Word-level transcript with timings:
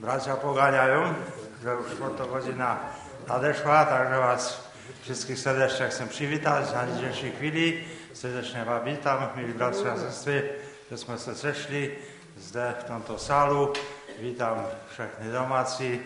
Bracia 0.00 0.32
pogáňajú, 0.40 1.12
že 1.60 1.76
už 1.76 1.88
to 2.16 2.24
godzina 2.24 2.88
nadešla, 3.28 3.84
takže 3.84 4.16
vás 4.16 4.42
všetkých 5.04 5.36
srdečne 5.36 5.84
chcem 5.92 6.08
přivítať 6.08 6.72
na 6.72 6.88
dnešnej 6.88 7.36
chvíli. 7.36 7.84
Srdečne 8.16 8.64
vás 8.64 8.80
vítam, 8.80 9.28
milí 9.36 9.52
bratři 9.52 9.92
a 9.92 10.00
sestry, 10.00 10.56
že 10.88 10.96
sme 10.96 11.20
sa 11.20 11.36
sešli 11.36 12.00
zde 12.40 12.80
v 12.80 12.82
tomto 12.88 13.20
sálu. 13.20 13.76
Vítam 14.24 14.64
všechny 14.96 15.28
domáci, 15.36 16.00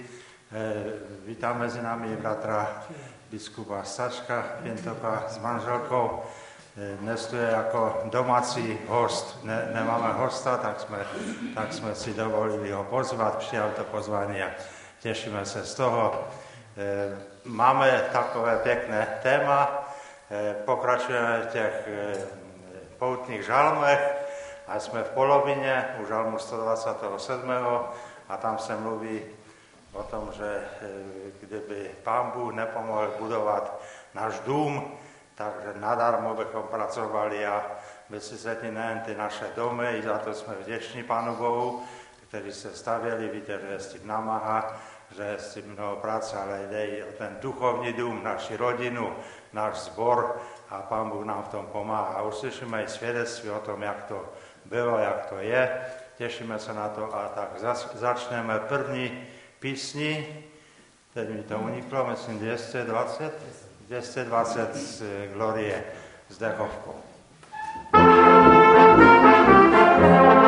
vítam 1.23 1.63
mezi 1.63 1.79
nami 1.79 2.19
bratra 2.19 2.83
biskupa 3.31 3.87
Stačka 3.87 4.59
Pientoka 4.67 5.31
s 5.31 5.39
manželkou. 5.39 6.27
Dnes 6.75 7.27
tu 7.27 7.37
je 7.37 7.51
jako 7.51 8.01
domácí 8.05 8.79
host, 8.89 9.45
ne, 9.45 9.71
nemáme 9.75 10.13
hosta, 10.13 10.57
tak 10.57 10.81
jsme, 10.81 10.99
tak 11.55 11.73
jsme 11.73 11.95
si 11.95 12.15
dovolili 12.15 12.73
ho 12.73 12.85
pozvat, 12.85 13.39
přijal 13.39 13.71
to 13.71 13.85
pozvání 13.85 14.43
a 14.43 14.51
těšíme 15.01 15.47
se 15.47 15.65
z 15.65 15.75
toho. 15.75 16.25
Máme 17.45 18.09
takové 18.13 18.57
pěkné 18.57 19.19
téma, 19.23 19.89
pokračujeme 20.65 21.41
v 21.41 21.53
těch 21.53 21.89
poutních 22.99 23.45
žalmech 23.45 24.15
a 24.69 24.81
jsme 24.81 25.03
v 25.03 25.11
polovině 25.11 25.85
u 26.03 26.07
žalmu 26.07 26.39
127. 26.39 27.51
a 28.29 28.37
tam 28.37 28.59
se 28.59 28.77
mluví 28.77 29.23
o 29.93 30.03
tom, 30.03 30.29
že 30.33 30.65
kdyby 31.41 31.91
pán 32.03 32.31
Bůh 32.35 32.55
nepomohl 32.55 33.11
budovat 33.19 33.81
náš 34.15 34.41
dům, 34.47 34.99
takže 35.35 35.75
nadarmo 35.81 36.35
bychom 36.35 36.63
pracovali 36.63 37.47
a 37.47 37.67
vysvětlili 38.11 38.75
nejen 38.75 39.01
ty 39.01 39.15
naše 39.15 39.47
domy, 39.57 39.99
i 39.99 40.03
za 40.03 40.19
to 40.19 40.35
jsme 40.35 40.55
vděční 40.55 41.03
Pánu 41.03 41.37
Bohu, 41.37 41.83
kteří 42.29 42.53
se 42.53 42.77
stavěli, 42.77 43.29
víte, 43.29 43.59
že 43.61 43.67
je 43.67 43.81
s 43.81 43.93
tím 43.93 44.07
namáha, 44.07 44.77
že 45.17 45.23
je 45.23 45.39
s 45.39 45.55
tím 45.55 45.73
mnoho 45.73 45.97
práce, 45.97 46.37
ale 46.39 46.67
jde 46.71 46.87
i 46.87 47.03
o 47.03 47.13
ten 47.19 47.37
duchovní 47.41 47.93
dům, 47.93 48.25
naši 48.25 48.57
rodinu, 48.57 49.17
náš 49.53 49.75
zbor 49.75 50.41
a 50.71 50.83
Pán 50.83 51.11
Bůh 51.11 51.25
nám 51.25 51.43
v 51.43 51.49
tom 51.49 51.67
pomáhá. 51.67 52.23
Uslyšíme 52.23 52.85
i 52.85 52.89
svědectví 52.89 53.51
o 53.51 53.59
tom, 53.59 53.83
jak 53.83 54.05
to 54.05 54.33
bylo, 54.65 54.99
jak 54.99 55.27
to 55.27 55.39
je. 55.39 55.87
Těšíme 56.17 56.59
se 56.59 56.75
na 56.75 56.89
to 56.89 57.15
a 57.17 57.29
tak 57.29 57.49
začneme 57.95 58.59
první 58.59 59.29
písni, 59.59 60.45
teď 61.15 61.29
mi 61.29 61.43
to 61.43 61.59
uniklo, 61.59 62.07
myslím 62.07 62.39
220. 62.39 63.64
220 63.89 64.77
z 64.77 65.03
Glorie 65.33 65.83
z 66.31 66.39
Dechovkou. 66.39 66.95
dzieci 69.95 70.44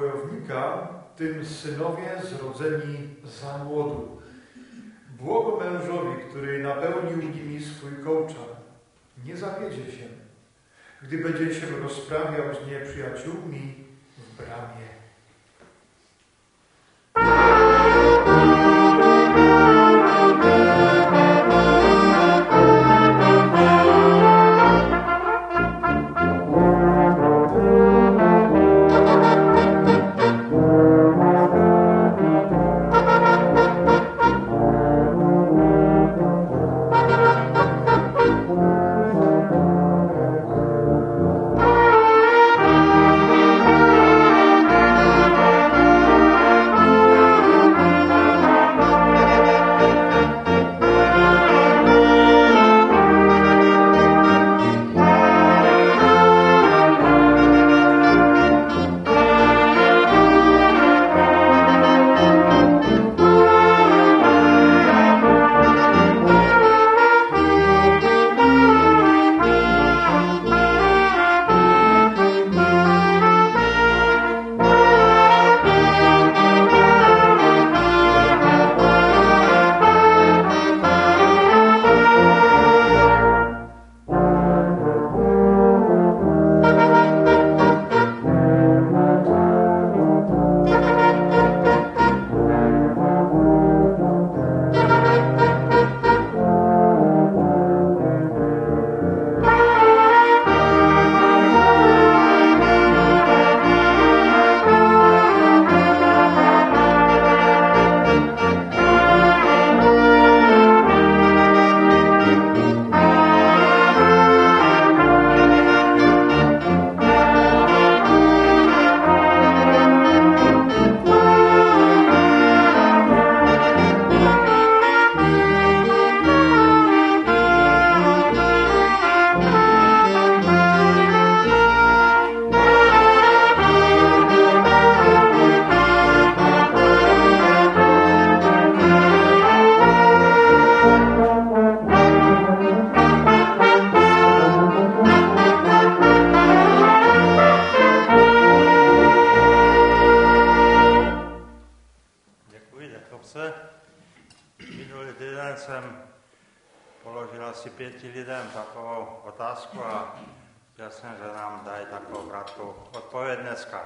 wojownika, 0.00 0.88
tym 1.16 1.46
synowie 1.46 2.22
zrodzeni 2.24 3.08
za 3.24 3.64
młodu. 3.64 4.20
Błogo 5.18 5.64
mężowi, 5.64 6.22
który 6.28 6.62
napełnił 6.62 7.16
nimi 7.16 7.64
swój 7.64 7.92
kołczan. 8.04 8.50
nie 9.24 9.36
zawiedzie 9.36 9.92
się, 9.92 10.06
gdy 11.02 11.18
będzie 11.18 11.54
się 11.54 11.66
rozprawiał 11.66 12.54
z 12.54 12.66
nieprzyjaciółmi 12.66 13.74
w 14.18 14.36
bramie. 14.36 14.99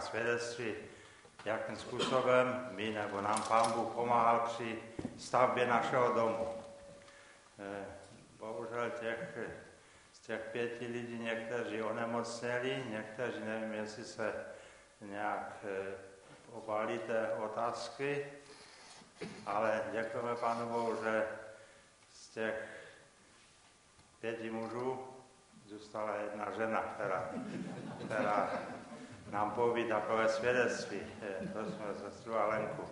Svědectví, 0.00 0.74
jakým 1.44 1.76
způsobem 1.76 2.68
my 2.70 2.90
nebo 2.90 3.20
nám 3.20 3.42
Pán 3.42 3.72
Bůh 3.72 3.92
pomáhal 3.92 4.40
při 4.40 4.82
stavbě 5.18 5.66
našeho 5.66 6.12
domu. 6.12 6.54
Eh, 7.58 7.86
bohužel 8.38 8.90
těch, 8.90 9.38
z 10.12 10.18
těch 10.18 10.40
pěti 10.52 10.86
lidí 10.86 11.18
někteří 11.18 11.82
onemocněli, 11.82 12.84
někteří 12.88 13.40
nevím, 13.44 13.74
jestli 13.74 14.04
se 14.04 14.32
nějak 15.00 15.56
eh, 15.64 15.94
obálí 16.52 16.98
té 16.98 17.32
otázky, 17.32 18.32
ale 19.46 19.82
děkujeme 19.92 20.36
Pánu 20.36 20.68
Bohu, 20.68 21.04
že 21.04 21.26
z 22.12 22.28
těch 22.28 22.68
pěti 24.20 24.50
mužů 24.50 25.13
zůstala 25.74 26.16
jedna 26.16 26.50
žena, 26.50 26.80
která, 26.80 27.30
která 28.04 28.50
nám 29.30 29.50
poví 29.50 29.84
takové 29.84 30.28
svědectví, 30.28 31.00
to 31.52 31.64
jsme 31.64 31.94
sestru 31.94 32.38
Alenku, 32.38 32.82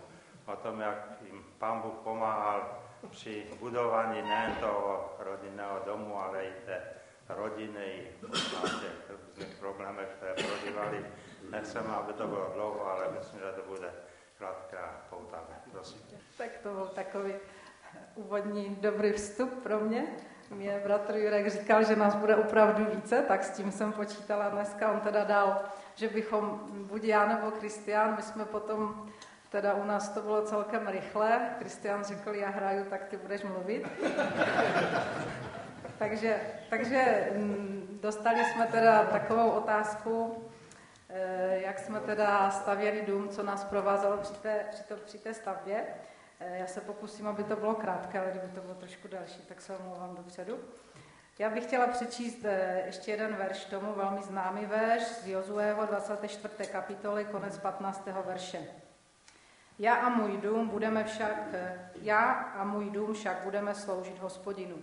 o 0.45 0.55
tom, 0.55 0.81
jak 0.81 1.07
jim 1.21 1.43
Pán 1.57 1.81
Bůh 1.81 1.93
pomáhal 1.93 2.79
při 3.09 3.47
budování 3.59 4.21
nejen 4.21 4.55
toho 4.55 5.15
rodinného 5.19 5.81
domu, 5.85 6.19
ale 6.19 6.45
i 6.45 6.51
té 6.65 6.81
rodiny, 7.29 7.85
i 7.85 8.11
těch 8.79 9.09
různých 9.09 9.57
problémech, 9.59 10.07
které 10.17 10.33
prožívali. 10.33 11.05
Nechceme, 11.51 11.89
aby 11.89 12.13
to 12.13 12.27
bylo 12.27 12.51
dlouho, 12.53 12.87
ale 12.91 13.07
myslím, 13.19 13.39
že 13.39 13.61
to 13.61 13.69
bude 13.69 13.93
krátká 14.37 15.01
poutavé. 15.09 15.61
Prosím. 15.71 16.01
Tak 16.37 16.49
to 16.63 16.73
byl 16.73 16.87
takový 16.87 17.33
úvodní 18.15 18.75
dobrý 18.75 19.11
vstup 19.11 19.63
pro 19.63 19.79
mě. 19.79 20.07
Mě 20.53 20.81
bratr 20.83 21.15
Jurek 21.15 21.49
říkal, 21.49 21.83
že 21.83 21.95
nás 21.95 22.15
bude 22.15 22.35
opravdu 22.35 22.85
více, 22.85 23.21
tak 23.21 23.43
s 23.43 23.49
tím 23.49 23.71
jsem 23.71 23.91
počítala 23.91 24.49
dneska. 24.49 24.91
On 24.91 24.99
teda 24.99 25.23
dal 25.23 25.61
že 25.95 26.09
bychom, 26.09 26.59
buď 26.89 27.03
já 27.03 27.25
nebo 27.25 27.51
Kristián, 27.51 28.15
my 28.15 28.21
jsme 28.21 28.45
potom, 28.45 29.11
teda 29.49 29.73
u 29.73 29.83
nás 29.83 30.09
to 30.09 30.21
bylo 30.21 30.41
celkem 30.41 30.87
rychle, 30.87 31.49
Kristián 31.59 32.03
řekl, 32.03 32.35
já 32.35 32.49
hraju, 32.49 32.85
tak 32.85 33.05
ty 33.05 33.17
budeš 33.17 33.43
mluvit. 33.43 33.87
takže, 35.99 36.39
takže 36.69 37.29
mm, 37.35 37.99
dostali 38.01 38.45
jsme 38.45 38.67
teda 38.67 39.03
takovou 39.03 39.49
otázku, 39.49 40.43
eh, 41.09 41.59
jak 41.63 41.79
jsme 41.79 41.99
teda 41.99 42.49
stavěli 42.49 43.03
dům, 43.07 43.29
co 43.29 43.43
nás 43.43 43.63
provázelo 43.63 44.17
při 44.17 44.33
té, 44.33 44.65
při, 44.71 44.83
při 45.05 45.17
té 45.17 45.33
stavbě. 45.33 45.83
Eh, 46.45 46.57
já 46.57 46.67
se 46.67 46.81
pokusím, 46.81 47.27
aby 47.27 47.43
to 47.43 47.55
bylo 47.55 47.75
krátké, 47.75 48.19
ale 48.19 48.31
kdyby 48.31 48.47
to 48.47 48.61
bylo 48.61 48.75
trošku 48.75 49.07
další, 49.07 49.41
tak 49.41 49.61
se 49.61 49.77
omlouvám 49.77 50.15
dopředu. 50.15 50.59
Já 51.39 51.49
bych 51.49 51.63
chtěla 51.63 51.87
přečíst 51.87 52.45
eh, 52.45 52.83
ještě 52.85 53.11
jeden 53.11 53.35
verš 53.35 53.65
tomu, 53.65 53.93
velmi 53.93 54.23
známý 54.23 54.65
verš 54.65 55.03
z 55.03 55.27
Jozuého 55.27 55.85
24. 55.85 56.71
kapitoly, 56.71 57.25
konec 57.25 57.57
15. 57.57 58.07
verše. 58.25 58.67
Já 59.79 59.95
a 59.95 60.09
můj 60.09 60.37
dům 60.37 60.67
budeme 60.67 61.03
však, 61.03 61.47
eh, 61.53 61.89
já 62.01 62.31
a 62.31 62.63
můj 62.63 62.89
dům 62.89 63.13
však 63.13 63.43
budeme 63.43 63.75
sloužit 63.75 64.19
hospodinu. 64.19 64.77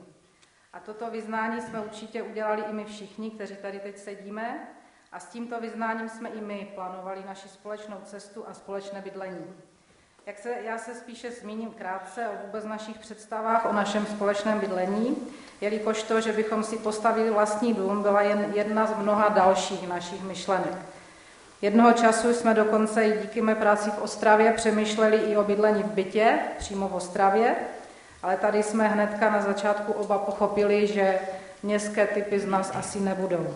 A 0.73 0.81
toto 0.81 1.11
vyznání 1.11 1.61
jsme 1.61 1.81
určitě 1.81 2.23
udělali 2.23 2.63
i 2.63 2.73
my 2.73 2.85
všichni, 2.85 3.31
kteří 3.31 3.57
tady 3.57 3.81
teď 3.81 3.99
sedíme, 3.99 4.69
a 5.13 5.21
s 5.21 5.29
tímto 5.29 5.61
vyznáním 5.61 6.09
jsme 6.09 6.29
i 6.29 6.41
my 6.41 6.73
plánovali 6.75 7.25
naši 7.27 7.49
společnou 7.49 8.01
cestu 8.05 8.49
a 8.49 8.55
společné 8.55 9.01
bydlení. 9.01 9.55
Jak 10.31 10.39
se, 10.39 10.49
já 10.65 10.79
se 10.79 10.95
spíše 10.95 11.31
zmíním 11.31 11.71
krátce 11.71 12.29
o 12.29 12.47
vůbec 12.47 12.65
našich 12.65 12.99
představách 12.99 13.67
o 13.67 13.73
našem 13.73 14.07
společném 14.07 14.61
bydlení, 14.61 15.17
jelikož 15.61 16.03
to, 16.03 16.21
že 16.21 16.33
bychom 16.33 16.65
si 16.65 16.77
postavili 16.77 17.31
vlastní 17.31 17.75
dům, 17.75 18.03
byla 18.03 18.23
jen 18.23 18.53
jedna 18.55 18.87
z 18.87 18.97
mnoha 18.97 19.29
dalších 19.29 19.89
našich 19.89 20.23
myšlenek. 20.23 20.75
Jednoho 21.63 21.93
času 21.93 22.35
jsme 22.35 22.55
dokonce 22.55 23.05
i 23.05 23.19
díky 23.23 23.43
mé 23.43 23.55
práci 23.55 23.91
v 23.91 24.03
Ostravě 24.03 24.53
přemýšleli 24.53 25.17
i 25.17 25.37
o 25.37 25.45
bydlení 25.45 25.83
v 25.83 25.91
bytě, 25.91 26.39
přímo 26.59 26.89
v 26.89 26.95
Ostravě, 26.95 27.57
ale 28.23 28.37
tady 28.37 28.63
jsme 28.63 28.89
hnedka 28.89 29.31
na 29.31 29.43
začátku 29.43 29.93
oba 29.93 30.19
pochopili, 30.19 30.87
že 30.87 31.19
městské 31.63 32.07
typy 32.07 32.41
z 32.41 32.47
nás 32.47 32.73
asi 32.75 33.01
nebudou. 33.01 33.55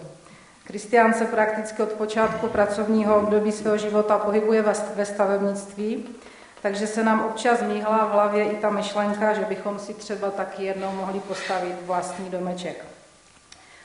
Kristián 0.64 1.14
se 1.14 1.24
prakticky 1.24 1.82
od 1.82 1.92
počátku 1.92 2.48
pracovního 2.48 3.16
období 3.16 3.52
svého 3.52 3.78
života 3.78 4.18
pohybuje 4.18 4.64
ve 4.96 5.04
stavebnictví 5.04 6.16
takže 6.64 6.86
se 6.86 7.04
nám 7.04 7.24
občas 7.24 7.62
míhla 7.62 8.06
v 8.06 8.12
hlavě 8.12 8.44
i 8.44 8.56
ta 8.56 8.70
myšlenka, 8.70 9.34
že 9.34 9.44
bychom 9.44 9.78
si 9.78 9.94
třeba 9.94 10.30
taky 10.30 10.64
jednou 10.64 10.92
mohli 10.92 11.20
postavit 11.20 11.74
vlastní 11.82 12.30
domeček. 12.30 12.84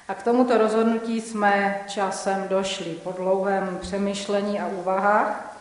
A 0.08 0.14
k 0.14 0.24
tomuto 0.24 0.58
rozhodnutí 0.58 1.22
jsme 1.22 1.82
časem 1.88 2.48
došli 2.48 2.86
po 3.04 3.12
dlouhém 3.12 3.78
přemýšlení 3.82 4.60
a 4.60 4.68
úvahách. 4.68 5.58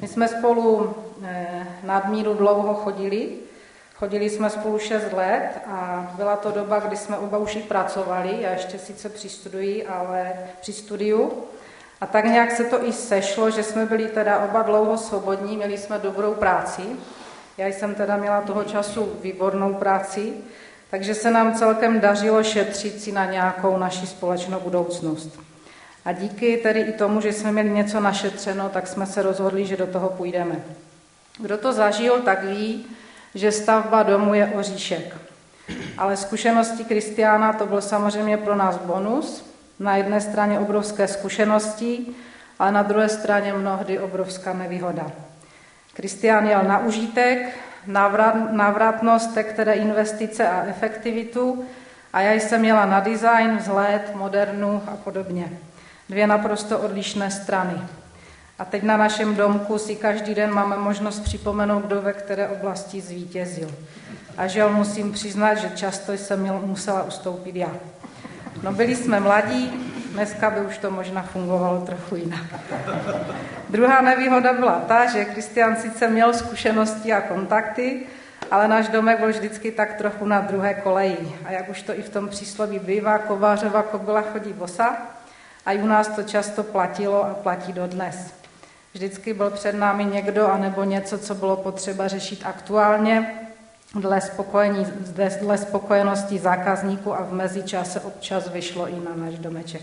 My 0.00 0.08
jsme 0.08 0.28
spolu 0.28 0.94
eh, 1.24 1.66
nadmíru 1.82 2.34
dlouho 2.34 2.74
chodili, 2.74 3.38
Chodili 3.94 4.30
jsme 4.30 4.50
spolu 4.50 4.78
6 4.78 5.12
let 5.12 5.50
a 5.66 6.12
byla 6.16 6.36
to 6.36 6.50
doba, 6.50 6.78
kdy 6.78 6.96
jsme 6.96 7.18
oba 7.18 7.38
už 7.38 7.56
i 7.56 7.62
pracovali, 7.62 8.42
já 8.42 8.50
ještě 8.50 8.78
sice 8.78 9.08
při 9.08 9.28
studiu, 9.28 9.84
ale 9.88 10.32
při 10.60 10.72
studiu. 10.72 11.44
A 12.00 12.06
tak 12.06 12.24
nějak 12.24 12.50
se 12.50 12.64
to 12.64 12.84
i 12.86 12.92
sešlo, 12.92 13.50
že 13.50 13.62
jsme 13.62 13.86
byli 13.86 14.08
teda 14.08 14.38
oba 14.38 14.62
dlouho 14.62 14.98
svobodní, 14.98 15.56
měli 15.56 15.78
jsme 15.78 15.98
dobrou 15.98 16.34
práci. 16.34 16.82
Já 17.58 17.66
jsem 17.66 17.94
teda 17.94 18.16
měla 18.16 18.40
toho 18.40 18.64
času 18.64 19.12
výbornou 19.22 19.74
práci, 19.74 20.32
takže 20.90 21.14
se 21.14 21.30
nám 21.30 21.54
celkem 21.54 22.00
dařilo 22.00 22.42
šetřit 22.42 23.02
si 23.02 23.12
na 23.12 23.24
nějakou 23.24 23.76
naši 23.76 24.06
společnou 24.06 24.60
budoucnost. 24.60 25.40
A 26.04 26.12
díky 26.12 26.56
tedy 26.56 26.80
i 26.80 26.92
tomu, 26.92 27.20
že 27.20 27.32
jsme 27.32 27.52
měli 27.52 27.70
něco 27.70 28.00
našetřeno, 28.00 28.68
tak 28.68 28.86
jsme 28.86 29.06
se 29.06 29.22
rozhodli, 29.22 29.66
že 29.66 29.76
do 29.76 29.86
toho 29.86 30.08
půjdeme. 30.08 30.56
Kdo 31.38 31.58
to 31.58 31.72
zažil, 31.72 32.20
tak 32.20 32.44
ví, 32.44 32.86
že 33.34 33.52
stavba 33.52 34.02
domu 34.02 34.34
je 34.34 34.46
oříšek. 34.46 35.16
Ale 35.98 36.16
zkušenosti 36.16 36.84
Kristiána 36.84 37.52
to 37.52 37.66
byl 37.66 37.80
samozřejmě 37.80 38.36
pro 38.36 38.56
nás 38.56 38.76
bonus. 38.76 39.49
Na 39.80 39.96
jedné 39.96 40.20
straně 40.20 40.58
obrovské 40.58 41.08
zkušenosti, 41.08 42.06
ale 42.58 42.72
na 42.72 42.82
druhé 42.82 43.08
straně 43.08 43.52
mnohdy 43.52 43.98
obrovská 43.98 44.52
nevýhoda. 44.52 45.06
Kristián 45.92 46.46
jel 46.46 46.62
na 46.62 46.78
užitek, 46.78 47.58
návrat, 47.86 48.52
návratnost, 48.52 49.38
které 49.42 49.72
investice 49.72 50.48
a 50.48 50.64
efektivitu 50.64 51.64
a 52.12 52.20
já 52.20 52.32
jsem 52.32 52.60
měla 52.60 52.86
na 52.86 53.00
design, 53.00 53.56
vzhled, 53.56 54.12
modernu 54.14 54.82
a 54.86 54.96
podobně. 54.96 55.48
Dvě 56.08 56.26
naprosto 56.26 56.78
odlišné 56.78 57.30
strany. 57.30 57.80
A 58.58 58.64
teď 58.64 58.82
na 58.82 58.96
našem 58.96 59.36
domku 59.36 59.78
si 59.78 59.96
každý 59.96 60.34
den 60.34 60.52
máme 60.52 60.76
možnost 60.76 61.20
připomenout, 61.20 61.84
kdo 61.84 62.02
ve 62.02 62.12
které 62.12 62.48
oblasti 62.48 63.00
zvítězil. 63.00 63.74
A 64.36 64.46
žel 64.46 64.72
musím 64.72 65.12
přiznat, 65.12 65.54
že 65.54 65.70
často 65.74 66.12
jsem 66.12 66.60
musela 66.64 67.02
ustoupit 67.02 67.56
já. 67.56 67.70
No 68.62 68.72
byli 68.72 68.96
jsme 68.96 69.20
mladí, 69.20 69.90
dneska 70.12 70.50
by 70.50 70.60
už 70.60 70.78
to 70.78 70.90
možná 70.90 71.22
fungovalo 71.22 71.80
trochu 71.80 72.16
jinak. 72.16 72.44
Druhá 73.68 74.00
nevýhoda 74.00 74.52
byla 74.52 74.82
ta, 74.88 75.06
že 75.06 75.24
Kristian 75.24 75.76
sice 75.76 76.08
měl 76.08 76.32
zkušenosti 76.32 77.12
a 77.12 77.20
kontakty, 77.20 78.06
ale 78.50 78.68
náš 78.68 78.88
domek 78.88 79.18
byl 79.18 79.28
vždycky 79.28 79.70
tak 79.70 79.94
trochu 79.94 80.24
na 80.24 80.40
druhé 80.40 80.74
koleji. 80.74 81.36
A 81.44 81.52
jak 81.52 81.68
už 81.68 81.82
to 81.82 81.98
i 81.98 82.02
v 82.02 82.08
tom 82.08 82.28
přísloví 82.28 82.78
bývá, 82.78 83.18
kovářova 83.18 83.82
kobila 83.82 84.22
chodí 84.22 84.52
bosa, 84.52 84.96
a 85.66 85.72
i 85.72 85.78
u 85.78 85.86
nás 85.86 86.08
to 86.08 86.22
často 86.22 86.62
platilo 86.62 87.24
a 87.24 87.34
platí 87.34 87.72
dodnes. 87.72 88.34
Vždycky 88.92 89.34
byl 89.34 89.50
před 89.50 89.72
námi 89.72 90.04
někdo 90.04 90.48
anebo 90.48 90.84
něco, 90.84 91.18
co 91.18 91.34
bylo 91.34 91.56
potřeba 91.56 92.08
řešit 92.08 92.40
aktuálně, 92.44 93.34
dle, 93.94 94.20
spokojení, 94.20 94.86
dle 95.40 95.58
spokojenosti 95.58 96.38
zákazníků 96.38 97.14
a 97.14 97.22
v 97.22 97.32
mezičase 97.32 98.00
občas 98.00 98.48
vyšlo 98.48 98.88
i 98.88 99.00
na 99.04 99.26
náš 99.26 99.38
domeček. 99.38 99.82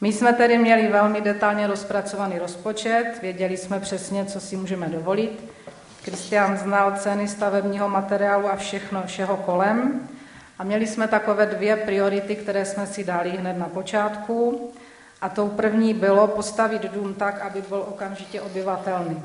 My 0.00 0.12
jsme 0.12 0.32
tedy 0.32 0.58
měli 0.58 0.88
velmi 0.88 1.20
detailně 1.20 1.66
rozpracovaný 1.66 2.38
rozpočet, 2.38 3.18
věděli 3.22 3.56
jsme 3.56 3.80
přesně, 3.80 4.24
co 4.24 4.40
si 4.40 4.56
můžeme 4.56 4.88
dovolit. 4.88 5.44
Kristian 6.02 6.56
znal 6.56 6.92
ceny 6.96 7.28
stavebního 7.28 7.88
materiálu 7.88 8.48
a 8.48 8.56
všechno 8.56 9.02
všeho 9.06 9.36
kolem. 9.36 10.08
A 10.58 10.64
měli 10.64 10.86
jsme 10.86 11.08
takové 11.08 11.46
dvě 11.46 11.76
priority, 11.76 12.36
které 12.36 12.64
jsme 12.64 12.86
si 12.86 13.04
dali 13.04 13.30
hned 13.30 13.58
na 13.58 13.68
počátku. 13.68 14.70
A 15.20 15.28
tou 15.28 15.48
první 15.48 15.94
bylo 15.94 16.26
postavit 16.26 16.82
dům 16.82 17.14
tak, 17.14 17.40
aby 17.40 17.62
byl 17.68 17.84
okamžitě 17.88 18.40
obyvatelný. 18.40 19.22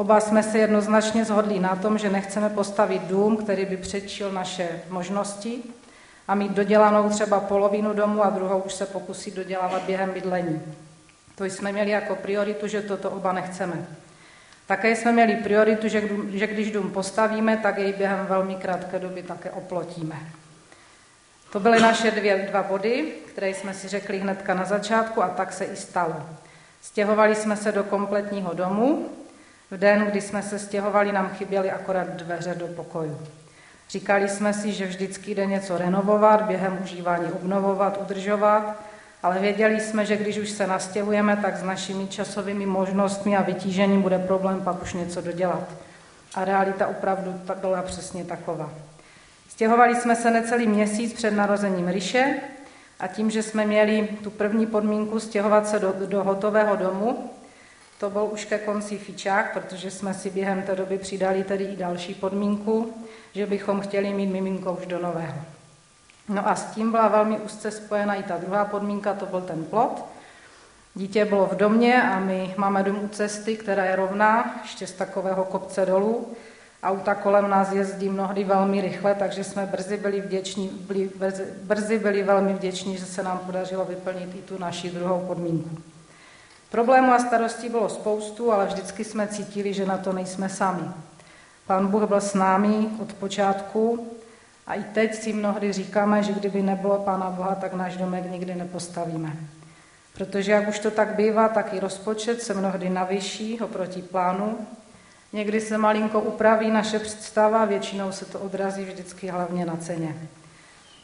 Oba 0.00 0.20
jsme 0.20 0.42
se 0.42 0.58
jednoznačně 0.58 1.24
zhodli 1.24 1.60
na 1.60 1.76
tom, 1.76 1.98
že 1.98 2.10
nechceme 2.10 2.50
postavit 2.50 3.02
dům, 3.02 3.36
který 3.36 3.64
by 3.64 3.76
předčil 3.76 4.32
naše 4.32 4.68
možnosti 4.88 5.62
a 6.28 6.34
mít 6.34 6.52
dodělanou 6.52 7.08
třeba 7.08 7.40
polovinu 7.40 7.92
domu 7.92 8.24
a 8.24 8.30
druhou 8.30 8.58
už 8.58 8.72
se 8.72 8.86
pokusit 8.86 9.34
dodělávat 9.34 9.82
během 9.82 10.10
bydlení. 10.10 10.62
To 11.34 11.44
jsme 11.44 11.72
měli 11.72 11.90
jako 11.90 12.16
prioritu, 12.16 12.66
že 12.66 12.82
toto 12.82 13.10
oba 13.10 13.32
nechceme. 13.32 13.86
Také 14.66 14.96
jsme 14.96 15.12
měli 15.12 15.36
prioritu, 15.36 15.88
že, 15.88 16.02
že 16.32 16.46
když 16.46 16.70
dům 16.70 16.90
postavíme, 16.90 17.56
tak 17.56 17.78
jej 17.78 17.92
během 17.92 18.26
velmi 18.26 18.54
krátké 18.54 18.98
doby 18.98 19.22
také 19.22 19.50
oplotíme. 19.50 20.16
To 21.52 21.60
byly 21.60 21.80
naše 21.80 22.10
dvě, 22.10 22.48
dva 22.50 22.62
body, 22.62 23.12
které 23.26 23.48
jsme 23.48 23.74
si 23.74 23.88
řekli 23.88 24.18
hnedka 24.18 24.54
na 24.54 24.64
začátku 24.64 25.22
a 25.22 25.28
tak 25.28 25.52
se 25.52 25.64
i 25.64 25.76
stalo. 25.76 26.16
Stěhovali 26.80 27.34
jsme 27.34 27.56
se 27.56 27.72
do 27.72 27.84
kompletního 27.84 28.54
domu. 28.54 29.10
V 29.70 29.78
den, 29.78 30.00
kdy 30.00 30.20
jsme 30.20 30.42
se 30.42 30.58
stěhovali, 30.58 31.12
nám 31.12 31.28
chyběly 31.28 31.70
akorát 31.70 32.08
dveře 32.08 32.54
do 32.54 32.66
pokoju. 32.66 33.18
Říkali 33.90 34.28
jsme 34.28 34.52
si, 34.52 34.72
že 34.72 34.86
vždycky 34.86 35.34
jde 35.34 35.46
něco 35.46 35.78
renovovat, 35.78 36.42
během 36.42 36.78
užívání 36.82 37.32
obnovovat, 37.32 37.98
udržovat, 38.02 38.82
ale 39.22 39.38
věděli 39.38 39.80
jsme, 39.80 40.06
že 40.06 40.16
když 40.16 40.38
už 40.38 40.50
se 40.50 40.66
nastěhujeme, 40.66 41.36
tak 41.36 41.56
s 41.56 41.62
našimi 41.62 42.06
časovými 42.06 42.66
možnostmi 42.66 43.36
a 43.36 43.42
vytížením 43.42 44.02
bude 44.02 44.18
problém 44.18 44.60
pak 44.60 44.82
už 44.82 44.94
něco 44.94 45.20
dodělat. 45.20 45.68
A 46.34 46.44
realita 46.44 46.86
opravdu 46.86 47.40
byla 47.60 47.82
přesně 47.82 48.24
taková. 48.24 48.70
Stěhovali 49.48 49.96
jsme 49.96 50.16
se 50.16 50.30
necelý 50.30 50.66
měsíc 50.66 51.12
před 51.12 51.30
narozením 51.30 51.88
Ryše 51.88 52.34
a 53.00 53.06
tím, 53.06 53.30
že 53.30 53.42
jsme 53.42 53.66
měli 53.66 54.08
tu 54.22 54.30
první 54.30 54.66
podmínku 54.66 55.20
stěhovat 55.20 55.68
se 55.68 55.78
do, 55.78 55.94
do 56.06 56.24
hotového 56.24 56.76
domu, 56.76 57.30
to 58.00 58.10
byl 58.10 58.28
už 58.32 58.44
ke 58.44 58.58
konci 58.58 58.98
fičák, 58.98 59.52
protože 59.52 59.90
jsme 59.90 60.14
si 60.14 60.30
během 60.30 60.62
té 60.62 60.76
doby 60.76 60.98
přidali 60.98 61.44
tedy 61.44 61.64
i 61.64 61.76
další 61.76 62.14
podmínku, 62.14 62.94
že 63.32 63.46
bychom 63.46 63.80
chtěli 63.80 64.12
mít 64.12 64.26
miminko 64.26 64.72
už 64.72 64.86
do 64.86 64.98
nového. 64.98 65.38
No 66.28 66.48
a 66.48 66.54
s 66.54 66.64
tím 66.64 66.90
byla 66.90 67.08
velmi 67.08 67.38
úzce 67.38 67.70
spojena 67.70 68.14
i 68.14 68.22
ta 68.22 68.36
druhá 68.36 68.64
podmínka, 68.64 69.14
to 69.14 69.26
byl 69.26 69.40
ten 69.40 69.64
plot. 69.64 70.04
Dítě 70.94 71.24
bylo 71.24 71.46
v 71.46 71.56
domě 71.56 72.02
a 72.02 72.18
my 72.18 72.54
máme 72.56 72.82
dům 72.82 73.04
u 73.04 73.08
cesty, 73.08 73.56
která 73.56 73.84
je 73.84 73.96
rovná, 73.96 74.60
ještě 74.62 74.86
z 74.86 74.92
takového 74.92 75.44
kopce 75.44 75.86
dolů. 75.86 76.28
Auta 76.82 77.14
kolem 77.14 77.50
nás 77.50 77.72
jezdí 77.72 78.08
mnohdy 78.08 78.44
velmi 78.44 78.80
rychle, 78.80 79.14
takže 79.14 79.44
jsme 79.44 79.66
brzy 79.66 79.96
byli, 79.96 80.20
vděční, 80.20 80.68
byli, 80.68 81.10
brzy, 81.18 81.44
brzy 81.62 81.98
byli 81.98 82.22
velmi 82.22 82.54
vděční, 82.54 82.96
že 82.96 83.06
se 83.06 83.22
nám 83.22 83.38
podařilo 83.38 83.84
vyplnit 83.84 84.34
i 84.34 84.38
tu 84.38 84.58
naši 84.58 84.90
druhou 84.90 85.20
podmínku. 85.26 85.70
Problémů 86.70 87.12
a 87.12 87.18
starostí 87.18 87.68
bylo 87.68 87.88
spoustu, 87.88 88.52
ale 88.52 88.66
vždycky 88.66 89.04
jsme 89.04 89.28
cítili, 89.28 89.74
že 89.74 89.86
na 89.86 89.98
to 89.98 90.12
nejsme 90.12 90.48
sami. 90.48 90.82
Pán 91.66 91.86
Bůh 91.86 92.02
byl 92.02 92.20
s 92.20 92.34
námi 92.34 92.88
od 93.02 93.12
počátku 93.12 94.08
a 94.66 94.74
i 94.74 94.82
teď 94.82 95.14
si 95.14 95.32
mnohdy 95.32 95.72
říkáme, 95.72 96.22
že 96.22 96.32
kdyby 96.32 96.62
nebylo 96.62 96.98
Pána 96.98 97.30
Boha, 97.30 97.54
tak 97.54 97.72
náš 97.72 97.96
domek 97.96 98.30
nikdy 98.30 98.54
nepostavíme. 98.54 99.36
Protože 100.14 100.52
jak 100.52 100.68
už 100.68 100.78
to 100.78 100.90
tak 100.90 101.14
bývá, 101.14 101.48
tak 101.48 101.74
i 101.74 101.80
rozpočet 101.80 102.42
se 102.42 102.54
mnohdy 102.54 102.90
navýší 102.90 103.60
oproti 103.60 104.02
plánu 104.02 104.58
Někdy 105.32 105.60
se 105.60 105.78
malinko 105.78 106.20
upraví 106.20 106.70
naše 106.70 106.98
představa, 106.98 107.64
většinou 107.64 108.12
se 108.12 108.24
to 108.24 108.38
odrazí 108.38 108.84
vždycky 108.84 109.28
hlavně 109.28 109.66
na 109.66 109.76
ceně. 109.76 110.16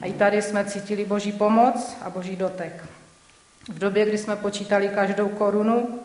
A 0.00 0.06
i 0.06 0.12
tady 0.12 0.42
jsme 0.42 0.64
cítili 0.64 1.04
boží 1.04 1.32
pomoc 1.32 1.96
a 2.02 2.10
boží 2.10 2.36
dotek. 2.36 2.84
V 3.68 3.78
době, 3.78 4.06
kdy 4.06 4.18
jsme 4.18 4.36
počítali 4.36 4.88
každou 4.88 5.28
korunu, 5.28 6.00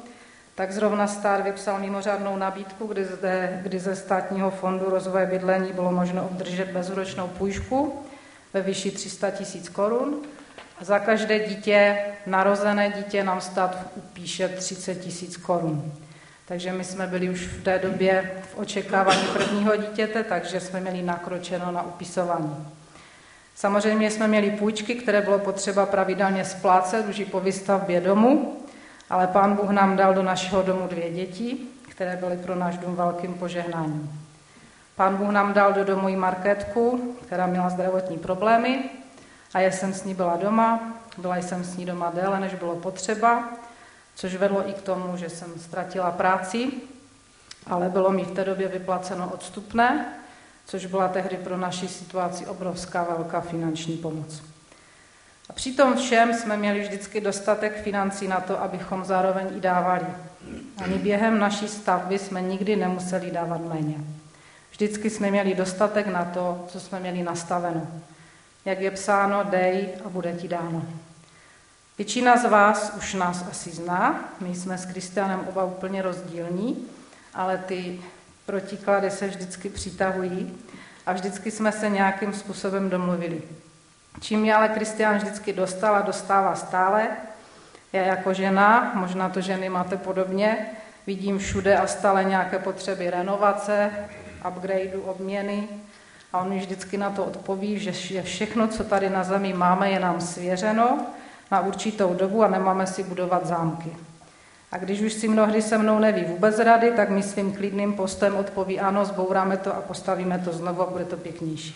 tak 0.55 0.71
zrovna 0.71 1.07
stát 1.07 1.43
vypsal 1.43 1.79
mimořádnou 1.79 2.37
nabídku, 2.37 2.87
kdy, 2.87 3.05
zde, 3.05 3.59
kdy 3.63 3.79
ze 3.79 3.95
státního 3.95 4.51
fondu 4.51 4.89
rozvoje 4.89 5.25
bydlení 5.25 5.73
bylo 5.73 5.91
možno 5.91 6.25
obdržet 6.25 6.71
bezúročnou 6.71 7.27
půjčku 7.27 8.05
ve 8.53 8.61
výši 8.61 8.91
300 8.91 9.31
tisíc 9.31 9.69
korun. 9.69 10.21
A 10.79 10.83
za 10.83 10.99
každé 10.99 11.39
dítě, 11.39 11.97
narozené 12.25 12.91
dítě, 12.91 13.23
nám 13.23 13.41
stát 13.41 13.77
upíše 13.95 14.47
30 14.47 14.95
tisíc 14.95 15.37
korun. 15.37 15.93
Takže 16.45 16.73
my 16.73 16.83
jsme 16.83 17.07
byli 17.07 17.29
už 17.29 17.47
v 17.47 17.63
té 17.63 17.79
době 17.79 18.31
v 18.51 18.57
očekávání 18.57 19.27
prvního 19.33 19.75
dítěte, 19.75 20.23
takže 20.23 20.59
jsme 20.59 20.79
měli 20.79 21.01
nakročeno 21.01 21.71
na 21.71 21.81
upisování. 21.81 22.67
Samozřejmě 23.61 24.11
jsme 24.11 24.27
měli 24.27 24.51
půjčky, 24.51 24.95
které 24.95 25.21
bylo 25.21 25.39
potřeba 25.39 25.85
pravidelně 25.85 26.45
splácet 26.45 27.09
už 27.09 27.19
i 27.19 27.25
po 27.25 27.39
výstavbě 27.39 28.01
domu, 28.01 28.57
ale 29.09 29.27
pán 29.27 29.55
Bůh 29.55 29.69
nám 29.69 29.97
dal 29.97 30.13
do 30.13 30.23
našeho 30.23 30.61
domu 30.61 30.87
dvě 30.87 31.11
děti, 31.11 31.57
které 31.89 32.15
byly 32.15 32.37
pro 32.37 32.55
náš 32.55 32.77
dům 32.77 32.95
velkým 32.95 33.33
požehnáním. 33.33 34.19
Pán 34.95 35.17
Bůh 35.17 35.29
nám 35.29 35.53
dal 35.53 35.73
do 35.73 35.83
domu 35.85 36.09
i 36.09 36.15
marketku, 36.15 37.15
která 37.25 37.47
měla 37.47 37.69
zdravotní 37.69 38.17
problémy 38.17 38.89
a 39.53 39.59
já 39.59 39.71
jsem 39.71 39.93
s 39.93 40.03
ní 40.03 40.13
byla 40.15 40.37
doma, 40.37 40.93
byla 41.17 41.37
jsem 41.37 41.63
s 41.63 41.77
ní 41.77 41.85
doma 41.85 42.11
déle, 42.15 42.39
než 42.39 42.53
bylo 42.53 42.75
potřeba, 42.75 43.49
což 44.15 44.35
vedlo 44.35 44.69
i 44.69 44.73
k 44.73 44.81
tomu, 44.81 45.17
že 45.17 45.29
jsem 45.29 45.47
ztratila 45.59 46.11
práci, 46.11 46.71
ale 47.67 47.89
bylo 47.89 48.11
mi 48.11 48.23
v 48.23 48.31
té 48.31 48.43
době 48.43 48.67
vyplaceno 48.67 49.29
odstupné, 49.33 50.05
což 50.71 50.85
byla 50.85 51.07
tehdy 51.07 51.37
pro 51.37 51.57
naši 51.57 51.87
situaci 51.87 52.45
obrovská 52.45 53.03
velká 53.03 53.41
finanční 53.41 53.97
pomoc. 53.97 54.43
A 55.49 55.53
přitom 55.53 55.97
všem 55.97 56.33
jsme 56.33 56.57
měli 56.57 56.79
vždycky 56.79 57.21
dostatek 57.21 57.83
financí 57.83 58.27
na 58.27 58.39
to, 58.39 58.61
abychom 58.61 59.05
zároveň 59.05 59.47
i 59.57 59.59
dávali. 59.59 60.05
Ani 60.83 60.97
během 60.97 61.39
naší 61.39 61.67
stavby 61.67 62.19
jsme 62.19 62.41
nikdy 62.41 62.75
nemuseli 62.75 63.31
dávat 63.31 63.61
méně. 63.73 63.95
Vždycky 64.71 65.09
jsme 65.09 65.31
měli 65.31 65.55
dostatek 65.55 66.07
na 66.07 66.25
to, 66.25 66.65
co 66.67 66.79
jsme 66.79 66.99
měli 66.99 67.23
nastaveno. 67.23 67.87
Jak 68.65 68.79
je 68.79 68.91
psáno, 68.91 69.43
dej 69.43 69.89
a 70.05 70.09
bude 70.09 70.33
ti 70.33 70.47
dáno. 70.47 70.85
Většina 71.97 72.37
z 72.37 72.49
vás 72.49 72.93
už 72.97 73.13
nás 73.13 73.45
asi 73.51 73.69
zná, 73.69 74.33
my 74.39 74.55
jsme 74.55 74.77
s 74.77 74.85
Kristianem 74.85 75.45
oba 75.49 75.63
úplně 75.63 76.01
rozdílní, 76.01 76.87
ale 77.33 77.57
ty 77.57 77.99
protiklady 78.45 79.11
se 79.11 79.27
vždycky 79.27 79.69
přitahují 79.69 80.57
a 81.05 81.13
vždycky 81.13 81.51
jsme 81.51 81.71
se 81.71 81.89
nějakým 81.89 82.33
způsobem 82.33 82.89
domluvili. 82.89 83.41
Čím 84.19 84.39
mě 84.39 84.55
ale 84.55 84.69
Kristian 84.69 85.17
vždycky 85.17 85.53
dostal 85.53 85.95
a 85.95 86.01
dostává 86.01 86.55
stále, 86.55 87.07
já 87.93 88.03
jako 88.03 88.33
žena, 88.33 88.91
možná 88.95 89.29
to 89.29 89.41
ženy 89.41 89.69
máte 89.69 89.97
podobně, 89.97 90.65
vidím 91.07 91.39
všude 91.39 91.77
a 91.77 91.87
stále 91.87 92.23
nějaké 92.23 92.59
potřeby 92.59 93.09
renovace, 93.09 93.91
upgradeu, 94.47 95.01
obměny 95.01 95.67
a 96.33 96.39
on 96.39 96.49
mi 96.49 96.57
vždycky 96.57 96.97
na 96.97 97.09
to 97.09 97.25
odpoví, 97.25 97.79
že 97.79 98.21
všechno, 98.21 98.67
co 98.67 98.83
tady 98.83 99.09
na 99.09 99.23
zemi 99.23 99.53
máme, 99.53 99.91
je 99.91 99.99
nám 99.99 100.21
svěřeno 100.21 101.05
na 101.51 101.59
určitou 101.59 102.13
dobu 102.13 102.43
a 102.43 102.47
nemáme 102.47 102.87
si 102.87 103.03
budovat 103.03 103.47
zámky. 103.47 103.95
A 104.71 104.77
když 104.77 105.01
už 105.01 105.13
si 105.13 105.27
mnohdy 105.27 105.61
se 105.61 105.77
mnou 105.77 105.99
neví 105.99 106.23
vůbec 106.23 106.59
rady, 106.59 106.91
tak 106.91 107.09
mi 107.09 107.23
svým 107.23 107.53
klidným 107.53 107.93
postem 107.93 108.35
odpoví 108.35 108.79
ano, 108.79 109.05
zbouráme 109.05 109.57
to 109.57 109.75
a 109.75 109.81
postavíme 109.81 110.39
to 110.39 110.53
znovu 110.53 110.81
a 110.81 110.89
bude 110.89 111.05
to 111.05 111.17
pěknější. 111.17 111.75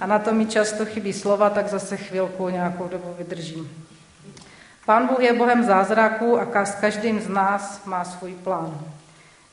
A 0.00 0.06
na 0.06 0.18
to 0.18 0.32
mi 0.32 0.46
často 0.46 0.84
chybí 0.84 1.12
slova, 1.12 1.50
tak 1.50 1.68
zase 1.68 1.96
chvilku 1.96 2.48
nějakou 2.48 2.88
dobu 2.88 3.14
vydržím. 3.18 3.70
Pán 4.86 5.06
Bůh 5.06 5.20
je 5.20 5.32
Bohem 5.32 5.64
zázraků 5.64 6.40
a 6.40 6.64
s 6.64 6.74
každým 6.74 7.20
z 7.20 7.28
nás 7.28 7.84
má 7.84 8.04
svůj 8.04 8.34
plán. 8.34 8.78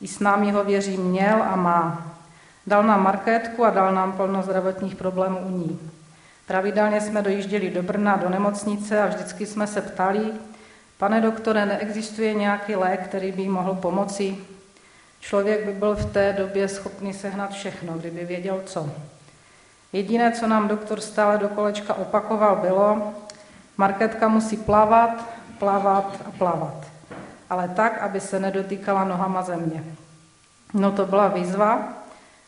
I 0.00 0.06
s 0.06 0.20
námi 0.20 0.52
ho 0.52 0.64
věří 0.64 0.96
měl 0.96 1.42
a 1.42 1.56
má. 1.56 2.14
Dal 2.66 2.82
nám 2.82 3.02
markétku 3.02 3.64
a 3.64 3.70
dal 3.70 3.94
nám 3.94 4.12
plno 4.12 4.42
zdravotních 4.42 4.94
problémů 4.94 5.38
u 5.38 5.50
ní. 5.50 5.80
Pravidelně 6.46 7.00
jsme 7.00 7.22
dojížděli 7.22 7.70
do 7.70 7.82
Brna, 7.82 8.16
do 8.16 8.28
nemocnice 8.28 9.02
a 9.02 9.06
vždycky 9.06 9.46
jsme 9.46 9.66
se 9.66 9.80
ptali, 9.80 10.32
pane 11.04 11.20
doktore, 11.20 11.66
neexistuje 11.66 12.34
nějaký 12.34 12.76
lék, 12.76 13.04
který 13.04 13.32
by 13.32 13.48
mohl 13.48 13.74
pomoci? 13.74 14.38
Člověk 15.20 15.66
by 15.66 15.72
byl 15.72 15.94
v 15.94 16.12
té 16.12 16.32
době 16.32 16.68
schopný 16.68 17.14
sehnat 17.14 17.50
všechno, 17.50 17.92
kdyby 17.92 18.24
věděl 18.24 18.62
co. 18.66 18.90
Jediné, 19.92 20.32
co 20.32 20.46
nám 20.46 20.68
doktor 20.68 21.00
stále 21.00 21.38
do 21.38 21.48
kolečka 21.48 21.94
opakoval, 21.94 22.56
bylo, 22.56 23.12
Marketka 23.76 24.28
musí 24.28 24.56
plavat, 24.56 25.24
plavat 25.58 26.22
a 26.26 26.30
plavat, 26.30 26.86
ale 27.50 27.68
tak, 27.68 27.98
aby 27.98 28.20
se 28.20 28.40
nedotýkala 28.40 29.04
nohama 29.04 29.42
země. 29.42 29.84
No 30.74 30.92
to 30.92 31.06
byla 31.06 31.28
výzva. 31.28 31.88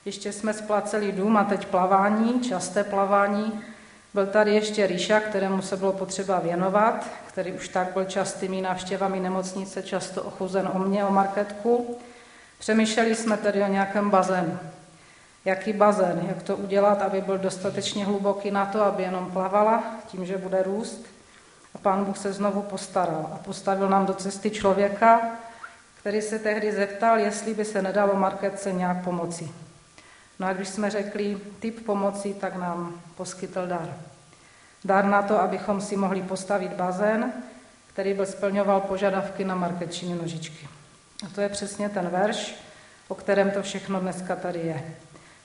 Ještě 0.05 0.33
jsme 0.33 0.53
splaceli 0.53 1.13
dům 1.13 1.37
a 1.37 1.45
teď 1.45 1.67
plavání, 1.67 2.41
časté 2.41 2.85
plavání. 2.85 3.63
Byl 4.17 4.27
tady 4.27 4.55
ještě 4.55 4.87
Ríša, 4.87 5.21
kterému 5.21 5.63
se 5.63 5.77
bylo 5.77 5.93
potřeba 5.93 6.39
věnovat, 6.39 7.07
který 7.29 7.53
už 7.53 7.69
tak 7.69 7.93
byl 7.93 8.05
častými 8.05 8.61
návštěvami 8.61 9.21
nemocnice, 9.21 9.83
často 9.83 10.23
ochuzen 10.23 10.71
o 10.73 10.79
mě, 10.79 11.05
o 11.05 11.13
marketku. 11.13 11.99
Přemýšleli 12.59 13.15
jsme 13.15 13.37
tedy 13.37 13.63
o 13.63 13.67
nějakém 13.67 14.11
bazénu. 14.11 14.59
Jaký 15.45 15.73
bazén, 15.73 16.27
jak 16.29 16.43
to 16.43 16.57
udělat, 16.57 17.03
aby 17.03 17.21
byl 17.21 17.39
dostatečně 17.39 18.05
hluboký 18.05 18.51
na 18.51 18.67
to, 18.67 18.83
aby 18.83 19.03
jenom 19.03 19.31
plavala, 19.31 19.85
tím, 20.07 20.27
že 20.27 20.39
bude 20.39 20.63
růst. 20.63 21.07
A 21.75 21.79
pán 21.79 22.05
Bůh 22.05 22.19
se 22.19 22.33
znovu 22.33 22.63
postaral 22.63 23.31
a 23.33 23.39
postavil 23.45 23.89
nám 23.89 24.07
do 24.07 24.15
cesty 24.15 24.51
člověka, 24.51 25.21
který 26.00 26.23
se 26.23 26.39
tehdy 26.39 26.73
zeptal, 26.73 27.19
jestli 27.19 27.55
by 27.55 27.65
se 27.65 27.83
nedalo 27.83 28.17
marketce 28.17 28.73
nějak 28.73 29.05
pomoci. 29.05 29.50
No 30.39 30.47
a 30.47 30.53
když 30.53 30.69
jsme 30.69 30.91
řekli 30.91 31.39
typ 31.59 31.87
pomoci, 31.87 32.35
tak 32.35 32.57
nám 32.57 33.01
poskytl 33.17 33.67
dar. 33.67 33.97
Dar 34.85 35.05
na 35.05 35.23
to, 35.23 35.41
abychom 35.41 35.81
si 35.81 35.97
mohli 35.97 36.23
postavit 36.23 36.73
bazén, 36.73 37.33
který 37.87 38.15
byl 38.15 38.27
splňoval 38.27 38.81
požadavky 38.81 39.45
na 39.45 39.55
marketčiny 39.55 40.15
nožičky. 40.15 40.69
A 41.27 41.29
to 41.35 41.41
je 41.41 41.49
přesně 41.49 41.89
ten 41.89 42.09
verš, 42.09 42.57
o 43.09 43.15
kterém 43.15 43.51
to 43.51 43.63
všechno 43.63 44.01
dneska 44.01 44.37
tady 44.37 44.59
je. 44.59 44.95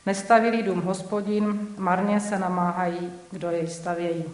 Nestavili 0.05 0.63
dům 0.63 0.81
hospodin, 0.81 1.67
marně 1.77 2.19
se 2.19 2.39
namáhají, 2.39 3.13
kdo 3.31 3.51
jej 3.51 3.67
stavějí. 3.67 4.25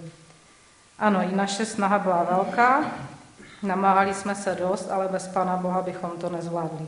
Ano, 0.99 1.21
i 1.21 1.35
naše 1.35 1.65
snaha 1.65 1.99
byla 1.99 2.23
velká, 2.23 2.85
namáhali 3.63 4.13
jsme 4.13 4.35
se 4.35 4.55
dost, 4.55 4.91
ale 4.91 5.07
bez 5.07 5.27
Pana 5.27 5.57
Boha 5.57 5.81
bychom 5.81 6.11
to 6.11 6.29
nezvládli. 6.29 6.87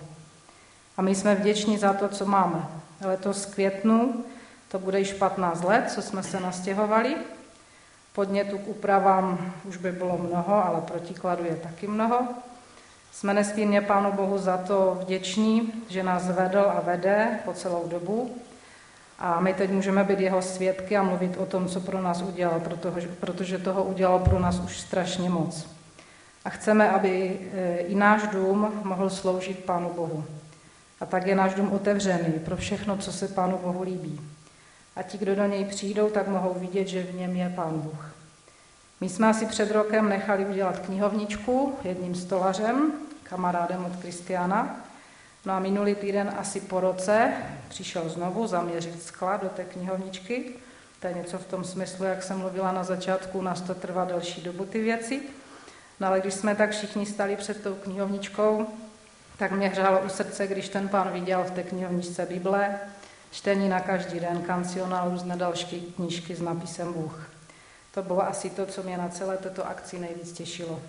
A 0.97 1.01
my 1.01 1.15
jsme 1.15 1.35
vděční 1.35 1.77
za 1.77 1.93
to, 1.93 2.09
co 2.09 2.25
máme. 2.25 2.78
Letos 3.01 3.45
v 3.45 3.53
květnu 3.53 4.23
to 4.71 4.79
bude 4.79 4.99
již 4.99 5.13
15 5.13 5.63
let, 5.63 5.91
co 5.91 6.01
jsme 6.01 6.23
se 6.23 6.39
nastěhovali. 6.39 7.15
Podnětu 8.13 8.57
k 8.57 8.67
úpravám 8.67 9.53
už 9.65 9.77
by 9.77 9.91
bylo 9.91 10.17
mnoho, 10.17 10.65
ale 10.65 10.81
protikladu 10.81 11.45
je 11.45 11.55
taky 11.55 11.87
mnoho. 11.87 12.27
Jsme 13.11 13.33
nesmírně 13.33 13.81
Pánu 13.81 14.11
Bohu 14.11 14.37
za 14.37 14.57
to 14.57 14.97
vděční, 15.01 15.73
že 15.89 16.03
nás 16.03 16.27
vedl 16.27 16.59
a 16.59 16.79
vede 16.79 17.39
po 17.45 17.53
celou 17.53 17.87
dobu. 17.87 18.35
A 19.19 19.39
my 19.39 19.53
teď 19.53 19.71
můžeme 19.71 20.03
být 20.03 20.19
jeho 20.19 20.41
svědky 20.41 20.97
a 20.97 21.03
mluvit 21.03 21.37
o 21.37 21.45
tom, 21.45 21.67
co 21.67 21.81
pro 21.81 22.01
nás 22.01 22.21
udělal, 22.21 22.59
protože, 22.59 23.07
protože 23.07 23.57
toho 23.57 23.83
udělal 23.83 24.19
pro 24.19 24.39
nás 24.39 24.59
už 24.59 24.79
strašně 24.79 25.29
moc. 25.29 25.67
A 26.45 26.49
chceme, 26.49 26.89
aby 26.89 27.39
e, 27.53 27.77
i 27.77 27.95
náš 27.95 28.27
dům 28.27 28.81
mohl 28.83 29.09
sloužit 29.09 29.65
Pánu 29.65 29.89
Bohu. 29.89 30.25
A 31.01 31.05
tak 31.05 31.27
je 31.27 31.35
náš 31.35 31.53
dům 31.53 31.71
otevřený 31.71 32.33
pro 32.45 32.57
všechno, 32.57 32.97
co 32.97 33.11
se 33.11 33.27
Pánu 33.27 33.57
Bohu 33.57 33.81
líbí. 33.81 34.21
A 34.95 35.03
ti, 35.03 35.17
kdo 35.17 35.35
do 35.35 35.45
něj 35.45 35.65
přijdou, 35.65 36.09
tak 36.09 36.27
mohou 36.27 36.53
vidět, 36.53 36.87
že 36.87 37.03
v 37.03 37.15
něm 37.15 37.35
je 37.35 37.53
Pán 37.55 37.79
Bůh. 37.79 38.15
My 39.01 39.09
jsme 39.09 39.27
asi 39.27 39.45
před 39.45 39.71
rokem 39.71 40.09
nechali 40.09 40.45
udělat 40.45 40.79
knihovničku 40.79 41.75
jedním 41.83 42.15
stolařem, 42.15 42.91
kamarádem 43.23 43.85
od 43.85 43.95
Kristiana, 43.95 44.85
No 45.45 45.53
a 45.53 45.59
minulý 45.59 45.95
týden 45.95 46.35
asi 46.37 46.61
po 46.61 46.79
roce 46.79 47.33
přišel 47.69 48.09
znovu 48.09 48.47
zaměřit 48.47 49.03
skla 49.03 49.37
do 49.37 49.49
té 49.49 49.63
knihovničky. 49.63 50.51
To 50.99 51.07
je 51.07 51.13
něco 51.13 51.37
v 51.37 51.45
tom 51.45 51.63
smyslu, 51.63 52.05
jak 52.05 52.23
jsem 52.23 52.37
mluvila 52.37 52.71
na 52.71 52.83
začátku, 52.83 53.41
nás 53.41 53.61
to 53.61 53.75
trvá 53.75 54.05
delší 54.05 54.41
dobu 54.41 54.65
ty 54.65 54.81
věci. 54.81 55.21
No 55.99 56.07
ale 56.07 56.21
když 56.21 56.33
jsme 56.33 56.55
tak 56.55 56.71
všichni 56.71 57.05
stali 57.05 57.35
před 57.35 57.63
tou 57.63 57.75
knihovničkou, 57.75 58.67
tak 59.39 59.51
mě 59.51 59.69
hřálo 59.69 59.99
u 59.99 60.09
srdce, 60.09 60.47
když 60.47 60.69
ten 60.69 60.89
pán 60.89 61.11
viděl 61.11 61.43
v 61.43 61.51
té 61.51 61.63
knihovničce 61.63 62.25
Bible, 62.25 62.79
čtení 63.31 63.69
na 63.69 63.79
každý 63.79 64.19
den, 64.19 64.41
kancionál, 64.41 65.09
různé 65.09 65.35
další 65.35 65.93
knížky 65.95 66.35
s 66.35 66.41
napisem 66.41 66.93
Bůh. 66.93 67.29
To 67.93 68.03
bylo 68.03 68.27
asi 68.27 68.49
to, 68.49 68.65
co 68.65 68.83
mě 68.83 68.97
na 68.97 69.09
celé 69.09 69.37
této 69.37 69.67
akci 69.67 69.99
nejvíc 69.99 70.31
těšilo. 70.31 70.79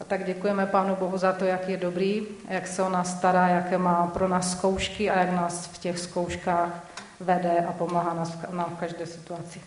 A 0.00 0.04
tak 0.04 0.24
děkujeme 0.24 0.66
Pánu 0.66 0.96
Bohu 0.96 1.18
za 1.18 1.32
to, 1.32 1.44
jak 1.44 1.68
je 1.68 1.76
dobrý, 1.76 2.26
jak 2.48 2.66
se 2.66 2.82
o 2.82 2.88
nás 2.88 3.18
stará, 3.18 3.48
jaké 3.48 3.78
má 3.78 4.06
pro 4.06 4.28
nás 4.28 4.52
zkoušky 4.52 5.10
a 5.10 5.20
jak 5.20 5.30
nás 5.30 5.66
v 5.66 5.78
těch 5.78 5.98
zkouškách 5.98 6.84
vede 7.20 7.64
a 7.68 7.72
pomáhá 7.72 8.14
nás 8.14 8.38
nám 8.50 8.76
v 8.76 8.80
každé 8.80 9.06
situaci. 9.06 9.60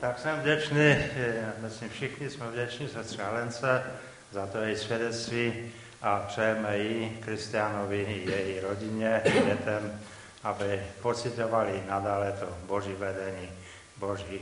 Tak 0.00 0.18
jsem 0.18 0.40
vděčný, 0.40 0.96
myslím 1.58 1.90
všichni 1.90 2.30
jsme 2.30 2.46
vděční 2.46 2.88
za 2.88 3.02
Třálence, 3.02 3.82
za 4.32 4.46
to 4.46 4.58
její 4.58 4.76
svědectví 4.76 5.72
a 6.02 6.18
přejeme 6.18 6.78
jí, 6.78 7.16
Kristianovi, 7.20 8.22
její 8.26 8.60
rodině, 8.60 9.22
dětem, 9.24 10.00
aby 10.44 10.82
pocitovali 11.02 11.82
nadále 11.88 12.32
to 12.32 12.56
Boží 12.66 12.92
vedení, 12.92 13.48
Boží 13.96 14.40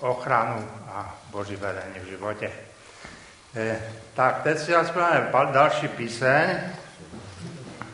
ochranu 0.00 0.68
a 0.86 1.18
Boží 1.30 1.56
vedení 1.56 1.94
v 2.04 2.08
životě. 2.08 2.50
E, 3.56 3.80
tak, 4.14 4.42
teď 4.42 4.58
si 4.58 4.72
zaspíváme 4.72 5.30
další 5.52 5.88
píseň, 5.88 6.58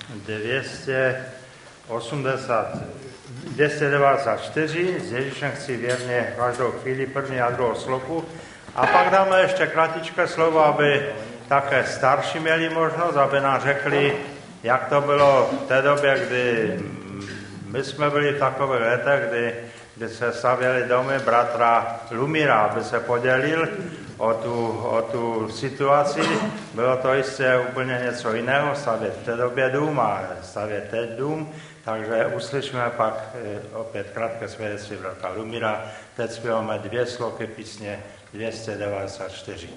280, 0.09 2.77
294, 3.44 5.00
s 5.00 5.12
Ježíšem 5.12 5.53
chci 5.53 5.76
věrně 5.76 6.35
každou 6.37 6.70
chvíli, 6.70 7.07
první 7.07 7.40
a 7.40 7.50
druhou 7.50 7.74
sloku. 7.74 8.24
A 8.74 8.87
pak 8.87 9.11
dáme 9.11 9.40
ještě 9.40 9.66
kratičké 9.66 10.26
slovo, 10.26 10.64
aby 10.64 11.07
také 11.48 11.85
starší 11.85 12.38
měli 12.38 12.68
možnost, 12.68 13.16
aby 13.16 13.40
nám 13.40 13.61
řekli, 13.61 14.16
jak 14.62 14.88
to 14.88 15.00
bylo 15.00 15.50
v 15.64 15.68
té 15.68 15.83
době, 15.83 16.26
kdy 16.26 16.79
my 17.66 17.85
jsme 17.85 18.11
byli 18.11 18.33
v 18.33 18.38
takové 18.38 18.79
letech, 18.79 19.29
kdy 19.29 19.55
kdy 20.00 20.09
se 20.09 20.33
stavěli 20.33 20.88
domy 20.88 21.18
bratra 21.18 22.00
Lumíra, 22.11 22.59
aby 22.59 22.85
se 22.85 23.00
podělil 23.00 23.68
o 24.18 24.35
tu, 24.35 24.68
o 24.68 25.03
tu 25.03 25.48
situaci. 25.48 26.20
Bylo 26.74 26.96
to 26.96 27.14
jistě 27.14 27.61
úplně 27.70 28.00
něco 28.05 28.35
jiného, 28.35 28.74
stavět 28.74 29.18
v 29.22 29.24
té 29.24 29.37
době 29.37 29.70
dům 29.70 30.00
a 30.00 30.22
stavět 30.42 30.88
teď 30.90 31.11
dům. 31.11 31.53
Takže 31.84 32.26
uslyšíme 32.36 32.90
pak 32.96 33.28
eh, 33.34 33.76
opět 33.76 34.10
krátké 34.14 34.48
svědectví 34.48 34.96
brata 34.96 35.32
Lumíra. 35.36 35.84
Teď 36.16 36.32
zpíváme 36.32 36.78
dvě 36.78 37.06
sloky 37.06 37.46
písně 37.46 38.02
294. 38.32 39.68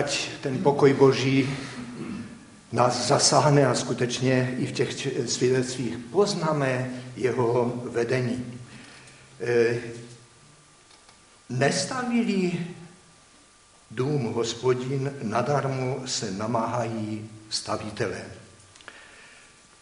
ať 0.00 0.40
ten 0.40 0.58
pokoj 0.64 0.92
Boží 0.96 1.44
nás 2.72 3.08
zasáhne 3.08 3.66
a 3.66 3.74
skutečně 3.74 4.56
i 4.58 4.66
v 4.66 4.72
těch 4.72 4.90
svědectvích 5.26 5.98
poznáme 5.98 6.90
jeho 7.16 7.82
vedení. 7.92 8.60
E, 9.40 9.76
nestavili 11.48 12.52
dům 13.90 14.32
hospodin, 14.32 15.12
nadarmo 15.22 16.00
se 16.06 16.30
namáhají 16.30 17.30
stavitelé. 17.50 18.24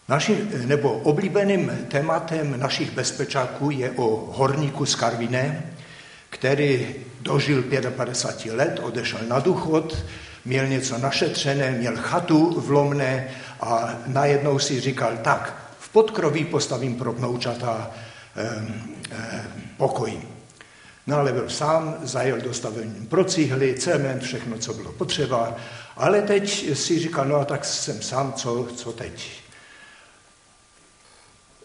Naším, 0.07 0.67
nebo 0.67 0.99
oblíbeným 0.99 1.87
tématem 1.87 2.59
našich 2.59 2.91
bezpečáků 2.91 3.71
je 3.71 3.91
o 3.91 4.33
horníku 4.35 4.85
z 4.85 4.95
Karviné, 4.95 5.73
který 6.29 6.95
dožil 7.21 7.63
55 7.89 8.53
let, 8.53 8.79
odešel 8.83 9.19
na 9.27 9.39
důchod, 9.39 10.05
měl 10.45 10.67
něco 10.67 10.97
našetřené, 10.97 11.71
měl 11.71 11.97
chatu 11.97 12.61
v 12.61 12.71
Lomné 12.71 13.27
a 13.61 13.97
najednou 14.07 14.59
si 14.59 14.79
říkal, 14.79 15.17
tak, 15.21 15.71
v 15.79 15.89
podkroví 15.89 16.45
postavím 16.45 16.95
pro 16.95 17.13
vnoučata 17.13 17.91
eh, 18.35 18.65
eh, 19.11 19.45
pokoj. 19.77 20.21
No 21.07 21.17
ale 21.17 21.33
byl 21.33 21.49
sám, 21.49 21.95
zajel 22.03 22.41
dostavením 22.41 23.07
pro 23.07 23.23
cihly, 23.23 23.75
cement, 23.75 24.23
všechno, 24.23 24.57
co 24.57 24.73
bylo 24.73 24.91
potřeba, 24.91 25.55
ale 25.97 26.21
teď 26.21 26.75
si 26.77 26.99
říkal, 26.99 27.25
no 27.25 27.35
a 27.35 27.45
tak 27.45 27.65
jsem 27.65 28.01
sám, 28.01 28.33
co, 28.33 28.67
co 28.75 28.91
teď? 28.91 29.31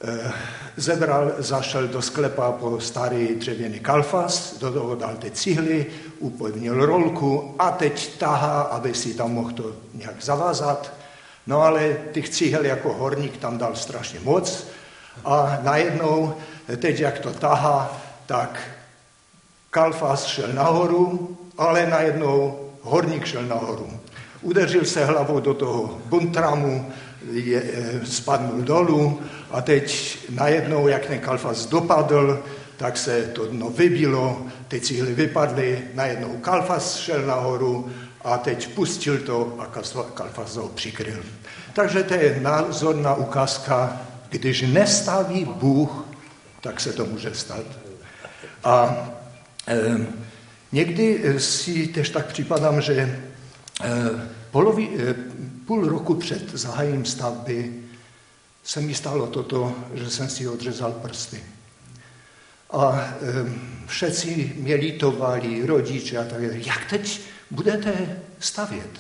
Eh, 0.06 0.32
zebral, 0.76 1.32
zašel 1.38 1.88
do 1.88 2.02
sklepa 2.02 2.52
po 2.52 2.80
starý 2.80 3.34
dřevěný 3.34 3.80
kalfas, 3.80 4.58
do 4.58 4.72
toho 4.72 4.94
dal 4.94 5.16
ty 5.16 5.30
cihly, 5.30 5.86
upevnil 6.18 6.86
rolku 6.86 7.54
a 7.58 7.70
teď 7.70 8.18
tahá, 8.18 8.60
aby 8.60 8.94
si 8.94 9.14
tam 9.14 9.32
mohl 9.32 9.52
to 9.52 9.72
nějak 9.94 10.22
zavázat. 10.22 10.92
No 11.46 11.62
ale 11.62 11.96
těch 12.12 12.28
cihel 12.28 12.64
jako 12.64 12.92
horník 12.92 13.36
tam 13.36 13.58
dal 13.58 13.76
strašně 13.76 14.20
moc 14.20 14.66
a 15.24 15.58
najednou, 15.62 16.34
teď 16.76 17.00
jak 17.00 17.18
to 17.18 17.30
tahá, 17.30 18.00
tak 18.26 18.60
kalfas 19.70 20.24
šel 20.24 20.52
nahoru, 20.52 21.36
ale 21.58 21.86
najednou 21.86 22.58
horník 22.82 23.24
šel 23.24 23.42
nahoru. 23.42 23.90
Udeřil 24.42 24.84
se 24.84 25.04
hlavou 25.04 25.40
do 25.40 25.54
toho 25.54 25.98
buntramu, 26.06 26.92
je, 27.32 27.62
eh, 27.74 28.06
spadnul 28.06 28.62
dolů 28.62 29.20
a 29.54 29.60
teď 29.60 30.18
najednou, 30.30 30.88
jak 30.88 31.06
ten 31.06 31.18
kalfas 31.18 31.66
dopadl, 31.66 32.42
tak 32.76 32.96
se 32.96 33.22
to 33.22 33.46
dno 33.46 33.70
vybilo, 33.70 34.46
ty 34.68 34.80
cihly 34.80 35.14
vypadly, 35.14 35.82
najednou 35.94 36.36
kalfas 36.36 36.96
šel 36.96 37.26
nahoru 37.26 37.90
a 38.24 38.38
teď 38.38 38.74
pustil 38.74 39.18
to 39.18 39.56
a 39.58 39.66
kalfas 40.14 40.56
ho 40.56 40.68
přikryl. 40.68 41.22
Takže 41.72 42.02
to 42.02 42.14
je 42.14 42.40
názorná 42.40 43.14
ukázka, 43.14 44.00
když 44.28 44.62
nestaví 44.62 45.44
Bůh, 45.44 46.06
tak 46.60 46.80
se 46.80 46.92
to 46.92 47.06
může 47.06 47.34
stát. 47.34 47.66
A 48.64 49.08
e, 49.68 50.06
někdy 50.72 51.34
si 51.38 51.86
tež 51.86 52.10
tak 52.10 52.26
připadám, 52.26 52.80
že 52.80 52.94
e, 52.94 53.20
polovi, 54.50 54.88
e, 54.98 55.14
půl 55.66 55.88
roku 55.88 56.14
před 56.14 56.50
zahájením 56.54 57.04
stavby 57.04 57.83
se 58.64 58.80
mi 58.80 58.94
stalo 58.94 59.26
toto, 59.26 59.74
že 59.94 60.10
jsem 60.10 60.28
si 60.28 60.48
odřezal 60.48 60.92
prsty. 60.92 61.40
A 62.70 63.14
všetci 63.86 64.52
mě 64.56 64.74
lítovali, 64.74 65.66
rodiče 65.66 66.18
a 66.18 66.24
tak 66.24 66.42
dále. 66.42 66.58
Jak 66.66 66.90
teď 66.90 67.20
budete 67.50 68.22
stavět? 68.38 68.90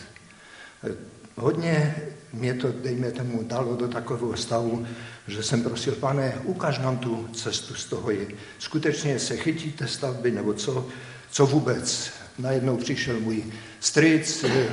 E, 0.84 0.94
hodně 1.36 1.96
mě 2.32 2.54
to, 2.54 2.72
dejme 2.72 3.10
tomu, 3.10 3.42
dalo 3.42 3.76
do 3.76 3.88
takového 3.88 4.36
stavu, 4.36 4.86
že 5.28 5.42
jsem 5.42 5.62
prosil, 5.62 5.94
pane, 5.94 6.34
ukaž 6.44 6.78
nám 6.78 6.98
tu 6.98 7.28
cestu 7.32 7.74
z 7.74 7.84
toho. 7.84 8.10
Je. 8.10 8.26
Skutečně 8.58 9.18
se 9.18 9.36
chytíte 9.36 9.88
stavby, 9.88 10.30
nebo 10.30 10.54
co, 10.54 10.86
co 11.30 11.46
vůbec? 11.46 12.10
Najednou 12.38 12.76
přišel 12.76 13.20
můj 13.20 13.44
stric, 13.80 14.44
e, 14.44 14.68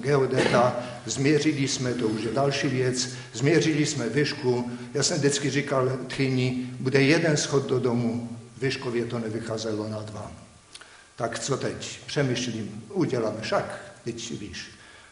geodeta, 0.00 0.76
změřili 1.06 1.68
jsme, 1.68 1.94
to 1.94 2.06
už 2.08 2.22
je 2.22 2.32
další 2.32 2.68
věc, 2.68 3.08
změřili 3.32 3.86
jsme 3.86 4.08
výšku. 4.08 4.70
Já 4.94 5.02
jsem 5.02 5.16
vždycky 5.18 5.50
říkal 5.50 5.98
tchyni, 6.06 6.70
bude 6.80 7.02
jeden 7.02 7.36
schod 7.36 7.66
do 7.66 7.78
domu, 7.78 8.36
výškově 8.62 9.04
to 9.04 9.18
nevycházelo 9.18 9.88
na 9.88 10.02
dva. 10.02 10.32
Tak 11.16 11.38
co 11.38 11.56
teď? 11.56 12.00
Přemýšlím, 12.06 12.84
uděláme 12.92 13.40
však, 13.40 13.92
teď 14.04 14.40
víš. 14.40 14.66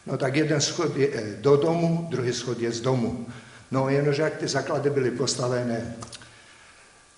No 0.05 0.17
tak 0.17 0.35
jeden 0.35 0.61
schod 0.61 0.97
je 0.97 1.09
eh, 1.13 1.35
do 1.41 1.57
domu, 1.57 2.07
druhý 2.11 2.33
schod 2.33 2.59
je 2.59 2.71
z 2.71 2.81
domu. 2.81 3.27
No 3.71 3.89
jenomže 3.89 4.21
jak 4.21 4.37
ty 4.37 4.47
základy 4.47 4.89
byly 4.89 5.11
postavené, 5.11 5.95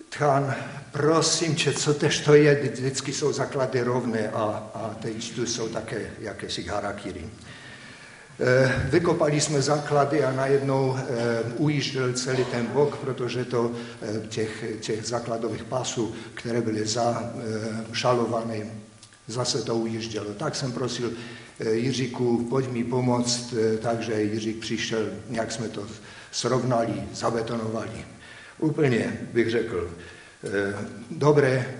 Tchán, 0.08 0.54
prosím 0.92 1.54
tě, 1.54 1.72
co 1.72 1.94
tež 1.94 2.20
to 2.20 2.34
je, 2.34 2.54
vždycky 2.54 3.12
jsou 3.12 3.32
základy 3.32 3.82
rovné 3.82 4.30
a, 4.30 4.70
a 4.74 4.96
teď 5.02 5.34
tu 5.34 5.46
jsou 5.46 5.68
také 5.68 6.10
jakési 6.18 6.62
harakiri. 6.62 7.26
Eh, 8.40 8.88
vykopali 8.90 9.40
jsme 9.40 9.62
základy 9.62 10.24
a 10.24 10.32
najednou 10.32 10.96
eh, 10.96 11.04
ujížděl 11.56 12.12
celý 12.12 12.44
ten 12.44 12.66
bok, 12.66 12.96
protože 12.96 13.44
to 13.44 13.72
eh, 14.02 14.26
těch, 14.28 14.64
těch 14.80 15.06
základových 15.06 15.64
pasů, 15.64 16.14
které 16.34 16.60
byly 16.60 16.86
zašalované, 16.86 18.66
zase 19.26 19.62
to 19.62 19.74
ujíždělo. 19.74 20.34
Tak 20.34 20.56
jsem 20.56 20.72
prosil 20.72 21.12
Jiříku, 21.72 22.46
pojď 22.50 22.68
mi 22.68 22.84
pomoct, 22.84 23.54
takže 23.82 24.22
Jiřík 24.22 24.60
přišel, 24.60 25.06
nějak 25.28 25.52
jsme 25.52 25.68
to 25.68 25.82
srovnali, 26.30 27.02
zabetonovali. 27.14 28.06
Úplně 28.58 29.20
bych 29.32 29.50
řekl, 29.50 29.90
dobré, 31.10 31.74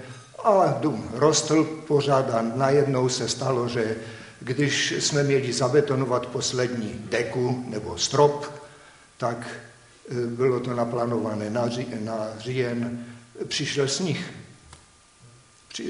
ale 0.45 0.75
dům 0.81 1.11
rostl 1.13 1.65
pořád 1.65 2.31
a 2.31 2.43
najednou 2.43 3.09
se 3.09 3.29
stalo, 3.29 3.69
že 3.69 3.97
když 4.41 4.95
jsme 4.99 5.23
měli 5.23 5.53
zabetonovat 5.53 6.27
poslední 6.27 6.95
deku 7.11 7.65
nebo 7.69 7.99
strop, 7.99 8.53
tak 9.17 9.49
e, 10.11 10.27
bylo 10.27 10.61
to 10.61 10.75
naplánované 10.75 11.51
na, 11.51 11.69
na 12.01 12.39
říjen, 12.39 13.07
přišel 13.49 13.89
sníh. 13.89 14.31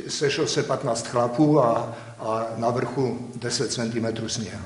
Sešlo 0.09 0.47
se 0.47 0.63
15 0.63 1.07
chlapů 1.07 1.61
a, 1.61 1.97
a 2.19 2.47
na 2.57 2.71
vrchu 2.71 3.33
10 3.35 3.73
cm 3.73 4.29
sněha. 4.29 4.63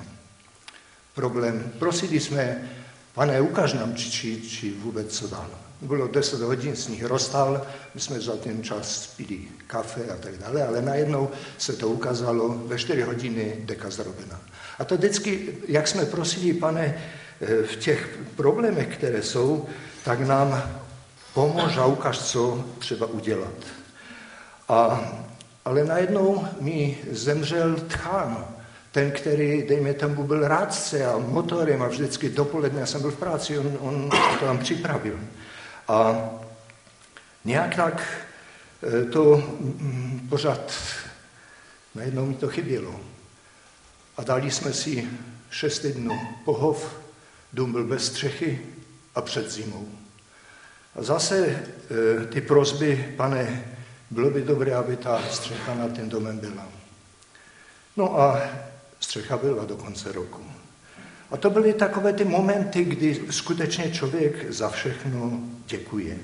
Problém. 1.14 1.72
Prosili 1.78 2.20
jsme, 2.20 2.70
pane, 3.14 3.40
ukaž 3.40 3.72
nám, 3.72 3.94
či, 3.94 4.10
či, 4.10 4.40
či 4.40 4.70
vůbec 4.70 5.18
co 5.18 5.28
dál. 5.28 5.50
Bylo 5.82 6.08
10 6.08 6.40
hodin, 6.40 6.76
sníh 6.76 7.04
roztal, 7.04 7.66
my 7.94 8.00
jsme 8.00 8.20
za 8.20 8.36
ten 8.36 8.62
čas 8.62 9.06
pili 9.06 9.38
kafe 9.66 10.00
a 10.04 10.16
tak 10.16 10.38
dále, 10.38 10.66
ale 10.66 10.82
najednou 10.82 11.30
se 11.58 11.72
to 11.72 11.88
ukázalo 11.88 12.48
ve 12.48 12.78
4 12.78 13.02
hodiny 13.02 13.56
deka 13.64 13.90
zrobena. 13.90 14.40
A 14.78 14.84
to 14.84 14.96
vždycky, 14.96 15.54
jak 15.68 15.88
jsme 15.88 16.06
prosili, 16.06 16.52
pane, 16.52 17.02
eh, 17.40 17.62
v 17.62 17.76
těch 17.76 18.18
problémech, 18.36 18.96
které 18.96 19.22
jsou, 19.22 19.66
tak 20.04 20.20
nám 20.20 20.62
pomož 21.34 21.76
a 21.76 21.86
ukáž, 21.86 22.18
co 22.18 22.64
třeba 22.78 23.06
udělat. 23.06 23.54
A, 24.68 25.12
ale 25.64 25.84
najednou 25.84 26.46
mi 26.60 26.98
zemřel 27.10 27.76
tchán, 27.88 28.46
ten, 28.92 29.10
který, 29.10 29.62
dejme 29.62 29.94
tomu, 29.94 30.24
byl 30.24 30.48
rádce 30.48 31.06
a 31.06 31.18
motorem 31.18 31.82
a 31.82 31.88
vždycky 31.88 32.28
dopoledne, 32.28 32.80
já 32.80 32.86
jsem 32.86 33.00
byl 33.00 33.10
v 33.10 33.18
práci, 33.18 33.58
on, 33.58 33.78
on 33.80 34.10
to 34.38 34.44
tam 34.46 34.58
připravil. 34.58 35.18
A 35.88 36.30
nějak 37.44 37.76
tak 37.76 38.26
e, 38.82 39.04
to 39.04 39.36
mm, 39.36 40.26
pořád, 40.28 40.72
najednou 41.94 42.26
mi 42.26 42.34
to 42.34 42.48
chybělo. 42.48 43.00
A 44.16 44.24
dali 44.24 44.50
jsme 44.50 44.72
si 44.72 45.08
šest 45.50 45.86
dnů 45.86 46.20
pohov, 46.44 46.96
dům 47.52 47.72
byl 47.72 47.84
bez 47.84 48.06
střechy 48.06 48.60
a 49.14 49.20
před 49.20 49.50
zimou. 49.50 49.88
A 50.94 51.02
zase 51.02 51.46
e, 51.46 52.26
ty 52.26 52.40
prozby, 52.40 53.14
pane, 53.16 53.64
bylo 54.10 54.30
by 54.30 54.42
dobré, 54.42 54.74
aby 54.74 54.96
ta 54.96 55.22
střecha 55.30 55.74
nad 55.74 55.92
tím 55.92 56.08
domem 56.08 56.38
byla. 56.38 56.68
No 57.96 58.20
a 58.20 58.40
střecha 59.00 59.36
byla 59.36 59.64
do 59.64 59.76
konce 59.76 60.12
roku. 60.12 60.51
A 61.32 61.36
to 61.36 61.50
byly 61.50 61.72
takové 61.72 62.12
ty 62.12 62.24
momenty, 62.24 62.84
kdy 62.84 63.20
skutečně 63.30 63.90
člověk 63.90 64.52
za 64.52 64.68
všechno 64.68 65.40
děkuje. 65.66 66.18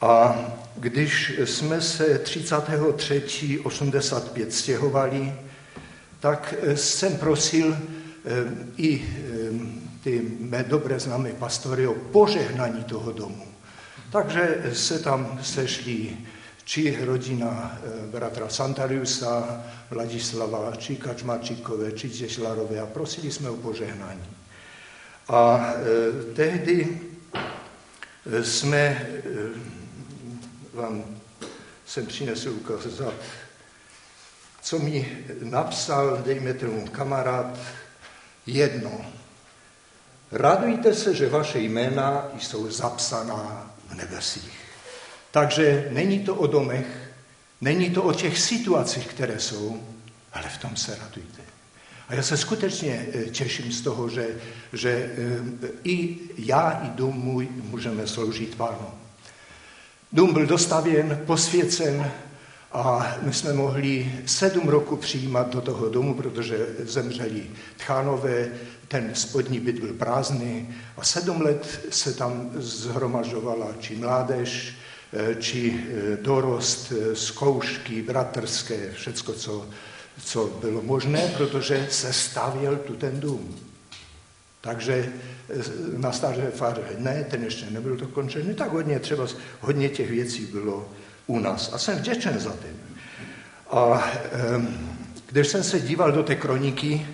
A 0.00 0.38
když 0.76 1.32
jsme 1.44 1.80
se 1.80 2.24
33.85 2.24 4.48
stěhovali, 4.48 5.34
tak 6.20 6.54
jsem 6.74 7.16
prosil 7.16 7.76
eh, 7.76 7.78
i 8.76 9.02
eh, 9.02 9.04
ty 10.04 10.22
mé 10.40 10.64
dobré 10.64 11.00
známé 11.00 11.32
pastory 11.32 11.86
o 11.86 11.94
požehnání 11.94 12.84
toho 12.84 13.12
domu. 13.12 13.44
Takže 14.12 14.62
se 14.72 14.98
tam 14.98 15.38
sešli 15.42 16.16
či 16.68 16.92
rodina 17.00 17.80
eh, 17.80 18.12
bratra 18.12 18.48
Santariusa, 18.48 19.64
Vladislava, 19.90 20.76
či 20.76 21.00
Kačmarčíkové, 21.00 21.92
či 21.92 22.10
Těšlarové 22.10 22.80
a 22.80 22.86
prosili 22.86 23.32
jsme 23.32 23.50
o 23.50 23.56
požehnání. 23.56 24.36
A 25.28 25.72
e, 25.72 26.34
tehdy 26.34 27.00
jsme, 28.42 28.78
e, 28.78 29.08
vám 30.74 31.04
jsem 31.86 32.06
přinesl 32.06 32.50
ukázat, 32.50 33.14
co 34.62 34.78
mi 34.78 35.24
napsal, 35.42 36.22
dejme 36.24 36.54
tomu 36.54 36.86
kamarád, 36.86 37.58
jedno. 38.46 39.06
Radujte 40.32 40.94
se, 40.94 41.14
že 41.14 41.28
vaše 41.28 41.58
jména 41.58 42.28
jsou 42.38 42.70
zapsaná 42.70 43.70
v 43.88 43.94
nebesích. 43.94 44.57
Takže 45.30 45.88
není 45.90 46.20
to 46.20 46.34
o 46.34 46.46
domech, 46.46 46.86
není 47.60 47.90
to 47.90 48.02
o 48.02 48.12
těch 48.12 48.38
situacích, 48.38 49.06
které 49.06 49.40
jsou, 49.40 49.82
ale 50.32 50.48
v 50.48 50.58
tom 50.58 50.76
se 50.76 50.98
radujte. 51.00 51.42
A 52.08 52.14
já 52.14 52.22
se 52.22 52.36
skutečně 52.36 53.06
eh, 53.12 53.24
těším 53.24 53.72
z 53.72 53.80
toho, 53.80 54.08
že, 54.08 54.26
že 54.72 54.90
eh, 54.90 55.68
i 55.84 56.18
já, 56.36 56.70
i 56.70 56.88
dům 56.88 57.16
můj 57.16 57.48
můžeme 57.62 58.06
sloužit 58.06 58.54
Pánu. 58.54 58.86
Dům 60.12 60.32
byl 60.32 60.46
dostavěn, 60.46 61.22
posvěcen 61.26 62.10
a 62.72 63.16
my 63.22 63.34
jsme 63.34 63.52
mohli 63.52 64.12
sedm 64.26 64.68
roku 64.68 64.96
přijímat 64.96 65.50
do 65.50 65.60
toho 65.60 65.88
domu, 65.88 66.14
protože 66.14 66.66
zemřeli 66.78 67.46
tchánové, 67.76 68.48
ten 68.88 69.14
spodní 69.14 69.60
byt 69.60 69.78
byl 69.78 69.94
prázdný 69.94 70.74
a 70.96 71.04
sedm 71.04 71.40
let 71.40 71.86
se 71.90 72.14
tam 72.14 72.50
zhromažovala 72.54 73.66
či 73.80 73.96
mládež, 73.96 74.74
či 75.40 75.72
eh, 75.72 76.16
dorost, 76.16 76.92
eh, 76.92 77.16
zkoušky 77.16 78.02
bratrské, 78.02 78.92
všecko, 78.92 79.32
co, 79.32 79.66
co 80.24 80.46
bylo 80.60 80.82
možné, 80.82 81.34
protože 81.36 81.86
se 81.90 82.12
stavěl 82.12 82.76
tu 82.76 82.94
ten 82.94 83.20
dům. 83.20 83.56
Takže 84.60 85.12
na 85.96 86.12
staré 86.12 86.50
fáře 86.50 86.82
ne, 86.98 87.26
ten 87.30 87.44
ještě 87.44 87.66
nebyl 87.70 87.96
dokončený, 87.96 88.54
tak 88.54 88.70
hodně 88.70 88.98
třeba, 88.98 89.26
hodně 89.60 89.88
těch 89.88 90.10
věcí 90.10 90.46
bylo 90.46 90.88
u 91.26 91.38
nás. 91.38 91.70
A 91.72 91.78
jsem 91.78 91.98
vděčen 91.98 92.40
za 92.40 92.50
tím. 92.50 92.96
A 93.70 94.10
když 95.26 95.48
jsem 95.48 95.64
se 95.64 95.80
díval 95.80 96.12
do 96.12 96.22
té 96.22 96.34
kroniky, 96.34 97.06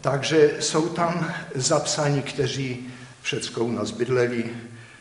takže 0.00 0.56
jsou 0.60 0.88
tam 0.88 1.34
zapsaní, 1.54 2.22
kteří 2.22 2.86
všecko 3.22 3.64
u 3.64 3.72
nás 3.72 3.90
bydleli, 3.90 4.50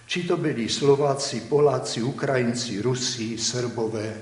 či 0.05 0.23
to 0.23 0.37
byli 0.37 0.69
Slováci, 0.69 1.41
Poláci, 1.41 2.03
Ukrajinci, 2.03 2.81
Rusi, 2.81 3.37
Srbové 3.37 4.13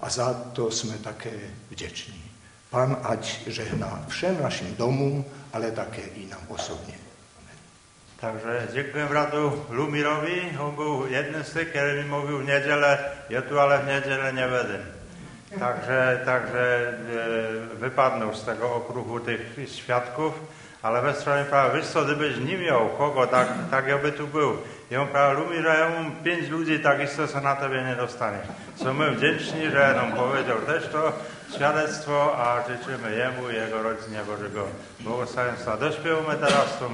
a 0.00 0.10
za 0.10 0.34
to 0.34 0.70
jsme 0.70 0.98
také 0.98 1.32
vděční. 1.70 2.24
Pan 2.70 2.96
ať 3.02 3.46
žehná 3.46 4.04
všem 4.08 4.42
našim 4.42 4.76
domům, 4.76 5.24
ale 5.52 5.70
také 5.70 6.02
i 6.02 6.26
nám 6.26 6.40
osobně. 6.48 6.94
Takže 8.20 8.68
děkuji 8.72 9.06
bratu 9.08 9.66
Lumirovi, 9.70 10.58
on 10.58 10.74
byl 10.74 11.06
jeden 11.08 11.44
z 11.44 11.52
těch, 11.52 11.68
který 11.68 12.02
mi 12.02 12.08
mluvil 12.08 12.38
v 12.38 12.44
neděle, 12.44 12.98
je 13.28 13.42
tu 13.42 13.58
ale 13.58 13.78
v 13.78 13.86
neděle 13.86 14.32
neveden. 14.32 14.84
Takže, 15.58 16.22
takže 16.24 16.58
e, 16.58 17.84
vypadnou 17.84 18.32
z 18.32 18.42
tego 18.42 18.74
okruhu 18.74 19.18
těch 19.18 19.40
svědků, 19.66 20.34
ale 20.82 21.00
ve 21.00 21.14
stromě 21.14 21.44
právě, 21.44 21.80
víš 21.80 21.90
co, 21.90 22.04
kdybyś 22.04 22.36
nie 22.36 22.56
miał 22.58 22.88
kogo, 22.88 23.26
tak, 23.26 23.48
tak 23.70 23.86
ja 23.86 23.98
by 23.98 24.10
tu 24.12 24.26
byl. 24.26 24.58
Ja 24.90 25.06
práve 25.06 25.38
ľubí, 25.38 25.62
že 25.62 25.70
ja 25.70 25.86
mám 25.86 26.18
5 26.18 26.50
ľudí, 26.50 26.82
takisto 26.82 27.22
sa 27.30 27.38
na 27.38 27.54
tebe 27.54 27.78
nedostane. 27.78 28.42
Sme 28.74 29.14
vďační, 29.14 29.70
že 29.70 29.94
nám 29.94 30.18
povedal 30.18 30.66
tež 30.66 30.90
to 30.90 31.14
svedectvo 31.54 32.34
a 32.34 32.66
žičíme 32.66 33.06
jemu, 33.06 33.54
jeho 33.54 33.78
rodine 33.86 34.18
Božego 34.26 34.66
błogosławieństwa. 35.06 35.78
Dośpiewamy 35.78 36.34
teraz 36.42 36.74
tą 36.82 36.90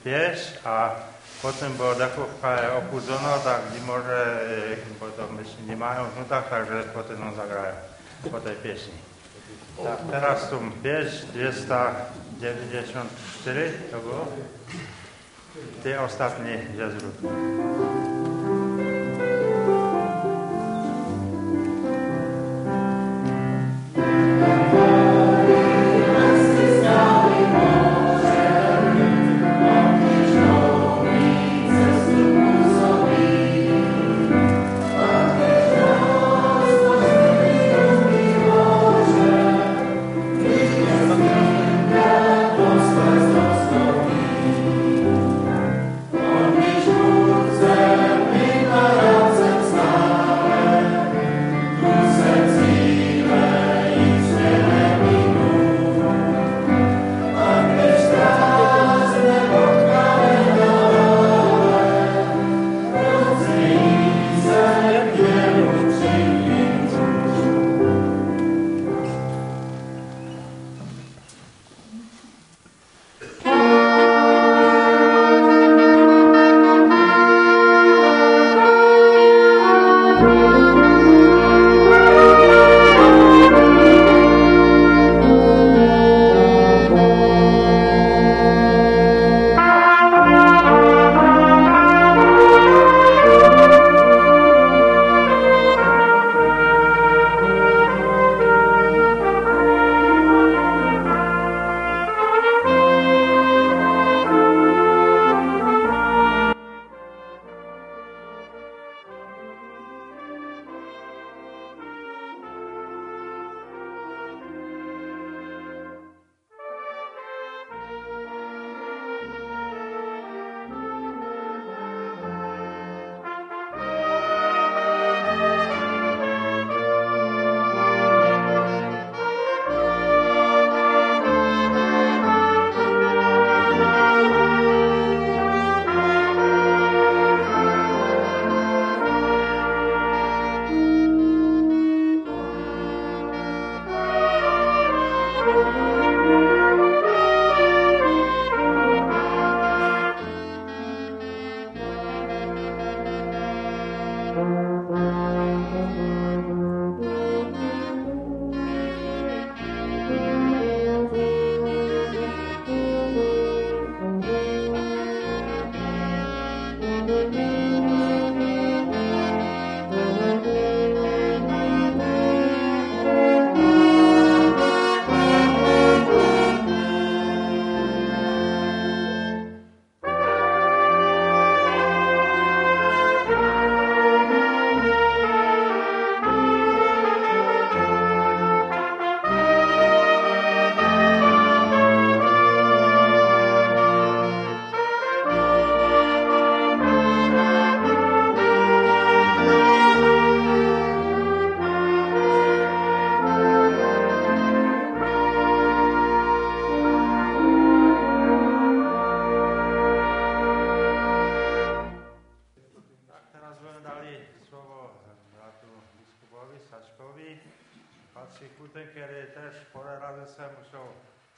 pieśń, 0.00 0.56
a 0.64 0.96
potem, 1.44 1.76
bo 1.76 1.92
dechovka 1.94 2.64
je 2.64 2.72
opudzona, 2.80 3.36
tak 3.44 3.60
nie 3.76 3.84
może, 3.84 4.40
potom 4.96 5.36
myśli 5.36 5.68
nie 5.68 5.76
mają 5.76 6.08
w 6.16 6.24
nutach, 6.24 6.48
także 6.48 6.96
potem 6.96 7.28
on 7.28 7.36
zagrają 7.36 7.76
po 8.32 8.40
tej 8.40 8.56
pieśni. 8.56 8.96
Tak, 9.84 10.00
teraz 10.10 10.48
tą 10.48 10.72
pieśń 10.80 11.28
294 12.38 13.72
to 13.90 13.98
było. 13.98 14.26
Ty 15.82 16.00
ostatnie 16.00 16.66
zrób. 16.90 17.14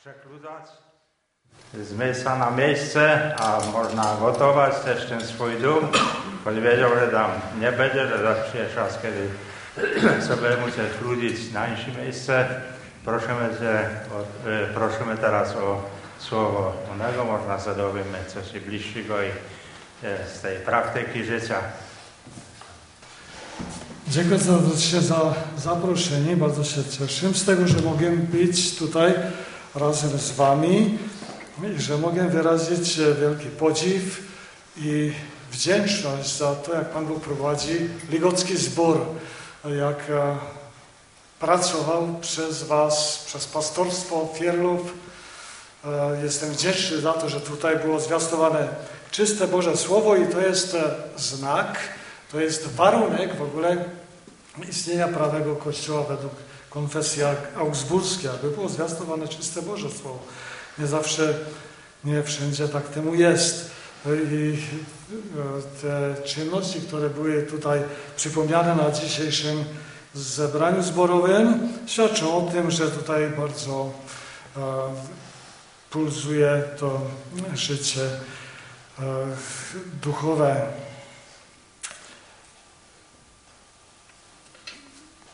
Překluzać 0.07 0.67
z 1.85 1.93
miejsca 1.93 2.39
na 2.39 2.51
miejsce 2.51 3.35
a 3.39 3.61
można 3.73 4.17
gotować 4.21 4.75
też 4.85 5.09
ten 5.09 5.27
swój 5.27 5.61
dom, 5.61 5.89
choć 6.45 6.61
wiedział, 6.61 6.91
że 7.01 7.09
tam 7.09 7.31
nie 7.61 7.73
będzie, 7.73 8.09
że 8.09 8.23
zawsze 8.23 8.75
czas, 8.75 8.99
kiedy 9.03 9.29
sobie 10.29 10.49
musieć 10.57 10.99
chludzić 11.01 11.53
na 11.53 11.69
insze 11.69 12.03
miejsce. 12.03 12.61
Prosimy, 13.05 13.49
cię, 13.61 13.89
o, 14.15 14.49
e, 14.51 14.67
prosimy 14.67 15.17
teraz 15.17 15.57
o 15.57 15.83
słowo 16.19 16.73
onego, 16.93 17.25
można 17.25 17.61
się 17.61 17.75
dowiemy 17.75 18.19
coś 18.27 18.61
bliższego 18.61 19.23
i 19.23 19.27
e, 19.27 20.27
z 20.35 20.41
tej 20.41 20.59
praktyki 20.59 21.25
życia. 21.25 21.59
Dziękuję 24.09 24.39
serdecznie 24.39 25.01
za 25.01 25.35
zaproszenie. 25.57 26.37
Bardzo 26.37 26.65
się 26.65 26.85
cieszę 26.85 27.35
z 27.35 27.45
tego, 27.45 27.69
że 27.69 27.83
mogę 27.83 28.11
być 28.11 28.79
tutaj 28.79 29.15
razem 29.77 30.19
z 30.19 30.31
Wami 30.31 30.99
i 31.77 31.83
że 31.83 31.99
mogę 31.99 32.29
wyrazić 32.29 32.99
wielki 33.21 33.49
podziw 33.49 34.23
i 34.77 35.13
wdzięczność 35.53 36.39
za 36.39 36.55
to, 36.55 36.75
jak 36.75 36.91
Pan 36.91 37.07
Bóg 37.07 37.21
prowadzi 37.21 37.79
Ligocki 38.11 38.57
Zbór, 38.57 39.01
jak 39.65 40.11
e, 40.11 40.37
pracował 41.41 42.15
przez 42.21 42.63
Was, 42.63 43.25
przez 43.27 43.47
pastorstwo 43.47 44.29
Fierlów. 44.35 44.81
E, 45.85 46.21
Jestem 46.23 46.51
wdzięczny 46.51 47.01
za 47.01 47.13
to, 47.13 47.29
że 47.29 47.41
tutaj 47.41 47.79
było 47.79 48.01
zwiastowane 48.01 48.69
czyste 49.11 49.49
Boże 49.49 49.77
Słowo 49.77 50.17
i 50.17 50.27
to 50.27 50.41
jest 50.41 50.75
e, 50.75 50.95
znak, 51.17 51.79
to 52.33 52.41
jest 52.41 52.67
warunek 52.67 53.37
w 53.37 53.43
ogóle 53.43 53.85
istnienia 54.69 55.09
prawego 55.09 55.57
Kościoła 55.57 56.03
według 56.03 56.33
konfesji 56.77 57.23
augsburskiej, 57.57 58.31
aby 58.31 58.51
było 58.51 58.69
zwiastowane 58.69 59.29
czyste 59.29 59.63
Boże 59.63 59.91
Słowo. 59.91 60.19
Nie 60.79 60.87
zawsze, 60.87 61.35
nie 62.05 62.23
wszędzie 62.23 62.69
tak 62.69 62.89
temu 62.89 63.15
jest. 63.15 63.71
I 64.07 64.59
e, 65.13 65.83
te 65.83 66.23
czynności, 66.23 66.81
które 66.81 67.11
były 67.11 67.43
tutaj 67.43 67.83
przypomniane 68.17 68.77
na 68.77 68.91
dzisiejszym 68.91 69.65
zebraniu 70.15 70.83
zborowym, 70.83 71.69
świadczą 71.87 72.47
o 72.47 72.51
tym, 72.51 72.71
że 72.71 72.91
tutaj 72.91 73.31
bardzo 73.31 73.91
e, 74.57 74.61
pulsuje 75.91 76.63
to 76.79 77.01
życie 77.55 78.03
e, 78.03 79.03
duchowe. 80.03 80.67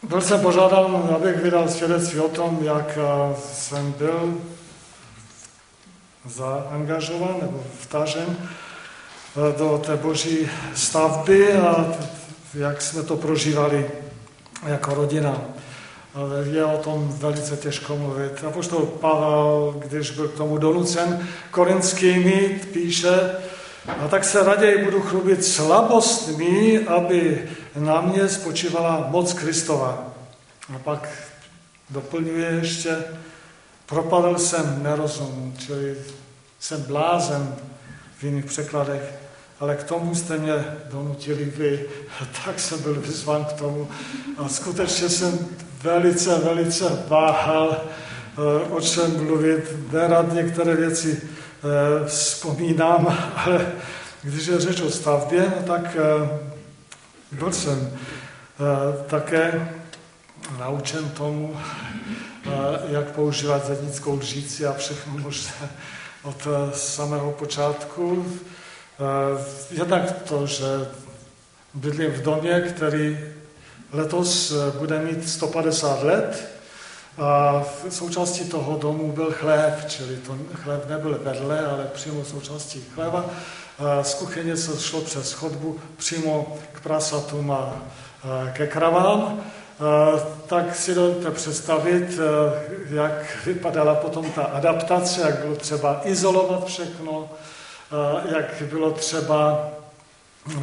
Bardzo 0.03 0.38
pożadam, 0.38 0.97
abych 1.17 1.43
wydał 1.43 1.69
świadectwo 1.69 2.25
o 2.25 2.29
tym, 2.29 2.65
jak 2.65 2.99
e, 2.99 3.35
jsem 3.55 3.93
byl 3.93 4.35
zaangażowany, 6.27 7.41
nebo 7.41 7.61
wtažen 7.81 8.37
e, 9.37 9.59
do 9.59 9.79
té 9.87 9.97
boží 9.97 10.49
stavby 10.75 11.53
a 11.53 11.87
jak 12.55 12.83
jsme 12.83 13.03
to 13.03 13.17
prožívali 13.17 13.91
jako 14.67 14.95
rodina. 14.95 15.41
Je 16.53 16.65
o 16.65 16.79
tom 16.79 17.09
velice 17.19 17.57
těžko 17.57 17.97
mluvit. 17.97 18.45
Apoštol 18.49 18.87
Pavel, 18.87 19.75
když 19.79 20.11
byl 20.11 20.29
k 20.29 20.37
tomu 20.37 20.59
donucen 20.59 21.29
korinskými, 21.51 22.61
píše, 22.73 23.31
a 23.88 24.09
tak 24.09 24.25
se 24.25 24.45
raději 24.45 24.85
budu 24.85 25.01
chlubit 25.01 25.45
slabostmi, 25.45 26.79
aby 26.87 27.49
na 27.77 28.01
mě 28.01 28.29
spočívala 28.29 29.07
moc 29.11 29.33
Kristova. 29.33 30.07
A 30.75 30.79
pak 30.79 31.09
doplňuje 31.91 32.47
ještě, 32.47 32.97
propadl 33.87 34.39
jsem 34.39 34.83
nerozumu, 34.83 35.55
čili 35.59 35.97
jsem 36.61 36.83
blázen 36.83 37.55
v 38.19 38.25
jiných 38.25 38.45
překladech, 38.45 39.15
ale 39.61 39.77
k 39.77 39.83
tomu 39.83 40.15
jste 40.15 40.39
mě 40.39 40.65
donutili 40.91 41.45
vy, 41.45 41.89
tak 42.45 42.61
jsem 42.61 42.83
byl 42.83 42.95
vyzván 42.95 43.45
k 43.45 43.53
tomu. 43.53 43.89
A 44.39 44.49
skutečně 44.49 45.09
jsem 45.09 45.39
velice, 45.83 46.39
velice 46.39 47.05
váhal, 47.09 47.77
eh, 47.81 48.71
o 48.71 48.81
čem 48.81 49.25
mluvit. 49.25 49.93
Nerad 49.93 50.33
některé 50.33 50.77
věci 50.77 51.21
eh, 51.23 52.09
vzpomínám, 52.09 53.19
ale 53.37 53.73
když 54.23 54.46
je 54.46 54.61
řeč 54.61 54.81
o 54.81 54.90
stavbě, 54.90 55.53
tak 55.67 55.96
eh, 55.96 56.52
byl 57.33 57.53
jsem 57.53 57.91
eh, 57.93 59.07
také 59.07 59.69
naučen 60.59 61.11
tomu, 61.11 61.57
eh, 61.57 62.51
jak 62.89 63.11
používat 63.11 63.67
zednickou 63.67 64.17
lžíci 64.17 64.67
a 64.67 64.73
všechno 64.73 65.19
možné 65.19 65.53
od 66.23 66.47
eh, 66.47 66.77
samého 66.77 67.33
počátku. 67.33 68.27
Jednak 69.71 70.23
to, 70.23 70.47
že 70.47 70.65
bydlím 71.75 72.11
v 72.11 72.23
domě, 72.23 72.61
který 72.61 73.19
letos 73.93 74.53
bude 74.79 74.99
mít 74.99 75.29
150 75.29 76.03
let 76.03 76.53
a 77.19 77.63
součástí 77.91 78.45
toho 78.45 78.79
domu 78.79 79.13
byl 79.13 79.33
chlév, 79.33 79.85
čili 79.89 80.17
to 80.17 80.39
chlév 80.55 80.89
nebyl 80.89 81.21
vedle, 81.23 81.67
ale 81.67 81.91
přímo 81.95 82.25
součástí 82.25 82.85
chléva. 82.95 83.31
A 83.79 84.02
Z 84.02 84.14
kuchyně 84.14 84.56
se 84.56 84.81
šlo 84.81 85.00
přes 85.00 85.33
chodbu 85.33 85.81
přímo 85.96 86.58
k 86.73 86.81
prasatům 86.81 87.50
a 87.50 87.83
a 88.23 88.50
ke 88.52 88.66
kravám. 88.66 89.40
A 89.81 90.20
Tak 90.46 90.77
si 90.77 90.94
dovedete 90.94 91.31
představit, 91.31 92.18
eh, 92.18 92.94
jak 92.94 93.44
vypadala 93.46 93.94
potom 93.94 94.31
ta 94.31 94.42
adaptace, 94.42 95.20
jak 95.20 95.38
bylo 95.38 95.56
třeba 95.56 96.00
izolovat 96.04 96.66
všechno, 96.66 97.31
jak 98.37 98.62
bylo 98.70 98.90
třeba 98.90 99.68
eh, 100.56 100.62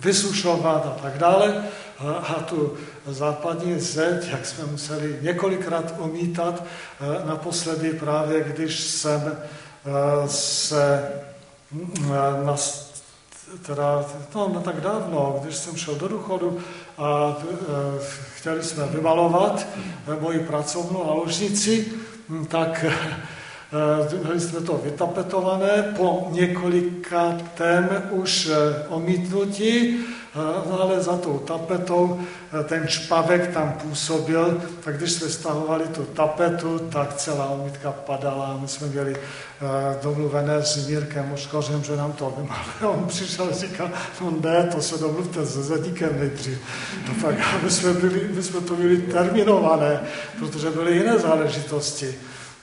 vysušovat 0.00 0.86
a 0.86 1.02
tak 1.02 1.18
dále. 1.18 1.64
A, 2.08 2.42
tu 2.48 2.74
západní 3.06 3.80
zeď, 3.80 4.28
jak 4.30 4.46
jsme 4.46 4.64
museli 4.66 5.18
několikrát 5.22 5.94
omítat, 5.98 6.64
eh, 6.64 7.26
naposledy 7.26 7.92
právě, 7.92 8.44
když 8.44 8.80
jsem 8.80 9.36
eh, 9.36 10.28
se 10.28 11.02
eh, 11.08 11.31
na, 12.44 12.56
teda, 13.66 14.04
no, 14.34 14.48
no 14.54 14.60
tak 14.60 14.80
dávno, 14.80 15.40
když 15.42 15.56
jsem 15.56 15.76
šel 15.76 15.94
do 15.94 16.08
důchodu 16.08 16.58
a 16.98 17.36
eh, 17.42 17.54
chtěli 18.36 18.62
jsme 18.62 18.86
vymalovat 18.86 19.66
eh, 19.76 20.20
moji 20.20 20.40
pracovnu 20.40 21.10
a 21.10 21.14
ložnici, 21.14 21.92
hm, 22.28 22.46
tak 22.46 22.84
eh, 22.84 24.18
měli 24.22 24.40
jsme 24.40 24.60
to 24.60 24.80
vytapetované 24.84 25.94
po 25.96 26.28
několikátém 26.30 28.02
už 28.10 28.46
eh, 28.52 28.88
omítnutí, 28.88 29.98
ale 30.80 31.02
za 31.02 31.16
tou 31.16 31.38
tapetou 31.38 32.20
eh, 32.60 32.64
ten 32.64 32.88
špavek 32.88 33.54
tam 33.54 33.72
působil, 33.72 34.62
tak 34.84 34.96
když 34.96 35.12
jsme 35.12 35.28
stahovali 35.28 35.88
tu 35.88 36.04
tapetu, 36.04 36.78
tak 36.78 37.14
celá 37.14 37.46
omítka 37.46 37.92
padala 37.92 38.58
my 38.62 38.68
jsme 38.68 38.86
měli 38.86 39.16
eh, 39.16 39.98
domluvené 40.02 40.62
s 40.62 40.88
Mírkem 40.88 41.32
Oškořem, 41.32 41.84
že 41.84 41.96
nám 41.96 42.12
to 42.12 42.34
vymaluje. 42.36 42.98
On 43.00 43.08
přišel 43.08 43.48
a 43.50 43.52
říkal, 43.52 43.90
no 44.20 44.32
ne, 44.40 44.68
to 44.74 44.82
se 44.82 44.98
domluvte 44.98 45.46
se 45.46 45.62
zadíkem 45.62 46.18
nejdřív. 46.18 46.58
No 47.08 47.14
tak 47.28 47.34
my 47.62 47.70
jsme, 47.70 47.92
byli, 47.92 48.28
my 48.34 48.42
jsme 48.42 48.60
to 48.60 48.74
byli 48.74 48.96
terminované, 48.96 50.00
protože 50.38 50.70
byly 50.70 50.96
jiné 50.96 51.18
záležitosti. 51.18 52.14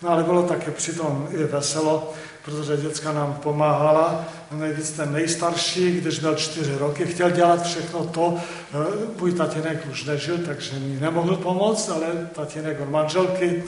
No 0.02 0.10
ale 0.10 0.24
bylo 0.24 0.44
také 0.44 0.72
přitom 0.72 1.28
i 1.32 1.44
veselo, 1.44 2.14
protože 2.46 2.78
děcka 2.78 3.12
nám 3.12 3.34
pomáhala. 3.34 4.26
Nejvíc 4.52 4.92
ten 4.92 5.14
nejstarší, 5.14 5.92
když 5.92 6.20
měl 6.20 6.36
čtyři 6.36 6.78
roky, 6.78 7.06
chtěl 7.06 7.32
dělat 7.32 7.64
všechno 7.64 8.06
to. 8.06 8.38
Eh, 8.74 8.78
Můj 9.20 9.32
tatínek 9.32 9.88
už 9.92 10.06
nežil, 10.06 10.38
takže 10.46 10.80
mi 10.80 11.00
nemohl 11.02 11.36
pomoct, 11.36 11.90
ale 11.90 12.08
tatínek 12.36 12.82
od 12.82 12.90
manželky 12.90 13.64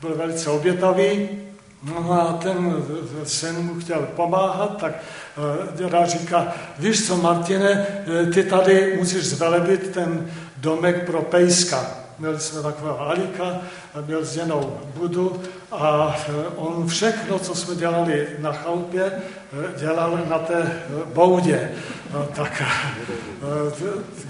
byl 0.00 0.14
velice 0.16 0.50
obětavý. 0.50 1.28
No 1.82 2.12
a 2.12 2.32
ten 2.42 2.84
syn 3.24 3.56
mu 3.56 3.74
chtěl 3.74 4.08
pomáhat, 4.16 4.80
tak 4.80 4.92
eh, 4.92 5.76
děda 5.76 6.06
říká, 6.06 6.52
víš 6.78 7.06
co, 7.06 7.16
Martine, 7.16 7.86
eh, 8.06 8.26
ty 8.26 8.42
tady 8.42 8.96
musíš 8.98 9.24
zvelebit 9.24 9.90
ten 9.90 10.30
domek 10.56 11.06
pro 11.06 11.22
pejska. 11.22 12.03
Měli 12.18 12.40
jsme 12.40 12.62
takového 12.62 13.00
Alika, 13.00 13.60
měl 14.06 14.24
zděnou 14.24 14.80
budu 14.96 15.40
a 15.72 16.16
eh, 16.28 16.32
on 16.56 16.86
všechno, 16.86 17.38
co 17.38 17.54
jsme 17.54 17.74
dělali 17.74 18.26
na 18.38 18.52
chalupě, 18.52 19.02
eh, 19.04 19.78
dělal 19.78 20.20
na 20.28 20.38
té 20.38 20.62
eh, 20.62 20.80
boudě. 21.14 21.70
No, 22.12 22.28
tak 22.36 22.62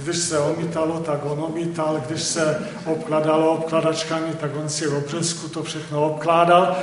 když 0.03 0.17
se 0.17 0.39
omítalo, 0.39 1.01
tak 1.01 1.25
on 1.25 1.41
omítal, 1.41 2.03
když 2.07 2.23
se 2.23 2.69
obkladalo 2.87 3.51
obkladačkami, 3.53 4.35
tak 4.41 4.51
on 4.57 4.69
si 4.69 4.87
v 4.87 4.95
obřezku 4.97 5.49
to 5.49 5.63
všechno 5.63 6.07
obkládal. 6.07 6.77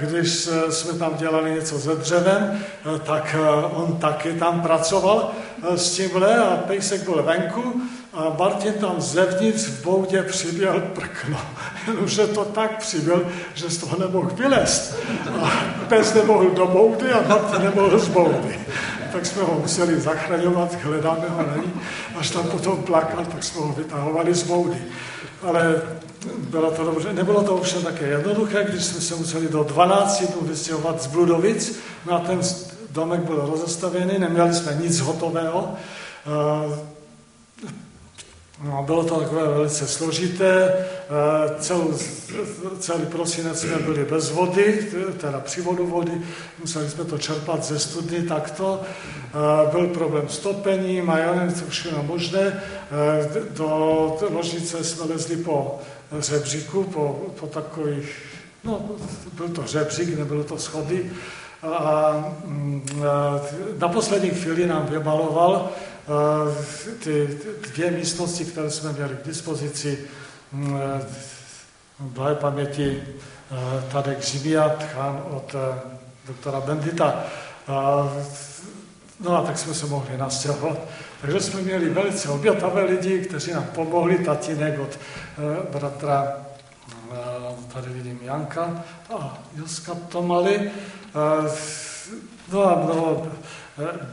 Když 0.00 0.48
jsme 0.70 0.98
tam 0.98 1.14
dělali 1.16 1.50
něco 1.50 1.78
se 1.78 1.94
dřevem, 1.94 2.64
tak 3.04 3.36
on 3.72 3.96
taky 3.96 4.32
tam 4.32 4.62
pracoval 4.62 5.30
s 5.74 5.92
tímhle 5.92 6.36
a 6.36 6.56
pejsek 6.56 7.04
byl 7.04 7.22
venku 7.22 7.82
a 8.16 8.36
Martin 8.38 8.72
tam 8.72 8.94
zevnitř 8.98 9.66
v 9.66 9.84
boudě 9.84 10.22
přiběl 10.22 10.80
prkno. 10.80 11.38
Jenomže 11.86 12.26
to 12.26 12.44
tak 12.44 12.78
přiběl, 12.78 13.22
že 13.54 13.70
z 13.70 13.78
toho 13.78 13.98
nemohl 13.98 14.30
vylézt. 14.34 14.94
A 15.42 15.50
pes 15.88 16.14
nemohl 16.14 16.50
do 16.50 16.66
boudy 16.66 17.12
a 17.12 17.28
Martin 17.28 17.62
nemohl 17.62 17.98
z 17.98 18.08
boudy. 18.08 18.60
Tak 19.12 19.26
jsme 19.26 19.42
ho 19.42 19.54
museli 19.60 20.00
zachraňovat, 20.00 20.74
hledáme 20.82 21.28
ho 21.28 21.42
není. 21.56 21.72
Až 22.18 22.30
tam 22.30 22.44
potom 22.44 22.82
plakal, 22.82 23.24
tak 23.24 23.44
jsme 23.44 23.60
ho 23.60 23.72
vytahovali 23.72 24.34
z 24.34 24.42
boudy. 24.42 24.78
Ale 25.42 25.82
bylo 26.50 26.70
to 26.70 26.84
dobře. 26.84 27.12
Nebylo 27.12 27.42
to 27.42 27.56
ovšem 27.56 27.82
také 27.82 28.06
jednoduché, 28.06 28.66
když 28.68 28.84
jsme 28.84 29.00
se 29.00 29.14
museli 29.14 29.48
do 29.48 29.62
12 29.62 30.22
dnů 30.22 30.48
vystěhovat 30.48 31.02
z 31.02 31.06
Bludovic. 31.06 31.78
No 32.06 32.14
a 32.14 32.18
ten 32.18 32.40
domek 32.90 33.20
byl 33.20 33.48
rozestavený, 33.50 34.18
neměli 34.18 34.54
jsme 34.54 34.78
nic 34.80 35.00
hotového. 35.00 35.74
No, 38.64 38.82
bylo 38.82 39.04
to 39.04 39.20
takové 39.20 39.48
velice 39.48 39.86
složité, 39.86 40.86
celou, 41.58 41.94
celý 42.78 43.06
prosinec 43.06 43.60
jsme 43.60 43.76
byli 43.76 44.04
bez 44.04 44.30
vody, 44.30 44.88
teda 45.20 45.40
při 45.40 45.60
vodu 45.60 45.86
vody, 45.86 46.12
museli 46.60 46.90
jsme 46.90 47.04
to 47.04 47.18
čerpat 47.18 47.64
ze 47.64 47.78
studny 47.78 48.22
takto, 48.22 48.80
byl 49.70 49.86
problém 49.86 50.28
s 50.28 50.38
topením 50.38 51.10
a 51.10 51.18
já 51.18 51.34
nevím, 51.34 51.54
co 51.54 51.66
všechno 51.66 52.02
možné, 52.02 52.62
do 53.50 54.18
ložnice 54.30 54.84
jsme 54.84 55.04
lezli 55.04 55.36
po 55.36 55.78
řebříku, 56.18 56.84
po, 56.84 57.20
po 57.40 57.46
takových, 57.46 58.22
no, 58.64 58.80
byl 59.32 59.48
to 59.48 59.66
řebřík, 59.66 60.18
nebylo 60.18 60.44
to 60.44 60.58
schody, 60.58 61.10
a 61.62 62.36
na 63.78 63.88
poslední 63.88 64.30
chvíli 64.30 64.66
nám 64.66 64.86
vymaloval 64.86 65.68
ty 67.04 67.38
dvě 67.72 67.90
místnosti, 67.90 68.44
které 68.44 68.70
jsme 68.70 68.92
měli 68.92 69.16
k 69.22 69.26
dispozici, 69.26 70.04
blahé 72.00 72.34
paměti 72.34 73.02
Tadek 73.92 74.22
Živiat, 74.22 74.84
chán 74.92 75.22
od 75.30 75.54
doktora 76.26 76.60
Bendita. 76.60 77.24
No 79.20 79.36
a 79.36 79.42
tak 79.42 79.58
jsme 79.58 79.74
se 79.74 79.86
mohli 79.86 80.18
nastěhovat. 80.18 80.78
Takže 81.20 81.40
jsme 81.40 81.62
měli 81.62 81.90
velice 81.90 82.28
obětavé 82.28 82.84
lidi, 82.84 83.20
kteří 83.20 83.52
nám 83.52 83.64
pomohli, 83.64 84.18
tatínek 84.18 84.80
od 84.80 84.98
bratra, 85.72 86.36
tady 87.72 87.88
vidím 87.88 88.18
Janka 88.22 88.84
a 89.18 89.38
Joska 89.56 89.94
Tomali, 89.94 90.70
no 92.52 92.64
a 92.64 92.84
mnoho 92.84 93.26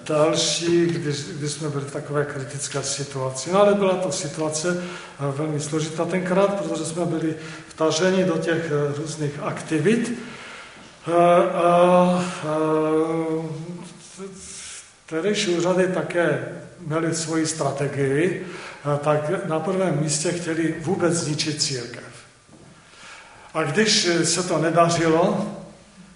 další, 0.07 0.85
když, 0.85 1.23
když 1.23 1.51
jsme 1.51 1.69
byli 1.69 1.85
v 1.85 1.91
takové 1.91 2.25
kritické 2.25 2.83
situaci. 2.83 3.51
No 3.51 3.61
ale 3.61 3.73
byla 3.73 3.93
to 3.93 4.11
situace 4.11 4.83
velmi 5.19 5.59
složitá 5.59 6.05
tenkrát, 6.05 6.53
protože 6.53 6.85
jsme 6.85 7.05
byli 7.05 7.35
vtaženi 7.67 8.23
do 8.23 8.37
těch 8.37 8.71
různých 8.97 9.39
aktivit. 9.41 10.19
A, 11.13 12.25
tehdejší 15.05 15.55
úřady 15.55 15.87
také 15.87 16.45
měli 16.79 17.15
svoji 17.15 17.47
strategii, 17.47 18.47
tak 19.03 19.45
na 19.45 19.59
prvém 19.59 19.99
místě 20.01 20.31
chtěli 20.31 20.75
vůbec 20.81 21.13
zničit 21.13 21.61
církev. 21.61 22.03
A 23.53 23.63
když 23.63 24.09
se 24.23 24.43
to 24.43 24.57
nedařilo, 24.57 25.51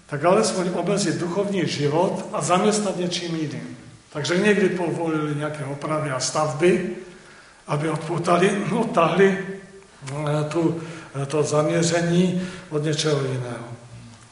tak 0.08 0.24
alespoň 0.24 0.70
omezit 0.74 1.20
duchovní 1.20 1.66
život 1.66 2.24
a 2.32 2.42
zaměstnat 2.42 2.96
něčím 2.96 3.36
jiným. 3.36 3.76
Takže 4.12 4.36
někdy 4.36 4.68
povolili 4.68 5.34
nějaké 5.34 5.64
opravy 5.64 6.10
a 6.10 6.20
stavby, 6.20 6.90
aby 7.66 7.90
odpoutali, 7.90 8.64
odtahli 8.80 9.38
eh, 9.38 10.44
tu, 10.48 10.80
eh, 11.22 11.26
to 11.26 11.42
zaměření 11.42 12.42
od 12.70 12.84
něčeho 12.84 13.20
jiného. 13.20 13.68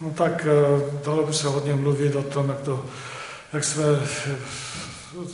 No 0.01 0.11
tak 0.11 0.47
eh, 0.47 1.03
dalo 1.05 1.27
by 1.27 1.35
se 1.35 1.49
hodně 1.49 1.75
mluvit 1.75 2.17
o 2.17 2.23
tom, 2.23 2.49
jak, 2.49 2.61
to, 2.61 2.85
jak 3.53 3.65
jsme 3.65 3.85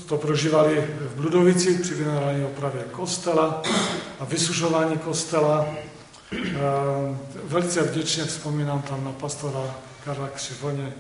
to 0.07 0.17
prožívali 0.17 0.85
v 1.01 1.17
Bludovicích 1.17 1.81
při 1.81 1.95
generální 1.95 2.45
opravě 2.45 2.83
kostela 2.91 3.63
a 4.21 4.25
vysušování 4.25 4.99
kostela. 4.99 5.67
Velice 7.45 7.83
vděčně 7.83 8.25
vzpomínám 8.25 8.83
tam 8.83 9.05
na 9.05 9.13
pastora 9.13 9.75
Karla 10.05 10.29
Křivoně. 10.29 10.93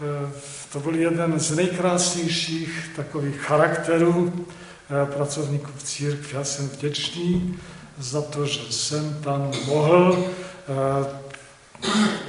Eh, 0.00 0.32
to 0.72 0.80
byl 0.80 0.94
jeden 0.94 1.40
z 1.40 1.56
nejkrásnějších 1.56 2.90
takových 2.96 3.40
charakterů 3.40 4.46
eh, 4.90 5.06
pracovníků 5.06 5.70
v 5.76 5.82
církvi. 5.82 6.36
Já 6.38 6.44
jsem 6.44 6.68
vděčný 6.68 7.58
za 7.98 8.22
to, 8.22 8.46
že 8.46 8.60
jsem 8.72 9.20
tam 9.24 9.52
mohl 9.66 10.24
eh, 10.24 11.06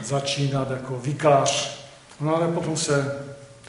začínat 0.04 0.72
jako 0.72 1.00
vikář. 1.00 1.80
No 2.22 2.36
ale 2.36 2.48
potom 2.48 2.78
se 2.78 3.22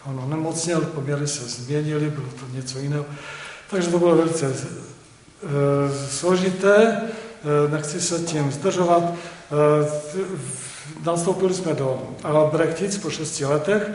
on 0.04 0.20
onemocněl, 0.24 0.80
poměry 0.80 1.26
se 1.26 1.44
změnily, 1.44 2.10
bylo 2.10 2.28
to 2.28 2.56
něco 2.56 2.78
jiného. 2.78 3.04
Takže 3.70 3.88
to 3.88 3.98
bylo 3.98 4.16
velice 4.16 4.54
složité, 6.10 7.00
nechci 7.70 8.00
se 8.00 8.18
tím 8.18 8.52
zdržovat 8.52 9.02
nastoupili 11.06 11.54
jsme 11.54 11.74
do 11.74 12.02
Albrechtic 12.22 12.98
po 12.98 13.10
šesti 13.10 13.44
letech 13.44 13.90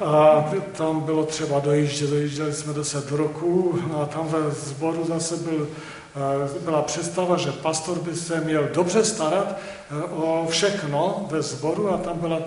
a 0.00 0.44
tam 0.72 1.00
bylo 1.00 1.24
třeba 1.24 1.60
dojíždět, 1.60 2.10
dojížděli 2.10 2.52
jsme 2.52 2.72
deset 2.72 3.10
roků 3.10 3.82
a 4.02 4.06
tam 4.06 4.28
ve 4.28 4.50
sboru 4.50 5.04
zase 5.04 5.36
byl, 5.36 5.68
eh, 6.16 6.58
byla 6.64 6.82
představa, 6.82 7.36
že 7.36 7.52
pastor 7.52 7.98
by 7.98 8.14
se 8.14 8.40
měl 8.40 8.68
dobře 8.74 9.04
starat 9.04 9.56
eh, 9.56 10.02
o 10.04 10.46
všechno 10.50 11.26
ve 11.30 11.42
sboru 11.42 11.94
a 11.94 11.96
tam 11.96 12.18
byla 12.18 12.38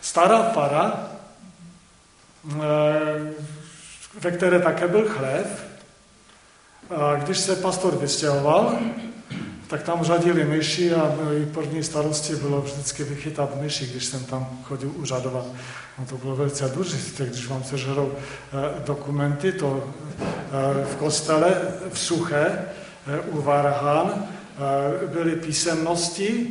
stará 0.00 0.42
para, 0.42 1.10
eh, 2.56 3.32
ve 4.20 4.30
které 4.30 4.60
také 4.60 4.88
byl 4.88 5.08
chlév. 5.08 5.64
A 6.90 7.14
když 7.14 7.38
se 7.38 7.56
pastor 7.56 7.96
vystěhoval, 7.96 8.78
tak 9.68 9.82
tam 9.82 10.04
řadili 10.04 10.44
myši 10.44 10.94
a 10.94 11.14
mojí 11.24 11.46
první 11.46 11.82
starosti 11.82 12.36
bylo 12.36 12.60
vždycky 12.60 13.04
vychytat 13.04 13.60
myši, 13.60 13.86
když 13.86 14.04
jsem 14.04 14.24
tam 14.24 14.58
chodil 14.62 14.92
uřadovat. 14.96 15.44
No 15.98 16.06
to 16.06 16.16
bylo 16.16 16.36
velice 16.36 16.68
důležité, 16.68 17.26
když 17.26 17.46
vám 17.46 17.64
se 17.64 17.78
žerou 17.78 18.12
eh, 18.12 18.82
dokumenty, 18.86 19.52
to 19.52 19.84
eh, 20.18 20.84
v 20.84 20.96
kostele 20.96 21.60
v 21.92 21.98
Suché 21.98 22.46
eh, 22.46 23.20
u 23.20 23.42
Varhan 23.42 24.24
byly 25.06 25.36
písemnosti 25.36 26.48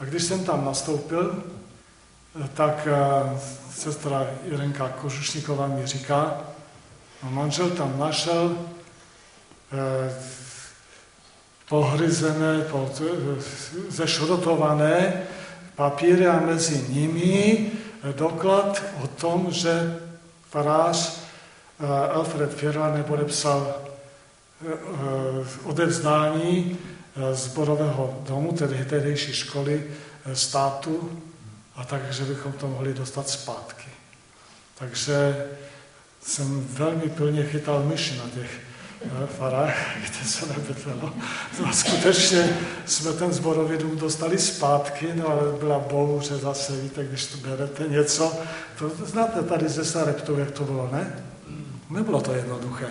a 0.00 0.04
když 0.04 0.22
jsem 0.22 0.44
tam 0.44 0.64
nastoupil, 0.64 1.42
tak 2.54 2.88
sestra 3.74 4.26
Jirenka 4.44 4.88
Kožušníková 4.88 5.66
mi 5.66 5.86
říká, 5.86 6.40
no 7.22 7.30
manžel 7.30 7.70
tam 7.70 7.98
našel 7.98 8.58
pohryzené, 11.68 12.64
zešrotované 13.88 15.22
papíry 15.76 16.26
a 16.26 16.40
mezi 16.40 16.86
nimi 16.88 17.70
doklad 18.16 18.82
o 19.02 19.06
tom, 19.06 19.46
že 19.50 19.98
farář 20.50 21.20
eh, 21.80 21.86
Alfred 21.86 22.54
Firla 22.54 22.94
nepodepsal 22.94 23.74
eh, 23.76 24.74
odevzdání 25.64 26.78
eh, 26.78 27.34
zborového 27.34 28.22
domu, 28.28 28.52
tedy 28.52 28.84
tehdejší 28.84 29.32
školy 29.32 29.84
státu, 30.34 31.22
a 31.76 31.84
takže 31.84 32.24
bychom 32.24 32.52
to 32.52 32.68
mohli 32.68 32.94
dostat 32.94 33.28
zpátky. 33.28 33.88
Takže 34.78 35.46
jsem 36.22 36.66
velmi 36.70 37.08
plně 37.08 37.44
chytal 37.44 37.82
myši 37.82 38.16
na 38.16 38.24
těch 38.34 38.67
farách, 39.26 39.96
kde 39.98 40.28
se 40.30 40.46
nebydlelo. 40.46 41.12
No 41.66 41.72
skutečně 41.72 42.56
jsme 42.86 43.12
ten 43.12 43.32
zborový 43.32 43.78
dům 43.78 43.98
dostali 43.98 44.38
zpátky, 44.38 45.08
no 45.14 45.28
ale 45.28 45.52
byla 45.58 45.78
bouře 45.78 46.36
zase, 46.36 46.80
víte, 46.80 47.04
když 47.04 47.26
tu 47.26 47.38
berete 47.38 47.84
něco. 47.88 48.32
To 48.78 48.88
znáte 48.88 49.42
tady 49.42 49.68
ze 49.68 49.84
Sareptu, 49.84 50.38
jak 50.38 50.50
to 50.50 50.64
bylo, 50.64 50.88
ne? 50.92 51.24
Nebylo 51.90 52.20
to 52.20 52.32
jednoduché. 52.32 52.86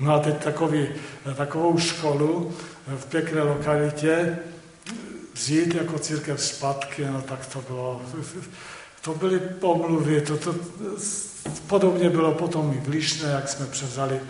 No 0.00 0.14
a 0.14 0.18
teď 0.18 0.44
takový, 0.44 0.88
takovou 1.36 1.78
školu 1.78 2.54
v 2.96 3.06
pěkné 3.06 3.42
lokalitě 3.42 4.38
vzít 5.34 5.74
jako 5.74 5.98
církev 5.98 6.42
zpátky, 6.42 7.04
no 7.04 7.22
tak 7.22 7.46
to 7.46 7.62
bylo, 7.68 8.02
to 9.00 9.14
byly 9.14 9.38
pomluvy, 9.38 10.20
to, 10.20 10.36
to, 10.36 10.54
podobně 11.66 12.10
bylo 12.10 12.32
potom 12.32 12.72
i 12.72 12.80
v 12.80 12.88
Líšné, 12.88 13.28
jak 13.28 13.48
jsme 13.48 13.66
převzali 13.66 14.20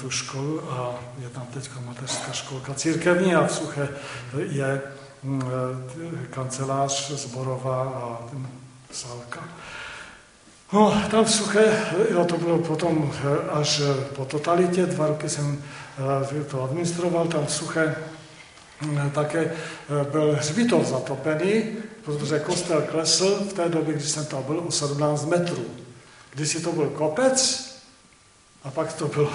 tu 0.00 0.10
školu 0.10 0.70
a 0.70 0.94
je 1.18 1.28
tam 1.28 1.46
teď 1.54 1.70
mateřská 1.84 2.32
školka 2.32 2.74
církevní 2.74 3.34
a 3.34 3.46
v 3.46 3.52
Suche 3.52 3.88
je 4.38 4.82
mm, 5.22 5.42
eh, 5.42 6.26
kancelář 6.26 7.10
zborová 7.10 7.82
a 7.82 8.26
sálka. 8.92 9.48
No, 10.72 11.02
tam 11.10 11.24
v 11.24 11.30
Suché, 11.30 11.86
jo, 12.10 12.24
to 12.24 12.38
bylo 12.38 12.58
potom 12.58 13.12
až 13.52 13.82
po 14.16 14.24
totalitě, 14.24 14.86
dva 14.86 15.06
roky 15.06 15.28
jsem 15.28 15.62
to 16.50 16.62
administroval, 16.62 17.26
tam 17.26 17.46
v 17.46 17.52
Suché 17.52 17.96
také 19.14 19.52
byl 20.12 20.36
hřbitov 20.36 20.86
zatopený, 20.86 21.62
protože 22.04 22.38
kostel 22.38 22.82
klesl 22.82 23.34
v 23.34 23.52
té 23.52 23.68
době, 23.68 23.94
když 23.94 24.08
jsem 24.08 24.26
tam 24.26 24.42
byl, 24.42 24.62
o 24.66 24.70
17 24.70 25.24
metrů. 25.24 25.64
Když 26.34 26.48
si 26.48 26.60
to 26.60 26.72
byl 26.72 26.86
kopec 26.90 27.67
a 28.64 28.70
pak 28.70 28.92
to 28.92 29.08
bylo 29.08 29.32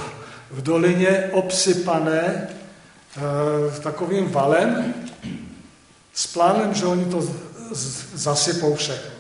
v 0.51 0.61
dolině 0.61 1.29
obsypané 1.31 2.17
e, 2.17 3.79
takovým 3.79 4.31
valem 4.31 4.93
s 6.13 6.27
plánem, 6.27 6.73
že 6.73 6.85
oni 6.85 7.05
to 7.05 7.21
z, 7.21 7.31
z, 7.71 8.15
zasypou 8.15 8.75
všechno. 8.75 9.11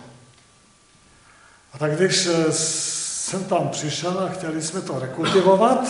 A 1.73 1.77
tak 1.77 1.95
když 1.95 2.29
jsem 2.49 3.43
tam 3.43 3.69
přišel 3.69 4.19
a 4.19 4.29
chtěli 4.29 4.61
jsme 4.61 4.81
to 4.81 4.99
rekultivovat, 4.99 5.87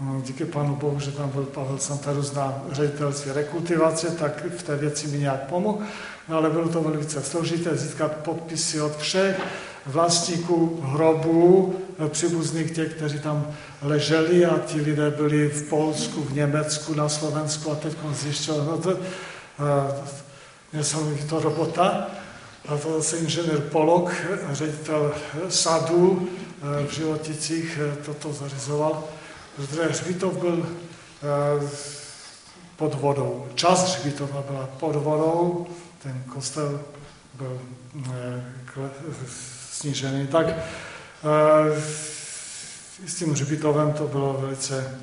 no, 0.00 0.20
díky 0.20 0.44
panu 0.44 0.76
Bohu, 0.76 1.00
že 1.00 1.12
tam 1.12 1.30
byl 1.30 1.44
Pavel 1.44 1.78
Santarus 1.78 2.32
na 2.32 2.62
ředitelství 2.72 3.32
rekultivace, 3.32 4.10
tak 4.10 4.44
v 4.58 4.62
té 4.62 4.76
věci 4.76 5.06
mi 5.06 5.18
nějak 5.18 5.42
pomohl, 5.42 5.78
no, 6.28 6.36
ale 6.36 6.50
bylo 6.50 6.68
to 6.68 6.82
velice 6.82 7.22
složité 7.22 7.76
získat 7.76 8.12
podpisy 8.12 8.80
od 8.80 8.96
všech 8.96 9.40
vlastníků 9.88 10.80
hrobů, 10.82 11.74
příbuzných 12.08 12.70
těch, 12.70 12.94
kteří 12.94 13.18
tam 13.18 13.46
leželi 13.82 14.46
a 14.46 14.58
ti 14.58 14.80
lidé 14.80 15.10
byli 15.10 15.48
v 15.48 15.68
Polsku, 15.68 16.22
v 16.22 16.32
Německu, 16.32 16.94
na 16.94 17.08
Slovensku 17.08 17.72
a 17.72 17.74
teď 17.74 17.92
zjišťoval, 18.12 18.64
no 18.64 18.78
to, 18.78 18.90
uh, 18.90 18.98
to 21.28 21.40
robota, 21.40 22.06
a 22.68 22.76
to 22.76 22.96
zase 22.96 23.16
inženýr 23.16 23.60
Polok, 23.60 24.12
ředitel 24.52 25.14
sadu 25.48 26.28
eh, 26.28 26.86
v 26.86 26.92
Životicích, 26.92 27.78
eh, 27.82 27.96
toto 28.04 28.32
zařizoval, 28.32 29.04
protože 29.56 29.82
hřbitov 29.82 30.36
byl 30.36 30.66
eh, 30.66 31.68
pod 32.76 32.94
vodou. 32.94 33.46
Část 33.54 33.96
hřbitova 33.96 34.44
byla 34.50 34.68
pod 34.80 34.96
vodou, 34.96 35.66
ten 36.02 36.22
kostel 36.32 36.80
byl 37.34 37.60
snížený. 39.78 40.26
Tak 40.26 40.46
s 43.06 43.14
tím 43.14 43.32
hřbitovem 43.32 43.92
to 43.92 44.06
bylo 44.06 44.38
velice 44.40 44.98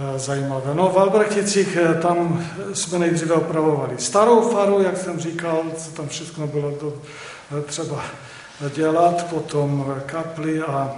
Eh, 0.00 0.18
zajímavé. 0.18 0.74
No 0.74 0.88
v 0.88 0.98
Albrechticích 0.98 1.76
eh, 1.76 1.94
tam 1.94 2.46
jsme 2.72 2.98
nejdříve 2.98 3.34
opravovali 3.34 3.98
starou 3.98 4.50
faru, 4.50 4.82
jak 4.82 4.96
jsem 4.96 5.20
říkal, 5.20 5.62
co 5.76 5.90
tam 5.90 6.08
všechno 6.08 6.46
bylo 6.46 6.72
eh, 7.58 7.62
třeba 7.62 8.02
dělat, 8.74 9.26
potom 9.30 9.94
kapli 10.06 10.62
a 10.62 10.96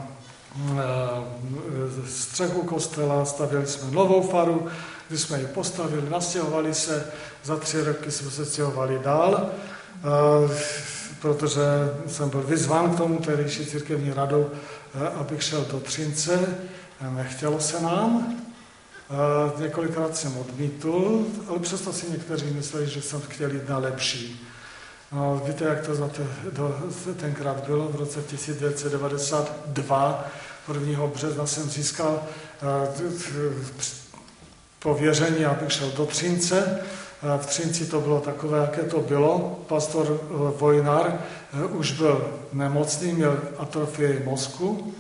střechu 2.09 2.63
kostela, 2.63 3.25
stavěli 3.25 3.67
jsme 3.67 3.91
novou 3.91 4.23
faru, 4.23 4.67
když 5.09 5.21
jsme 5.21 5.41
ji 5.41 5.47
postavili, 5.47 6.11
nastěhovali 6.11 6.75
se, 6.75 7.07
za 7.45 7.57
tři 7.57 7.85
roky 7.85 8.11
jsme 8.11 8.31
se 8.31 8.47
stěhovali 8.47 9.01
dál, 9.05 9.51
protože 11.23 11.61
jsem 12.07 12.31
byl 12.31 12.43
vyzván 12.43 12.95
k 12.95 12.97
tomu 12.97 13.19
tehdejší 13.19 13.67
církevní 13.67 14.13
radou, 14.13 14.51
abych 15.15 15.43
šel 15.43 15.67
do 15.71 15.81
Třince, 15.81 16.57
nechtělo 17.11 17.61
se 17.61 17.81
nám, 17.81 18.37
Několikrát 19.59 20.17
jsem 20.17 20.39
odmítl, 20.39 21.27
ale 21.49 21.59
přesto 21.59 21.93
si 21.93 22.11
někteří 22.11 22.47
mysleli, 22.47 22.89
že 22.89 23.03
jsem 23.03 23.21
chtěl 23.21 23.53
jít 23.53 23.69
na 23.69 23.79
lepší. 23.79 24.49
No, 25.13 25.43
víte, 25.47 25.65
jak 25.65 25.87
to 25.87 25.95
za 25.95 26.09
te, 26.09 26.27
do, 26.53 26.79
tenkrát 27.17 27.67
bylo? 27.67 27.89
V 27.89 27.97
roce 27.97 28.23
1992, 28.23 30.25
1. 30.81 31.07
března 31.07 31.47
jsem 31.47 31.71
získal 31.71 32.23
pověření, 34.79 35.45
abych 35.45 35.73
šel 35.73 35.93
do 35.97 36.07
Třince. 36.07 36.81
V 37.23 37.47
Třinci 37.47 37.87
to 37.87 38.01
bylo 38.01 38.21
takové, 38.21 38.59
jaké 38.59 38.83
to 38.83 39.01
bylo. 39.01 39.59
Pastor 39.69 40.07
e, 40.07 40.35
Vojnar 40.59 41.19
e, 41.53 41.65
už 41.65 41.93
byl 41.93 42.39
nemocný, 42.53 43.13
měl 43.13 43.39
atrofii 43.59 44.23
mozku 44.25 44.95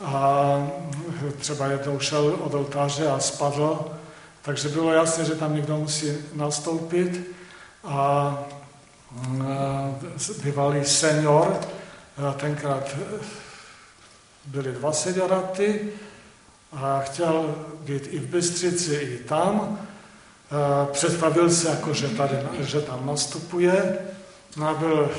a 0.00 0.68
třeba 1.38 1.66
jednou 1.66 1.98
šel 1.98 2.38
od 2.40 2.54
oltáře 2.54 3.08
a 3.08 3.18
spadl, 3.18 3.80
takže 4.42 4.68
bylo 4.68 4.92
jasné, 4.92 5.24
že 5.24 5.34
tam 5.34 5.56
někdo 5.56 5.76
musí 5.76 6.12
nastoupit 6.34 7.36
a 7.84 8.38
bývalý 10.42 10.84
senior, 10.84 11.60
tenkrát 12.36 12.96
byli 14.46 14.72
dva 14.72 14.92
senioraty 14.92 15.92
a 16.72 17.00
chtěl 17.00 17.54
být 17.80 18.06
i 18.10 18.18
v 18.18 18.26
Bystřici, 18.26 18.94
i 18.94 19.18
tam. 19.18 19.78
Představil 20.92 21.50
se, 21.50 21.68
jako, 21.68 21.94
že, 21.94 22.08
tady, 22.08 22.36
že 22.60 22.80
tam 22.80 23.06
nastupuje. 23.06 23.98
No 24.56 24.74
byl 24.74 25.10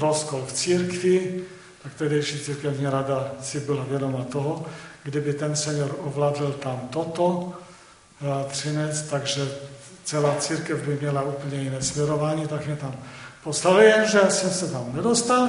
rozkol 0.00 0.44
v 0.46 0.52
církvi, 0.52 1.44
tak 1.82 1.94
tehdejší 1.94 2.40
církevní 2.40 2.86
rada 2.86 3.32
si 3.42 3.60
byla 3.60 3.84
vědoma 3.84 4.24
toho, 4.24 4.64
kdyby 5.02 5.32
ten 5.32 5.56
senior 5.56 5.96
ovládl 5.98 6.52
tam 6.52 6.88
toto, 6.90 7.52
eh, 8.22 8.50
Třinec, 8.50 9.02
takže 9.02 9.48
celá 10.04 10.34
církev 10.36 10.82
by 10.82 10.98
měla 11.00 11.22
úplně 11.22 11.62
jiné 11.62 11.82
směrování, 11.82 12.48
tak 12.48 12.66
mě 12.66 12.76
tam 12.76 12.94
poslali, 13.44 13.84
jenže 13.84 14.20
jsem 14.28 14.50
se 14.50 14.72
tam 14.72 14.92
nedostal 14.92 15.48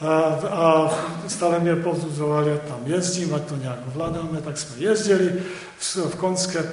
a, 0.00 0.38
eh, 0.44 0.48
a 0.48 0.90
stále 1.28 1.58
mě 1.58 1.76
povzbuzovali, 1.76 2.50
že 2.52 2.58
tam 2.58 2.80
jezdím, 2.84 3.34
ať 3.34 3.42
to 3.42 3.56
nějak 3.56 3.78
ovládáme, 3.86 4.40
tak 4.42 4.58
jsme 4.58 4.76
jezdili. 4.78 5.42
V 5.78 6.16
Konské 6.16 6.64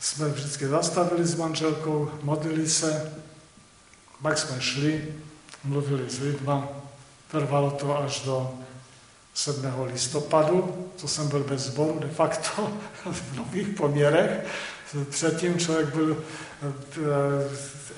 jsme 0.00 0.28
vždycky 0.28 0.68
zastavili 0.68 1.26
s 1.26 1.34
manželkou, 1.34 2.10
modlili 2.22 2.68
se, 2.68 3.12
pak 4.22 4.38
jsme 4.38 4.60
šli, 4.60 5.14
mluvili 5.64 6.10
s 6.10 6.20
lidma, 6.20 6.68
Trvalo 7.30 7.70
to 7.70 7.98
až 7.98 8.20
do 8.20 8.50
7. 9.34 9.66
listopadu, 9.84 10.86
co 10.96 11.08
jsem 11.08 11.28
byl 11.28 11.44
bez 11.44 11.60
sboru 11.60 11.98
de 11.98 12.08
facto 12.08 12.70
v 13.12 13.36
nových 13.36 13.68
poměrech. 13.68 14.30
Předtím 15.10 15.58
člověk 15.58 15.94
byl 15.94 16.16
eh, 16.62 16.72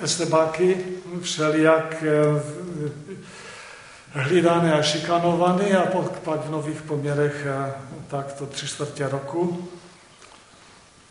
estebáky 0.00 0.84
všelijak 1.20 2.02
eh, 2.02 2.42
hlídaný 4.10 4.70
a 4.70 4.82
šikanovaný 4.82 5.72
a 5.72 5.86
pak 6.24 6.46
v 6.46 6.50
nových 6.50 6.82
poměrech 6.82 7.46
eh, 7.46 7.72
tak 8.08 8.32
to 8.32 8.46
tři 8.46 8.66
čtvrtě 8.66 9.08
roku. 9.08 9.68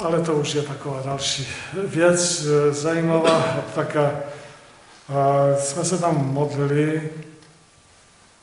Ale 0.03 0.21
to 0.21 0.33
už 0.33 0.55
je 0.55 0.61
taková 0.61 1.01
další 1.05 1.47
věc 1.83 2.41
zajímavá. 2.69 3.55
Tak 3.75 3.97
jsme 5.59 5.85
se 5.85 5.97
tam 5.97 6.33
modlili 6.33 7.09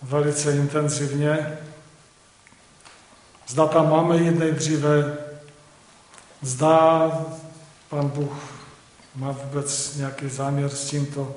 velice 0.02 0.52
intenzivně. 0.52 1.59
Zda 3.48 3.66
tam 3.66 3.90
máme 3.90 4.16
jít 4.16 4.38
nejdříve, 4.38 5.16
zda 6.42 7.11
pan 7.88 8.09
Bůh 8.09 8.32
má 9.16 9.32
vůbec 9.44 9.96
nějaký 9.96 10.28
záměr 10.28 10.68
s 10.68 10.84
tímto. 10.90 11.36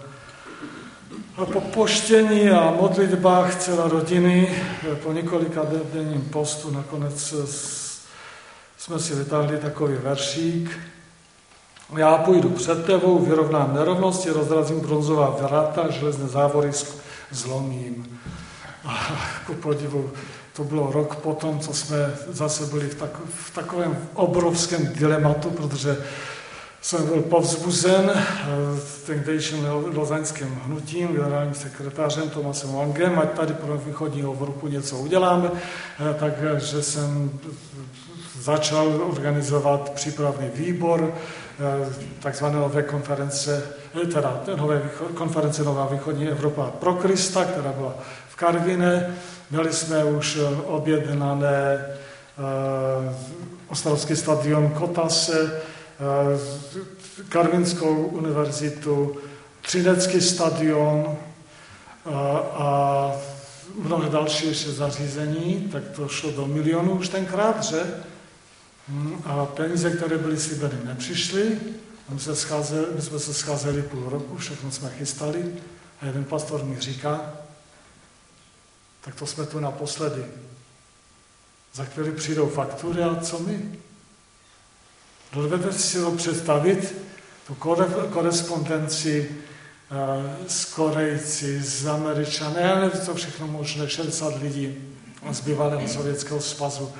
A 1.37 1.45
po 1.45 1.61
poštění 1.61 2.49
a 2.49 2.71
modlitbách 2.71 3.55
celé 3.55 3.89
rodiny, 3.89 4.63
po 5.03 5.13
několika 5.13 5.61
denním 5.93 6.21
postu, 6.21 6.71
nakonec 6.71 7.33
jsme 8.81 8.99
si 8.99 9.15
vytáhli 9.15 9.57
takový 9.57 9.95
veršík. 10.03 10.79
Já 11.97 12.17
půjdu 12.17 12.49
před 12.49 12.85
tebou, 12.85 13.19
vyrovnám 13.19 13.73
nerovnosti, 13.73 14.29
rozrazím 14.29 14.79
bronzová 14.79 15.37
vrata, 15.41 15.91
železné 15.91 16.27
závory 16.27 16.71
zlomím. 17.31 18.19
A 18.85 19.17
ku 19.45 19.53
podivu, 19.53 20.11
to 20.53 20.63
bylo 20.63 20.91
rok 20.91 21.15
potom, 21.15 21.59
co 21.59 21.73
jsme 21.73 22.13
zase 22.27 22.65
byli 22.65 22.89
v, 22.89 22.95
tak, 22.95 23.09
v 23.25 23.55
takovém 23.55 23.97
obrovském 24.13 24.93
dilematu, 24.93 25.49
protože 25.49 25.97
jsem 26.81 27.05
byl 27.05 27.21
povzbuzen 27.21 28.11
eh, 28.15 28.25
tehdejším 29.05 29.67
lozaňským 29.95 30.61
hnutím, 30.65 31.07
generálním 31.07 31.53
sekretářem 31.53 32.29
Tomasem 32.29 32.75
Langem, 32.75 33.19
ať 33.19 33.31
tady 33.31 33.53
pro 33.53 33.77
východního 33.77 34.33
Evropu 34.33 34.67
něco 34.67 34.97
uděláme, 34.97 35.51
eh, 35.53 36.15
takže 36.19 36.81
jsem 36.83 37.39
začal 38.41 38.87
organizovat 39.09 39.89
přípravný 39.89 40.49
výbor 40.53 41.13
eh, 41.13 41.93
takzvané 42.19 42.55
nové 42.55 42.83
konference, 42.83 43.63
teda 44.13 44.41
nové 44.55 44.89
konference 45.13 45.63
Nová 45.63 45.85
východní 45.85 46.27
Evropa 46.27 46.71
pro 46.79 46.93
Krista, 46.93 47.45
která 47.45 47.71
byla 47.71 47.93
Karvine. 48.35 49.15
Měli 49.51 49.73
jsme 49.73 50.03
už 50.03 50.39
eh, 50.41 50.61
objednané 50.61 51.85
Ostravský 53.67 54.15
stadion 54.15 54.69
Kotase, 54.69 55.61
Karvinskou 57.29 57.95
univerzitu, 57.95 59.17
Třinecký 59.61 60.21
stadion 60.21 61.17
a 62.53 63.11
mnohé 63.75 64.09
další 64.09 64.47
ještě 64.47 64.71
zařízení, 64.71 65.69
tak 65.71 65.83
to 65.95 66.07
šlo 66.07 66.31
do 66.31 66.47
milionů 66.47 66.91
už 66.91 67.09
tenkrát, 67.09 67.63
že? 67.63 67.83
Hm, 68.87 69.21
a 69.25 69.45
peníze, 69.45 69.91
které 69.91 70.17
byly 70.17 70.39
slíbeny, 70.39 70.75
nepřišly. 70.83 71.59
My, 72.09 72.19
se 72.19 72.35
scházeli, 72.35 72.85
my 72.95 73.01
jsme 73.01 73.19
se 73.19 73.33
scházeli 73.33 73.81
půl 73.81 74.09
roku, 74.09 74.37
všechno 74.37 74.71
jsme 74.71 74.89
chystali 74.89 75.55
a 76.01 76.05
jeden 76.05 76.23
pastor 76.23 76.63
mi 76.63 76.79
říká, 76.79 77.33
tak 79.01 79.15
to 79.15 79.25
jsme 79.25 79.45
tu 79.45 79.59
naposledy. 79.59 80.25
Za 81.73 81.85
chvíli 81.85 82.11
přijdou 82.11 82.49
faktury 82.49 83.03
a 83.03 83.15
co 83.15 83.39
my? 83.39 83.79
Dovedete 85.33 85.73
si 85.73 85.97
to 86.01 86.11
představit, 86.11 86.95
tu 87.47 87.55
korespondenci 88.09 89.31
eh, 89.91 90.35
s 90.47 90.65
Korejci, 90.65 91.63
s 91.63 91.87
Američany, 91.87 92.55
nevím, 92.55 93.01
co 93.05 93.15
všechno 93.15 93.47
možné, 93.47 93.89
60 93.89 94.41
lidí 94.41 94.77
z 95.31 95.41
bývalého 95.41 95.87
sovětského 95.87 96.41
svazu, 96.41 96.93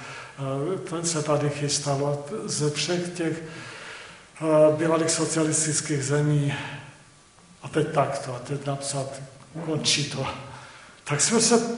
to 0.90 1.04
se 1.04 1.24
tady 1.24 1.50
chystalo 1.50 2.26
ze 2.46 2.70
všech 2.70 3.10
těch 3.10 3.44
eh, 3.44 4.76
bývalých 4.78 5.12
socialistických 5.12 6.04
zemí. 6.04 6.54
A 7.64 7.68
teď 7.68 7.94
takto, 7.94 8.36
a 8.36 8.40
teď 8.40 8.66
napsat, 8.66 9.22
končí 9.66 10.10
to. 10.10 10.28
Tak 11.04 11.22
jsme 11.22 11.42
se 11.42 11.78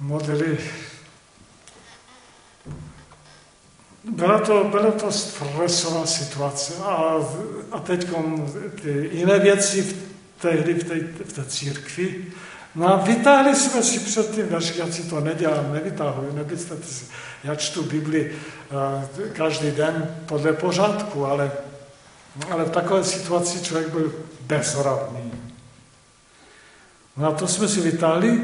modlili 0.00 0.58
Byla 4.10 4.38
to, 4.38 4.64
byla 4.64 4.90
to 4.90 5.12
stresová 5.12 6.06
situace 6.06 6.74
a, 6.82 7.14
a 7.72 7.80
teď 7.80 8.08
ty 8.82 9.10
jiné 9.12 9.38
věci 9.38 9.82
v, 9.82 9.96
tehdy 10.40 10.74
v 10.74 10.84
té, 10.84 10.94
v 11.24 11.32
té 11.32 11.44
církvi. 11.44 12.24
No 12.76 12.92
a 12.92 12.96
vytáhli 12.96 13.56
jsme 13.56 13.82
si 13.82 14.00
před 14.00 14.30
tím 14.30 14.50
naši, 14.50 14.78
já 14.78 14.92
si 14.92 15.02
to 15.02 15.20
nedělám, 15.20 15.72
nevytáhuji, 15.72 16.32
nepředstavte 16.32 16.86
si. 16.86 17.04
Já 17.44 17.54
čtu 17.54 17.82
Bibli 17.82 18.32
uh, 18.32 18.38
každý 19.32 19.70
den 19.70 20.16
podle 20.26 20.52
pořádku, 20.52 21.26
ale, 21.26 21.52
ale 22.50 22.64
v 22.64 22.70
takové 22.70 23.04
situaci 23.04 23.60
člověk 23.60 23.88
byl 23.88 24.12
bezradný. 24.40 25.32
No 27.16 27.28
a 27.28 27.32
to 27.32 27.46
jsme 27.46 27.68
si 27.68 27.80
vytáhli 27.80 28.42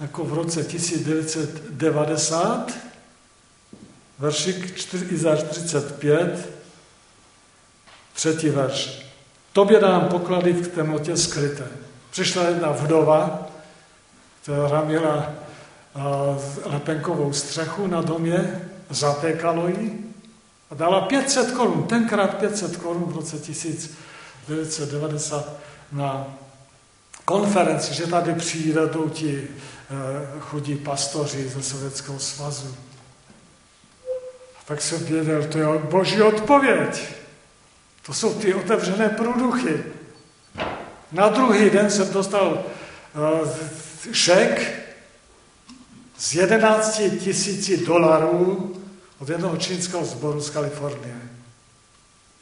jako 0.00 0.24
v 0.24 0.34
roce 0.34 0.64
1990, 0.64 2.72
veršik 4.18 4.92
Izáš 5.12 5.42
45, 5.42 6.50
třetí 8.12 8.48
verš. 8.48 9.06
Tobě 9.52 9.80
dám 9.80 10.08
poklady 10.08 10.52
v 10.52 10.68
temnotě 10.68 11.16
skryté. 11.16 11.66
Přišla 12.10 12.42
jedna 12.42 12.70
vdova, 12.70 13.49
která 14.42 14.84
měla 14.84 15.32
lepenkovou 16.64 17.32
střechu 17.32 17.86
na 17.86 18.02
domě, 18.02 18.60
zatékalo 18.90 19.68
ji 19.68 20.14
a 20.70 20.74
dala 20.74 21.00
500 21.00 21.50
korun, 21.50 21.82
tenkrát 21.82 22.34
500 22.34 22.76
korun 22.76 23.04
v 23.04 23.16
roce 23.16 23.38
1990 23.38 25.52
na 25.92 26.26
konferenci, 27.24 27.94
že 27.94 28.06
tady 28.06 28.34
přijdou 28.34 29.08
ti 29.08 29.48
e, 29.48 29.50
chudí 30.40 30.74
pastoři 30.74 31.48
ze 31.48 31.62
Sovětského 31.62 32.18
svazu 32.18 32.76
tak 34.70 34.82
jsem 34.82 35.04
věděl, 35.04 35.44
to 35.44 35.58
je 35.58 35.78
boží 35.78 36.22
odpověď. 36.22 37.02
To 38.06 38.14
jsou 38.14 38.34
ty 38.34 38.54
otevřené 38.54 39.08
průduchy. 39.08 39.84
Na 41.12 41.28
druhý 41.28 41.70
den 41.70 41.90
jsem 41.90 42.12
dostal 42.12 42.52
uh, 42.52 43.48
šek 44.12 44.80
z 46.18 46.34
11 46.34 47.00
tisíci 47.20 47.86
dolarů 47.86 48.76
od 49.18 49.28
jednoho 49.28 49.56
čínského 49.56 50.04
sboru 50.04 50.40
z 50.40 50.50
Kalifornie. 50.50 51.16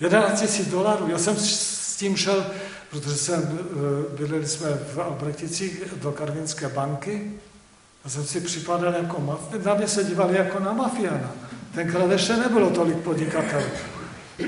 11 0.01 0.41
tisíc 0.41 0.69
dolarů. 0.69 1.09
Já 1.09 1.19
jsem 1.19 1.37
s 1.37 1.97
tím 1.97 2.17
šel, 2.17 2.47
protože 2.91 3.17
jsem, 3.17 3.43
uh, 3.43 4.19
bydleli 4.19 4.47
jsme 4.47 4.69
v 4.95 4.99
Albreticích 4.99 5.83
do 5.95 6.13
Karvinské 6.13 6.69
banky 6.69 7.33
a 8.05 8.09
jsem 8.09 8.25
si 8.25 8.41
připadal 8.41 8.95
jako 8.95 9.21
mafia. 9.21 9.63
Na 9.65 9.75
mě 9.75 9.89
se 9.89 10.05
dívali 10.05 10.37
jako 10.37 10.61
na 10.61 10.73
mafiana. 10.73 11.31
Tenkrát 11.75 12.11
ještě 12.11 12.37
nebylo 12.37 12.71
tolik 12.71 12.97
podnikatelů. 12.97 13.65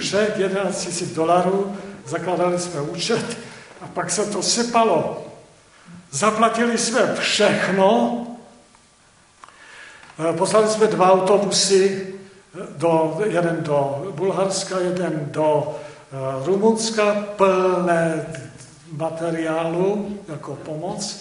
Šek 0.00 0.38
11 0.38 1.00
000 1.00 1.14
dolarů, 1.14 1.76
zakladali 2.06 2.58
jsme 2.58 2.80
účet 2.80 3.38
a 3.80 3.86
pak 3.86 4.10
se 4.10 4.26
to 4.26 4.42
sypalo. 4.42 5.29
Zaplatili 6.10 6.78
jsme 6.78 7.14
všechno, 7.14 8.16
eh, 10.30 10.32
poslali 10.32 10.68
jsme 10.68 10.86
dva 10.86 11.12
autobusy, 11.12 12.14
eh, 12.54 12.66
do, 12.76 13.20
jeden 13.24 13.58
do 13.60 14.12
Bulharska, 14.16 14.78
jeden 14.78 15.28
do 15.30 15.76
eh, 16.12 16.46
Rumunska, 16.46 17.14
plné 17.36 18.26
materiálu 18.92 20.18
jako 20.28 20.56
pomoc. 20.56 21.20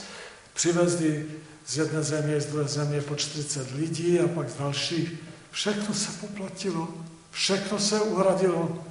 Přivezli 0.54 1.26
z 1.66 1.78
jedné 1.78 2.04
země, 2.04 2.42
z 2.42 2.46
druhé 2.46 2.68
země 2.68 3.02
po 3.02 3.16
40 3.16 3.72
lidí 3.72 4.20
a 4.20 4.28
pak 4.28 4.50
z 4.50 4.56
dalších 4.56 5.30
Všechno 5.52 5.94
se 5.94 6.12
poplatilo, 6.12 6.88
všechno 7.32 7.80
se 7.80 8.02
uhradilo. 8.02 8.86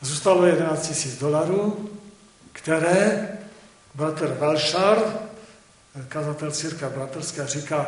Zůstalo 0.00 0.46
11 0.46 0.88
tisíc 0.88 1.18
dolarů, 1.18 1.90
které 2.52 3.28
bratr 3.96 4.36
Velšar, 4.40 4.98
kazatel 6.08 6.50
církev 6.50 6.92
bratrské, 6.92 7.46
říká, 7.46 7.86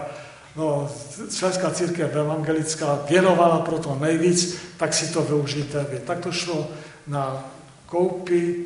no, 0.56 0.90
Česká 1.38 1.70
církev 1.70 2.14
evangelická 2.14 2.98
věnovala 3.08 3.58
pro 3.60 3.78
to 3.78 3.94
nejvíc, 4.00 4.56
tak 4.76 4.94
si 4.94 5.12
to 5.12 5.22
využijte 5.22 5.86
vy. 5.90 5.98
Tak 5.98 6.18
to 6.18 6.32
šlo 6.32 6.68
na 7.06 7.44
koupi 7.86 8.64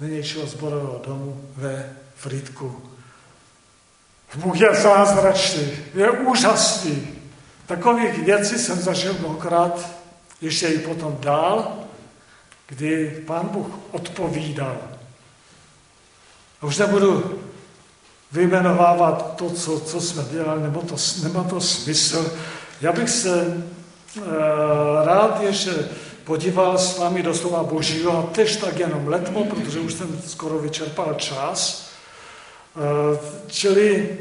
nynějšího 0.00 0.46
zborového 0.46 1.02
domu 1.06 1.40
ve 1.56 1.96
Frýdku. 2.16 2.82
Bůh 4.34 4.60
je 4.60 4.74
zázračný, 4.74 5.72
je 5.94 6.10
úžasný. 6.10 7.08
Takových 7.66 8.18
věcí 8.24 8.58
jsem 8.58 8.78
zažil 8.78 9.16
mnohokrát, 9.18 9.90
ještě 10.40 10.66
i 10.66 10.78
potom 10.78 11.18
dál, 11.20 11.78
kdy 12.66 13.22
pán 13.26 13.48
Bůh 13.48 13.66
odpovídal. 13.90 14.97
A 16.60 16.66
už 16.66 16.78
nebudu 16.78 17.40
vyjmenovávat 18.32 19.36
to, 19.36 19.50
co, 19.50 19.80
co 19.80 20.00
jsme 20.00 20.24
dělali, 20.30 20.62
nebo 20.62 20.82
to, 20.82 20.94
nemá 21.22 21.44
to 21.44 21.60
smysl. 21.60 22.32
Já 22.80 22.92
bych 22.92 23.10
se 23.10 23.64
e, 24.16 24.20
rád 25.04 25.40
ještě 25.42 25.70
podíval 26.24 26.78
s 26.78 26.98
vámi 26.98 27.22
do 27.22 27.34
slova 27.34 27.62
Božího 27.62 28.18
a 28.18 28.22
tež 28.22 28.56
tak 28.56 28.78
jenom 28.78 29.08
letmo, 29.08 29.44
protože 29.44 29.80
už 29.80 29.94
jsem 29.94 30.20
skoro 30.26 30.58
vyčerpal 30.58 31.14
čas. 31.14 31.90
E, 32.76 33.18
čili 33.46 34.18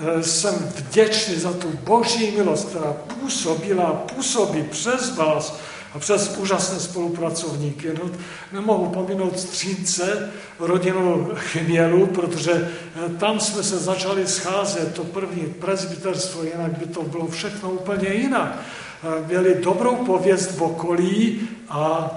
Eh, 0.00 0.22
jsem 0.22 0.54
vděčný 0.54 1.36
za 1.36 1.52
tu 1.52 1.68
boží 1.84 2.30
milost, 2.30 2.68
která 2.68 2.92
působila, 2.92 3.92
působí 4.14 4.62
přes 4.62 5.16
vás 5.16 5.56
a 5.94 5.98
přes 5.98 6.36
úžasné 6.36 6.80
spolupracovníky. 6.80 7.92
No, 8.02 8.10
nemohu 8.52 8.86
pominout 8.86 9.38
střínce, 9.38 10.30
rodinu 10.58 11.30
Chmělu, 11.34 12.06
protože 12.06 12.52
eh, 12.52 13.08
tam 13.18 13.40
jsme 13.40 13.62
se 13.62 13.78
začali 13.78 14.26
scházet, 14.26 14.94
to 14.94 15.04
první 15.04 15.46
prezbiterstvo, 15.46 16.42
jinak 16.42 16.78
by 16.78 16.86
to 16.86 17.02
bylo 17.02 17.26
všechno 17.26 17.70
úplně 17.70 18.08
jinak. 18.08 18.58
Eh, 19.04 19.26
měli 19.26 19.54
dobrou 19.54 19.96
pověst 19.96 20.50
v 20.50 20.62
okolí 20.62 21.48
a 21.68 22.10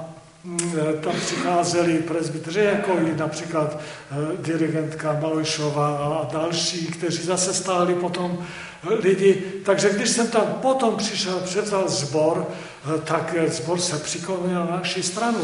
Mm, 0.43 0.73
eh, 0.78 0.93
tam 0.93 1.13
přicházeli 1.19 1.97
presbyteři, 1.97 2.59
jako 2.59 2.91
i 2.91 3.15
například 3.17 3.80
dirigentka 4.41 5.19
Malojšová 5.21 5.97
a 5.97 6.34
další, 6.34 6.88
kteří 6.88 7.23
zase 7.23 7.53
stáli 7.53 7.95
potom 7.95 8.45
lidi. 8.89 9.43
Takže 9.65 9.89
když 9.89 10.09
jsem 10.09 10.28
tam 10.28 10.43
potom 10.61 10.95
přišel, 10.95 11.39
převzal 11.39 11.89
zbor, 11.89 12.47
tak 13.04 13.36
zbor 13.48 13.80
se 13.80 13.98
přiklonil 13.98 14.66
na 14.66 14.72
naši 14.72 15.04
stranu. 15.04 15.40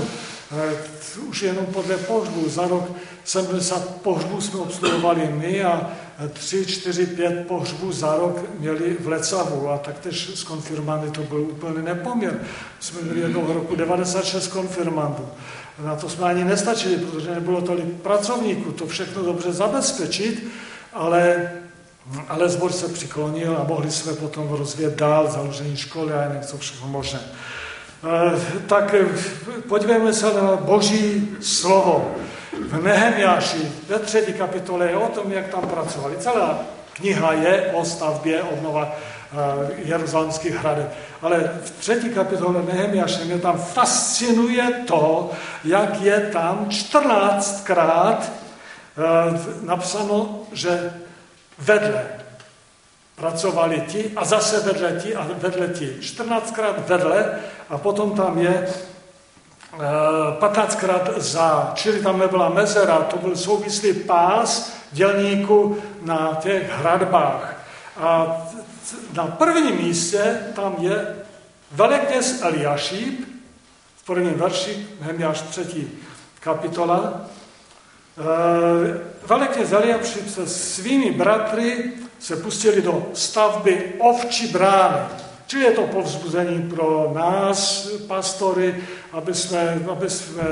Už 1.29 1.41
jenom 1.41 1.65
podle 1.65 1.97
pohřbu. 1.97 2.49
Za 2.49 2.67
rok 2.67 2.91
70 3.25 3.95
pohřbů 4.01 4.41
jsme 4.41 4.59
obsluhovali 4.59 5.29
my 5.33 5.63
a 5.63 5.91
3, 6.33 6.65
4, 6.65 7.05
5 7.05 7.47
pohřbů 7.47 7.91
za 7.91 8.15
rok 8.17 8.39
měli 8.59 8.97
v 8.99 9.07
Lecavu 9.07 9.69
a 9.69 9.77
taktéž 9.77 10.29
s 10.35 10.43
konfirmandy 10.43 11.11
to 11.11 11.21
byl 11.21 11.41
úplný 11.41 11.85
nepoměr. 11.85 12.39
Jsme 12.79 13.01
měli 13.01 13.19
jednoho 13.19 13.53
roku 13.53 13.75
96 13.75 14.47
konfirmandů. 14.47 15.27
Na 15.85 15.95
to 15.95 16.09
jsme 16.09 16.25
ani 16.25 16.43
nestačili, 16.43 16.97
protože 16.97 17.31
nebylo 17.31 17.61
tolik 17.61 17.85
pracovníků, 17.85 18.71
to 18.71 18.87
všechno 18.87 19.23
dobře 19.23 19.53
zabezpečit, 19.53 20.47
ale, 20.93 21.51
ale 22.29 22.49
zbor 22.49 22.71
se 22.71 22.87
přiklonil 22.87 23.57
a 23.57 23.63
mohli 23.63 23.91
jsme 23.91 24.13
potom 24.13 24.49
rozvíjet 24.49 24.95
dál 24.95 25.31
založení 25.31 25.77
školy 25.77 26.13
a 26.13 26.33
něco 26.33 26.57
všechno 26.57 26.87
možné. 26.87 27.19
Eh, 28.03 28.39
tak 28.67 28.93
eh, 28.93 29.07
podívejme 29.67 30.13
se 30.13 30.33
na 30.33 30.55
Boží 30.55 31.29
slovo 31.41 32.15
v 32.59 32.83
Nehemiáši 32.83 33.71
ve 33.87 33.99
třetí 33.99 34.33
kapitole 34.33 34.89
je 34.89 34.97
o 34.97 35.07
tom, 35.07 35.31
jak 35.31 35.47
tam 35.47 35.67
pracovali. 35.67 36.17
Celá 36.17 36.59
kniha 36.93 37.33
je 37.33 37.71
o 37.73 37.85
stavbě 37.85 38.41
obnova 38.41 38.85
uh, 38.85 39.39
jeruzalemských 39.77 40.55
hradeb. 40.55 40.93
Ale 41.21 41.51
v 41.63 41.71
třetí 41.71 42.09
kapitole 42.09 42.63
Nehemiaše 42.63 43.25
mě 43.25 43.37
tam 43.37 43.57
fascinuje 43.57 44.83
to, 44.87 45.31
jak 45.63 46.01
je 46.01 46.19
tam 46.33 46.65
14krát 46.69 48.17
uh, 48.17 49.65
napsáno, 49.65 50.39
že 50.51 50.93
vedle 51.57 52.05
pracovali 53.15 53.81
ti 53.87 54.11
a 54.15 54.25
zase 54.25 54.59
vedle 54.59 55.01
ti 55.01 55.15
a 55.15 55.27
vedle 55.37 55.67
ti. 55.67 55.97
14krát 56.01 56.83
vedle 56.87 57.39
a 57.69 57.77
potom 57.77 58.11
tam 58.15 58.37
je 58.37 58.67
15krát 60.39 61.17
eh, 61.17 61.21
za, 61.21 61.71
čili 61.75 62.01
tam 62.01 62.19
nebyla 62.19 62.49
mezera, 62.49 62.99
to 62.99 63.17
byl 63.17 63.35
souvislý 63.35 63.93
pás 63.93 64.73
dělníků 64.91 65.77
na 66.01 66.37
těch 66.41 66.71
hradbách. 66.71 67.55
A 67.97 68.37
na 69.13 69.27
prvním 69.27 69.75
místě 69.77 70.39
tam 70.55 70.75
je 70.79 71.15
velekněz 71.71 72.41
Eliašíp, 72.41 73.27
v 73.97 74.05
prvním 74.05 74.33
verši, 74.33 74.87
Nehemiáš 75.01 75.41
třetí 75.41 75.91
kapitola. 76.39 77.21
Eh, 79.23 79.27
velekněz 79.27 79.71
Eliašíp 79.71 80.29
se 80.29 80.47
svými 80.47 81.11
bratry 81.11 81.91
se 82.19 82.35
pustili 82.35 82.81
do 82.81 83.05
stavby 83.13 83.93
ovčí 83.99 84.47
brány. 84.47 84.97
Čili 85.47 85.63
je 85.63 85.71
to 85.71 85.81
povzbuzení 85.81 86.69
pro 86.69 87.11
nás, 87.15 87.87
pastory, 88.07 88.83
aby 89.11 89.33
jsme, 89.33 89.79
aby 89.91 90.09
jsme 90.09 90.43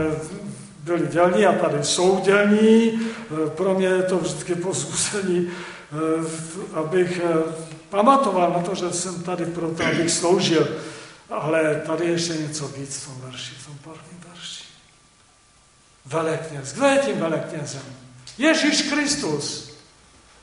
byli 0.83 1.07
dělní 1.07 1.45
a 1.45 1.53
tady 1.53 1.83
jsou 1.83 2.19
dělní. 2.19 2.99
Pro 3.55 3.73
mě 3.73 3.87
je 3.87 4.03
to 4.03 4.17
vždycky 4.17 4.55
povzbuzení, 4.55 5.51
abych 6.73 7.21
pamatoval 7.89 8.51
na 8.51 8.59
to, 8.59 8.75
že 8.75 8.91
jsem 8.91 9.23
tady 9.23 9.45
proto, 9.45 9.83
abych 9.83 10.11
sloužil. 10.11 10.67
Ale 11.29 11.81
tady 11.85 12.05
ještě 12.05 12.33
něco 12.33 12.67
víc 12.67 12.97
v 12.97 13.05
tom 13.05 13.21
verši, 13.21 13.55
v 13.55 13.65
tom 13.65 13.77
prvním 13.77 14.23
verši. 14.29 14.63
Velekněz. 16.05 16.73
Kdo 16.73 16.85
je 16.85 16.97
tím 16.97 17.19
veleknězem? 17.19 18.00
Ježíš 18.37 18.81
Kristus. 18.81 19.71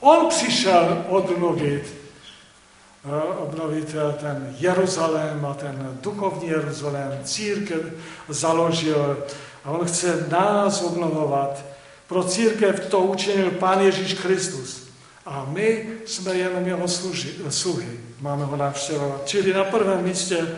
On 0.00 0.28
přišel 0.28 1.04
obnovit, 1.08 1.94
eh, 3.04 3.22
obnovit 3.38 3.94
eh, 3.94 4.12
ten 4.20 4.56
Jeruzalém 4.58 5.46
a 5.46 5.54
ten 5.54 5.98
duchovní 6.02 6.48
Jeruzalém, 6.48 7.20
církev 7.24 7.80
založil 8.28 9.24
a 9.64 9.70
on 9.70 9.86
chce 9.86 10.26
nás 10.30 10.82
obnovovat. 10.82 11.64
Pro 12.06 12.24
církev 12.24 12.86
to 12.86 12.98
učinil 12.98 13.50
Pán 13.50 13.80
Ježíš 13.80 14.14
Kristus. 14.14 14.88
A 15.26 15.46
my 15.48 15.86
jsme 16.06 16.34
jenom 16.34 16.66
jeho 16.66 16.88
služi, 16.88 17.34
sluhy. 17.48 18.00
Máme 18.20 18.44
ho 18.44 18.56
navštěvovat. 18.56 19.22
Čili 19.24 19.52
na 19.52 19.64
prvém 19.64 20.04
místě 20.04 20.48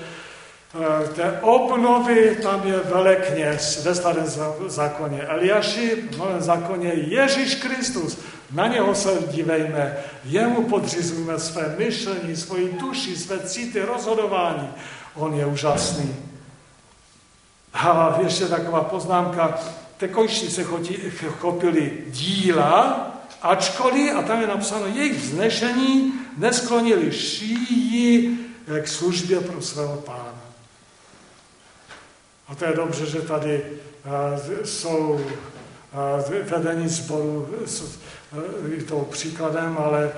té 1.14 1.38
obnovy 1.40 2.38
tam 2.42 2.66
je 2.66 2.78
velekněz 2.78 3.84
ve 3.84 3.94
starém 3.94 4.26
zákoně 4.66 5.22
Eliáši, 5.22 5.96
v 6.10 6.18
novém 6.18 6.40
zákoně 6.40 6.92
Ježíš 6.94 7.54
Kristus. 7.54 8.18
Na 8.52 8.66
něho 8.66 8.94
se 8.94 9.18
dívejme, 9.30 9.96
jemu 10.24 10.62
podřizujeme 10.62 11.38
své 11.38 11.74
myšlení, 11.78 12.36
svoji 12.36 12.76
duši, 12.80 13.16
své 13.16 13.38
city, 13.38 13.80
rozhodování. 13.80 14.68
On 15.14 15.34
je 15.34 15.46
úžasný. 15.46 16.16
A 17.74 18.18
ještě 18.22 18.44
taková 18.44 18.84
poznámka, 18.84 19.58
tekojší 19.96 20.50
se 20.50 20.64
chopili 21.38 21.92
díla, 22.06 23.10
ačkoliv, 23.42 24.16
a 24.16 24.22
tam 24.22 24.40
je 24.40 24.46
napsáno, 24.46 24.86
jejich 24.86 25.16
vznešení 25.16 26.12
nesklonili 26.36 27.12
šíji 27.12 28.38
k 28.82 28.88
službě 28.88 29.40
pro 29.40 29.62
svého 29.62 29.96
pána. 29.96 30.39
A 32.50 32.54
to 32.54 32.64
je 32.64 32.72
dobře, 32.72 33.06
že 33.06 33.20
tady 33.20 33.62
jsou 34.64 35.20
vedení 36.50 36.88
sboru 36.88 37.48
Eh, 38.32 38.82
tou 38.82 39.00
příkladem, 39.00 39.76
ale 39.78 40.12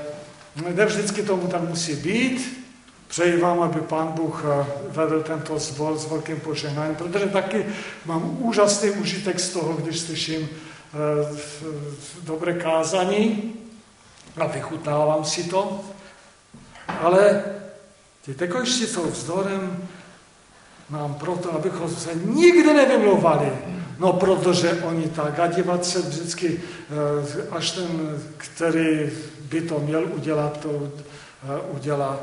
ne 0.75 0.87
vždycky 0.87 1.23
tomu 1.23 1.49
tak 1.49 1.61
musí 1.61 1.97
být. 1.97 2.63
Přeji 3.09 3.41
vám, 3.41 3.63
aby 3.63 3.81
Pán 3.81 4.09
Bůh 4.09 4.45
eh, 4.45 4.67
vedl 4.89 5.23
tento 5.23 5.59
zbor 5.59 5.99
s 5.99 6.11
velkým 6.11 6.41
požehnáním, 6.41 6.97
protože 6.97 7.27
taky 7.27 7.67
mám 8.05 8.37
úžasný 8.43 8.91
užitek 8.91 9.41
z 9.41 9.49
toho, 9.49 9.73
když 9.73 10.01
slyším 10.01 10.49
eh, 10.49 11.39
dobré 12.23 12.53
kázání 12.53 13.55
a 14.37 14.47
vychutnávám 14.47 15.25
si 15.25 15.45
to. 15.45 15.81
Ale 16.89 17.45
ty 18.25 18.35
tekojští 18.35 18.87
jsou 18.87 19.11
vzdorem 19.11 19.89
nám 20.93 21.15
proto, 21.15 21.55
abychom 21.55 21.89
se 21.91 22.11
nikdy 22.15 22.75
nevymlouvali 22.75 23.53
No, 24.03 24.13
protože 24.13 24.83
oni 24.83 25.09
tak, 25.09 25.39
a 25.39 25.47
dívat 25.47 25.85
se 25.85 26.01
vždycky, 26.03 26.61
eh, 26.91 27.47
až 27.51 27.71
ten, 27.71 28.19
který 28.37 29.11
by 29.41 29.61
to 29.61 29.79
měl 29.79 30.05
udělat, 30.15 30.61
to 30.61 30.71
eh, 30.83 31.61
udělá. 31.71 32.21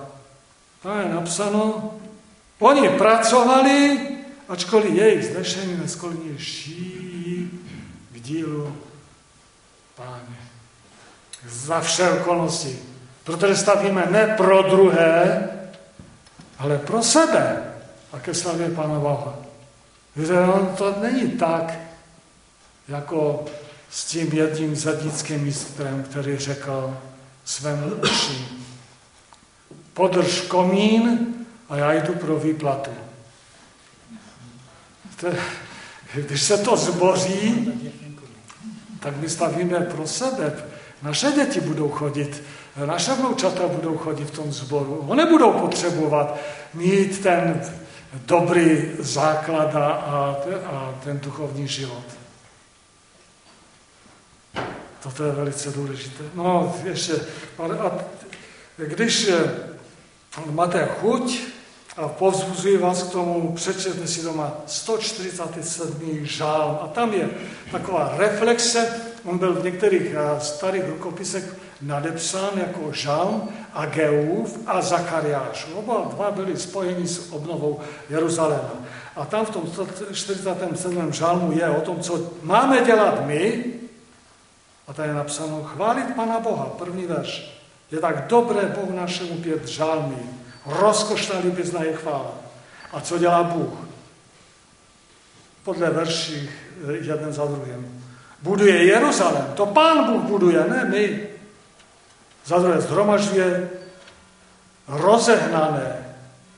Tam 0.84 1.00
je 1.00 1.14
napsáno, 1.14 1.94
oni 2.60 2.90
pracovali, 2.90 4.00
ačkoliv 4.50 4.94
jejich 4.94 5.26
znešení 5.26 5.78
neskolní 5.78 6.38
šíjí 6.38 7.52
k 8.12 8.20
dílu 8.20 8.76
páně. 9.96 10.38
Za 11.48 11.82
vše 11.82 12.10
okolnosti. 12.10 12.80
Protože 13.24 13.56
stavíme 13.56 14.08
ne 14.12 14.34
pro 14.38 14.62
druhé, 14.62 15.50
ale 16.58 16.78
pro 16.78 17.04
sebe 17.04 17.69
a 18.14 18.20
ke 18.20 18.34
slavě 18.34 18.70
Pána 18.70 19.00
Boha. 19.00 19.38
Že 20.16 20.40
on 20.40 20.76
to 20.78 20.96
není 21.02 21.32
tak, 21.32 21.80
jako 22.88 23.46
s 23.90 24.06
tím 24.06 24.34
jedním 24.34 24.76
zadnickým 24.76 25.44
mistrem, 25.44 26.04
který 26.04 26.38
řekl 26.38 26.98
svému 27.46 27.96
uši, 27.96 28.48
podrž 29.94 30.42
komín 30.42 31.28
a 31.70 31.76
já 31.76 31.94
jdu 31.94 32.14
pro 32.14 32.40
výplatu. 32.40 32.92
Když 36.16 36.44
se 36.44 36.58
to 36.58 36.78
zboří, 36.78 37.74
tak 39.00 39.18
my 39.18 39.30
stavíme 39.30 39.80
pro 39.80 40.08
sebe. 40.08 40.54
Naše 41.02 41.32
děti 41.32 41.62
budou 41.62 41.90
chodit, 41.90 42.44
naše 42.86 43.14
vnoučata 43.14 43.68
budou 43.68 43.98
chodit 43.98 44.26
v 44.26 44.32
tom 44.32 44.54
zboru. 44.54 45.06
Oni 45.08 45.26
budou 45.26 45.52
potřebovat 45.52 46.40
mít 46.74 47.24
ten 47.24 47.62
dobrý 48.14 48.92
základ 49.00 49.76
a, 49.76 49.88
a 50.66 50.96
ten 51.04 51.20
duchovní 51.20 51.68
život. 51.68 52.04
Toto 55.04 55.24
je 55.24 55.32
velice 55.32 55.72
důležité. 55.72 56.24
No, 56.34 56.76
ještě, 56.84 57.14
a 57.80 57.92
když 58.78 59.28
eh, 59.28 59.52
máte 60.52 60.90
chuť 61.00 61.40
a 61.98 62.08
povzbuzuji 62.08 62.78
vás 62.78 63.04
k 63.04 63.12
tomu, 63.12 63.54
přečtěte 63.56 64.08
si 64.08 64.24
doma 64.24 64.54
147. 64.68 66.20
žálm 66.22 66.78
a 66.82 66.88
tam 66.88 67.14
je 67.14 67.30
taková 67.72 68.14
reflexe, 68.18 69.02
on 69.26 69.38
byl 69.38 69.54
v 69.54 69.64
některých 69.64 70.16
eh, 70.16 70.40
starých 70.42 70.84
rukopisech 70.88 71.56
nadepsán 71.82 72.50
jako 72.56 72.92
žalm 72.92 73.50
Ageův 73.74 74.60
a 74.68 74.82
Zachariáš. 74.82 75.68
Oba 75.74 76.10
dva 76.10 76.32
byli 76.32 76.58
spojeni 76.58 77.08
s 77.08 77.32
obnovou 77.32 77.80
Jeruzaléma. 78.10 78.72
A 79.16 79.26
tam 79.26 79.46
v 79.46 79.50
tom 79.50 79.64
47. 80.14 81.14
žalmu 81.14 81.52
je 81.52 81.70
o 81.70 81.82
tom, 81.82 82.00
co 82.00 82.32
máme 82.44 82.82
dělat 82.82 83.26
my, 83.26 83.66
a 84.88 84.94
tady 84.94 85.10
je 85.10 85.16
napsáno 85.16 85.64
chválit 85.64 86.16
Pana 86.16 86.40
Boha, 86.40 86.66
první 86.66 87.06
verš. 87.06 87.60
Je 87.92 88.00
tak 88.00 88.28
dobré 88.28 88.66
Bohu 88.66 88.96
našemu 88.96 89.36
pět 89.36 89.68
žalmy, 89.68 90.18
rozkošná 90.66 91.40
líbizna 91.40 91.84
je 91.84 91.94
chvála. 91.94 92.32
A 92.94 93.02
co 93.02 93.18
dělá 93.18 93.44
Bůh? 93.44 93.74
Podle 95.64 95.90
verší 95.90 96.50
eh, 96.50 96.92
jeden 96.92 97.34
za 97.34 97.46
druhým. 97.46 98.04
Buduje 98.42 98.86
Jeruzalém, 98.86 99.54
to 99.56 99.66
Pán 99.66 100.14
Bůh 100.14 100.24
buduje, 100.24 100.66
ne 100.70 100.86
my. 100.86 101.29
Za 102.46 102.60
druhé 102.60 102.82
zhromažďuje 102.82 103.70
rozehnané. 104.88 106.06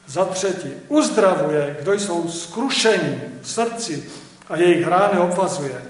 Za 0.07 0.25
třetí 0.25 0.69
uzdravuje, 0.87 1.77
kdo 1.81 1.93
jsou 1.93 2.29
skrušení 2.29 3.21
v 3.41 3.49
srdci 3.49 4.11
a 4.49 4.57
jejich 4.57 4.87
rány 4.87 5.19
obvazuje. 5.19 5.81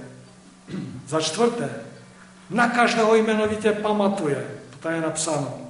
Za 1.07 1.21
čtvrté 1.21 1.69
na 2.49 2.69
každého 2.69 3.15
jmenovitě 3.15 3.71
pamatuje. 3.71 4.47
To 4.79 4.89
je 4.89 5.01
napsáno. 5.01 5.61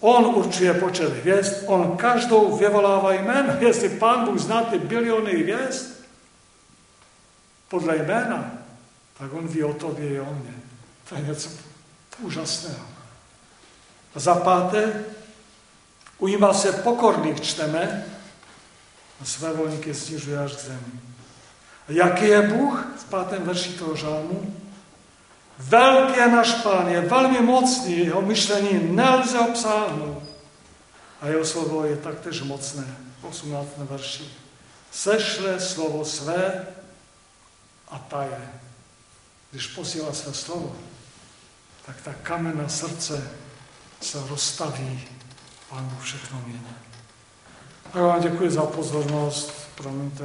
On 0.00 0.26
určuje 0.26 0.74
počet 0.74 1.12
hvězd, 1.12 1.54
on 1.66 1.96
každou 1.96 2.56
vyvolává 2.56 3.12
jméno. 3.12 3.52
Jestli 3.60 3.88
pán 3.88 4.24
Bůh 4.24 4.38
zná 4.38 4.62
ty 4.62 4.78
biliony 4.78 5.32
hvězd 5.32 6.04
podle 7.68 7.96
jména, 7.96 8.50
tak 9.18 9.32
on 9.32 9.48
ví 9.48 9.64
o 9.64 9.74
tobě 9.74 10.08
i 10.08 10.20
o 10.20 10.34
mně. 10.34 10.54
To 11.08 11.14
je 11.14 11.20
něco 11.20 11.50
úžasného. 12.18 12.99
Za 14.14 14.34
páté, 14.34 15.04
ujímá 16.18 16.54
se 16.54 16.72
pokorných, 16.72 17.40
čteme, 17.40 18.04
a 19.20 19.24
své 19.24 19.52
volníky 19.52 19.94
snižuje 19.94 20.38
až 20.38 20.52
k 20.52 20.60
zemi. 20.60 21.00
Jaký 21.88 22.24
je 22.24 22.42
Bůh 22.42 22.86
v 22.96 23.04
pátém 23.04 23.42
verši 23.42 23.72
toho 23.72 23.96
žálmu? 23.96 24.56
Velký 25.58 26.18
je 26.18 26.28
náš 26.28 26.54
pán, 26.54 26.88
je 26.88 27.00
velmi 27.00 27.40
mocný, 27.40 27.98
jeho 27.98 28.22
myšlení 28.22 28.80
nelze 28.82 29.38
obsáhnout. 29.38 30.22
A 31.20 31.26
jeho 31.26 31.44
slovo 31.44 31.84
je 31.84 31.96
taktéž 31.96 32.42
mocné 32.42 32.96
v 33.20 33.24
18. 33.24 33.68
verši. 33.78 34.24
Sešle 34.92 35.60
slovo 35.60 36.04
své 36.04 36.66
a 37.88 37.98
taje. 37.98 38.50
Když 39.50 39.66
posílá 39.66 40.12
své 40.12 40.34
slovo, 40.34 40.76
tak 41.86 41.96
ta 42.02 42.14
kamenná 42.22 42.68
srdce 42.68 43.30
se 44.00 44.18
rozstaví. 44.28 45.08
Pán 45.70 45.96
všechno 46.02 46.42
mění. 46.46 46.76
Tak 47.92 48.02
vám 48.02 48.20
děkuji 48.20 48.50
za 48.50 48.62
pozornost. 48.62 49.68
Promiňte, 49.74 50.24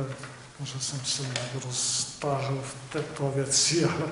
že 0.63 0.79
jsem 0.79 0.99
se 0.99 1.21
nějak 1.21 1.65
roztáhl 1.65 2.63
v 2.63 2.93
této 2.93 3.31
věci, 3.31 3.85
ale 3.85 4.11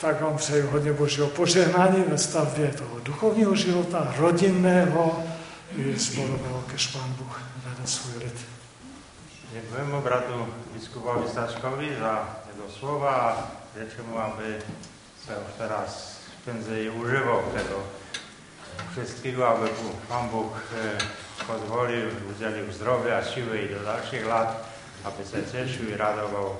tak 0.00 0.20
vám 0.20 0.36
přeji 0.36 0.62
hodně 0.62 0.92
božího 0.92 1.26
požehnání 1.26 2.04
ve 2.08 2.18
stavbě 2.18 2.68
toho 2.68 3.00
duchovního 3.00 3.54
života, 3.54 4.14
rodinného 4.16 5.22
i 5.76 5.98
zborového, 5.98 6.64
kež 6.66 6.86
pán 6.86 7.12
Bůh 7.12 7.42
vede 7.64 7.86
svůj 7.86 8.24
lid. 8.24 8.34
Děkujeme 9.52 10.00
bratu 10.00 10.48
biskupovi 10.72 11.28
Stačkovi 11.28 11.96
za 12.00 12.38
jeho 12.56 12.70
slova 12.78 13.10
a 13.10 13.50
řečemu, 13.78 14.18
aby 14.18 14.56
se 15.26 15.36
už 15.36 15.54
teraz 15.58 16.18
penzej 16.44 16.90
užiwał 16.90 17.42
tego 17.54 17.82
wszystkiego, 18.92 19.48
aby 19.48 19.68
Pan 20.08 20.28
Bóg 20.28 20.52
e, 20.52 21.44
pozwolił, 21.46 22.00
udzielił 22.36 22.72
zdrowia, 22.72 23.24
siły 23.24 23.58
i 23.62 23.74
do 23.74 23.80
dalszych 23.80 24.26
lat, 24.26 24.68
aby 25.04 25.24
się 25.24 25.52
cieszył 25.52 25.88
i 25.88 25.96
radował 25.96 26.56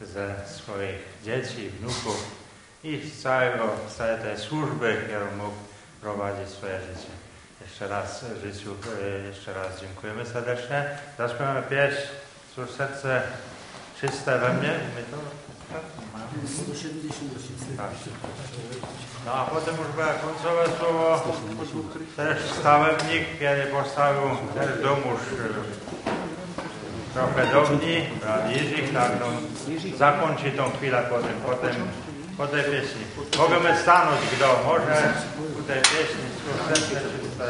ze 0.00 0.34
swoich 0.46 0.98
dzieci, 1.24 1.68
wnuków 1.68 2.36
i 2.84 3.10
z 3.10 3.22
całego, 3.22 3.70
z 3.88 3.96
całej 3.96 4.18
tej 4.22 4.38
służby, 4.38 4.96
którą 5.04 5.36
mógł 5.36 5.56
prowadzić 6.00 6.48
swoje 6.48 6.80
życie. 6.80 7.12
Jeszcze 7.60 7.88
raz 7.88 8.24
życiu, 8.42 8.74
e, 9.02 9.26
jeszcze 9.26 9.54
raz 9.54 9.80
dziękujemy 9.80 10.26
serdecznie. 10.26 10.84
Zaśpiewamy 11.18 11.62
pieśń, 11.62 12.00
cóż 12.54 12.70
serce 12.70 13.22
czyste 14.00 14.38
we 14.38 14.54
mnie. 14.54 14.80
My 14.96 15.02
to, 15.10 15.16
tak? 15.72 15.82
178. 16.46 17.76
Tak. 17.76 17.90
No 19.26 19.32
a 19.32 19.44
potem 19.44 19.74
już 19.76 19.88
było 19.96 20.06
końcowe 20.26 20.64
słowo, 20.78 21.22
też 22.16 22.38
stawemnik, 22.60 23.24
kiedy 23.38 23.62
postawił 23.62 24.28
też 24.54 24.82
domuż 24.82 25.20
e, 25.32 26.14
trochę 27.14 27.46
do 27.52 27.60
mnie, 27.76 28.06
brat 28.20 28.50
Jerzyk, 28.50 28.92
tak, 28.92 29.12
no, 29.20 29.26
zakończy 29.96 30.50
tą 30.50 30.70
chwilę 30.70 31.02
potem, 31.10 31.36
potem 31.46 31.74
po 32.36 32.46
tej 32.46 32.64
pieśni. 32.64 33.02
Możemy 33.38 33.78
stanąć, 33.82 34.20
kto 34.36 34.46
może, 34.66 34.96
u 35.60 35.62
tej 35.62 35.80
pieśni, 35.90 36.24
słowne, 36.40 36.74
czyste, 36.74 37.46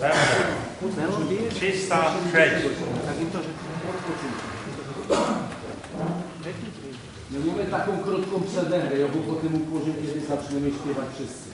pełne, 0.00 1.50
306. 1.50 1.88
Takim 3.06 3.30
to, 3.30 3.38
że 3.42 3.48
No 7.27 7.27
mamy 7.46 7.64
taką 7.64 7.98
krótką 7.98 8.40
przerwę, 8.40 8.98
ja 8.98 9.08
bo 9.08 9.34
potem 9.34 9.52
ułożę, 9.62 9.92
kiedy 10.02 10.26
zaczniemy 10.26 10.70
śpiewać 10.70 11.06
wszyscy. 11.14 11.48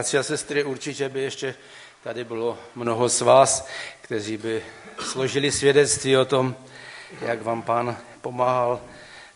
Bratři 0.00 0.18
a 0.18 0.22
sestry, 0.22 0.64
určitě 0.64 1.08
by 1.08 1.20
ještě 1.20 1.54
tady 2.02 2.24
bylo 2.24 2.58
mnoho 2.74 3.08
z 3.08 3.20
vás, 3.20 3.66
kteří 4.00 4.36
by 4.36 4.62
složili 5.00 5.52
svědectví 5.52 6.16
o 6.16 6.24
tom, 6.24 6.56
jak 7.20 7.42
vám 7.42 7.62
pán 7.62 7.96
pomáhal, 8.20 8.80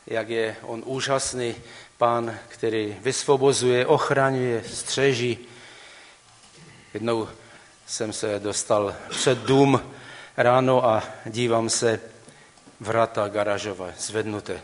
jak 0.07 0.29
je 0.29 0.57
on 0.63 0.83
úžasný 0.87 1.55
pán, 1.99 2.39
který 2.49 2.97
vysvobozuje, 3.01 3.87
ochraňuje, 3.87 4.65
střeží. 4.73 5.39
Jednou 6.95 7.29
jsem 7.87 8.13
se 8.13 8.39
dostal 8.39 8.95
před 9.11 9.39
dům 9.39 9.81
ráno 10.37 10.87
a 10.87 11.03
dívám 11.27 11.71
se, 11.71 12.01
vrata 12.81 13.29
garážové 13.29 13.95
zvednuté. 13.99 14.61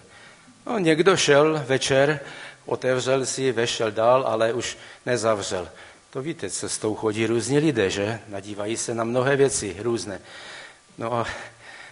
No, 0.66 0.78
někdo 0.78 1.16
šel 1.16 1.64
večer, 1.66 2.20
otevřel 2.66 3.26
si, 3.26 3.52
vešel 3.52 3.90
dál, 3.90 4.24
ale 4.26 4.52
už 4.52 4.78
nezavřel. 5.06 5.68
To 6.10 6.22
víte, 6.22 6.50
co 6.50 6.68
s 6.68 6.78
tou 6.78 6.94
chodí 6.94 7.26
různí 7.26 7.58
lidé, 7.58 7.90
že? 7.90 8.20
Nadívají 8.28 8.76
se 8.76 8.94
na 8.94 9.04
mnohé 9.04 9.36
věci 9.36 9.76
různé. 9.78 10.20
No 10.98 11.12
a 11.12 11.26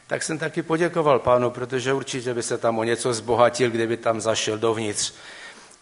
tak 0.06 0.22
jsem 0.22 0.38
taky 0.38 0.62
poděkoval 0.62 1.18
pánu, 1.18 1.50
protože 1.50 1.92
určitě 1.92 2.34
by 2.34 2.42
se 2.42 2.58
tam 2.58 2.78
o 2.78 2.84
něco 2.84 3.14
zbohatil, 3.14 3.70
kdyby 3.70 3.96
tam 3.96 4.20
zašel 4.20 4.58
dovnitř. 4.58 5.14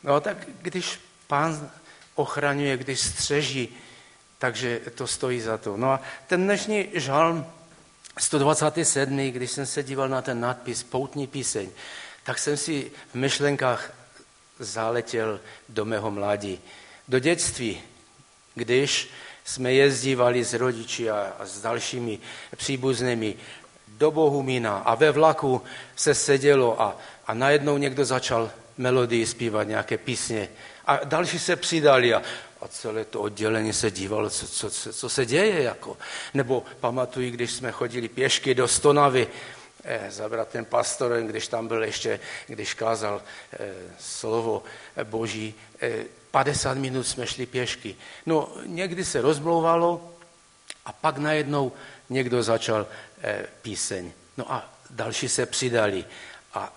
No 0.02 0.20
tak 0.20 0.36
když 0.62 1.00
pán 1.26 1.70
ochraňuje, 2.14 2.76
když 2.76 3.00
střeží, 3.00 3.76
takže 4.38 4.80
to 4.94 5.06
stojí 5.06 5.40
za 5.40 5.58
to. 5.58 5.76
No 5.76 5.90
a 5.90 6.00
ten 6.26 6.44
dnešní 6.44 6.88
žalm 6.94 7.46
127, 8.18 9.30
když 9.30 9.50
jsem 9.50 9.66
se 9.66 9.82
díval 9.82 10.08
na 10.08 10.22
ten 10.22 10.40
nadpis 10.40 10.82
Poutní 10.82 11.26
píseň, 11.26 11.70
tak 12.24 12.38
jsem 12.38 12.56
si 12.56 12.90
v 13.12 13.14
myšlenkách 13.14 13.92
zaletěl 14.58 15.40
do 15.68 15.84
mého 15.84 16.10
mládí, 16.10 16.60
do 17.08 17.18
dětství, 17.18 17.82
když 18.56 19.10
jsme 19.44 19.72
jezdívali 19.72 20.44
s 20.44 20.54
rodiči 20.54 21.10
a, 21.10 21.32
s 21.44 21.62
dalšími 21.62 22.18
příbuznými 22.56 23.34
do 23.88 24.10
Bohumína 24.10 24.78
a 24.78 24.94
ve 24.94 25.10
vlaku 25.10 25.62
se 25.96 26.14
sedělo 26.14 26.82
a, 26.82 26.96
a 27.26 27.34
najednou 27.34 27.78
někdo 27.78 28.04
začal 28.04 28.50
melodii 28.78 29.26
zpívat, 29.26 29.68
nějaké 29.68 29.98
písně 29.98 30.48
a 30.86 31.04
další 31.04 31.38
se 31.38 31.56
přidali 31.56 32.14
a, 32.14 32.22
a 32.60 32.68
celé 32.68 33.04
to 33.04 33.20
oddělení 33.20 33.72
se 33.72 33.90
dívalo, 33.90 34.30
co, 34.30 34.46
co, 34.48 34.70
co, 34.70 34.92
co 34.92 35.08
se 35.08 35.26
děje. 35.26 35.62
Jako. 35.62 35.96
Nebo 36.34 36.64
pamatuji, 36.80 37.30
když 37.30 37.52
jsme 37.52 37.72
chodili 37.72 38.08
pěšky 38.08 38.54
do 38.54 38.68
Stonavy 38.68 39.26
eh, 39.84 40.10
za 40.10 40.28
bratem 40.28 40.64
pastorem, 40.64 41.26
když 41.26 41.48
tam 41.48 41.68
byl 41.68 41.84
ještě, 41.84 42.20
když 42.46 42.74
kázal 42.74 43.22
eh, 43.52 43.74
slovo 43.98 44.62
boží, 45.04 45.54
eh, 45.80 46.04
50 46.30 46.74
minut 46.74 47.02
jsme 47.02 47.26
šli 47.26 47.46
pěšky. 47.46 47.96
No, 48.26 48.48
někdy 48.66 49.04
se 49.04 49.20
rozmlouvalo 49.20 50.10
a 50.84 50.92
pak 50.92 51.18
najednou 51.18 51.72
někdo 52.10 52.42
začal 52.42 52.86
eh, 53.22 53.46
píseň. 53.62 54.12
No 54.36 54.52
a 54.52 54.70
další 54.90 55.28
se 55.28 55.46
přidali. 55.46 56.04
A 56.54 56.72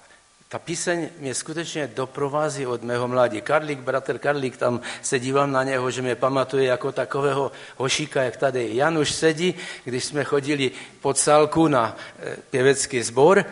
ta 0.49 0.59
píseň 0.59 1.09
mě 1.17 1.33
skutečně 1.33 1.87
doprovází 1.87 2.65
od 2.65 2.83
mého 2.83 3.07
mládí. 3.07 3.41
Karlík, 3.41 3.79
bratr 3.79 4.17
Karlík, 4.17 4.57
tam 4.57 4.81
se 5.01 5.19
dívám 5.19 5.51
na 5.51 5.63
něho, 5.63 5.91
že 5.91 6.01
mě 6.01 6.15
pamatuje 6.15 6.65
jako 6.65 6.91
takového 6.91 7.51
hošíka, 7.77 8.23
jak 8.23 8.37
tady 8.37 8.75
Januš 8.75 9.11
sedí, 9.11 9.55
když 9.83 10.03
jsme 10.03 10.23
chodili 10.23 10.71
pod 11.01 11.17
salku 11.17 11.67
na 11.67 11.97
eh, 12.19 12.37
pěvecký 12.49 13.03
sbor, 13.03 13.45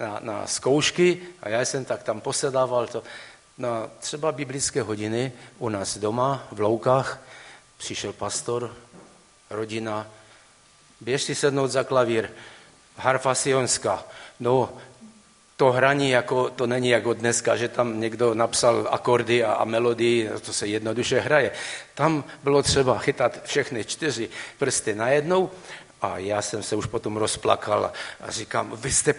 na, 0.00 0.18
na 0.22 0.46
zkoušky 0.46 1.22
a 1.42 1.48
já 1.48 1.60
jsem 1.60 1.84
tak 1.84 2.02
tam 2.02 2.20
posedával 2.20 2.86
to. 2.86 3.02
Na 3.58 3.90
třeba 4.00 4.32
biblické 4.32 4.82
hodiny 4.82 5.32
u 5.58 5.68
nás 5.68 5.98
doma 5.98 6.46
v 6.52 6.60
Loukách 6.60 7.22
přišel 7.76 8.12
pastor, 8.12 8.74
rodina, 9.50 10.06
běž 11.00 11.22
si 11.22 11.34
sednout 11.34 11.68
za 11.68 11.84
klavír, 11.84 12.30
harfa 12.96 13.34
sionská. 13.34 14.04
No, 14.40 14.72
to 15.56 15.72
hraní 15.72 16.10
jako, 16.10 16.50
to 16.50 16.66
není 16.66 16.88
jako 16.88 17.12
dneska, 17.12 17.56
že 17.56 17.68
tam 17.68 18.00
někdo 18.00 18.34
napsal 18.34 18.88
akordy 18.90 19.44
a, 19.44 19.52
a 19.52 19.64
melodii, 19.64 20.30
to 20.46 20.52
se 20.52 20.66
jednoduše 20.66 21.20
hraje. 21.20 21.50
Tam 21.94 22.24
bylo 22.42 22.62
třeba 22.62 22.98
chytat 22.98 23.44
všechny 23.44 23.84
čtyři 23.84 24.30
prsty 24.58 24.94
najednou 24.94 25.50
a 26.02 26.18
já 26.18 26.42
jsem 26.42 26.62
se 26.62 26.76
už 26.76 26.86
potom 26.86 27.16
rozplakal 27.16 27.92
a 28.20 28.30
říkám, 28.30 28.72
vy 28.76 28.92
jste 28.92 29.14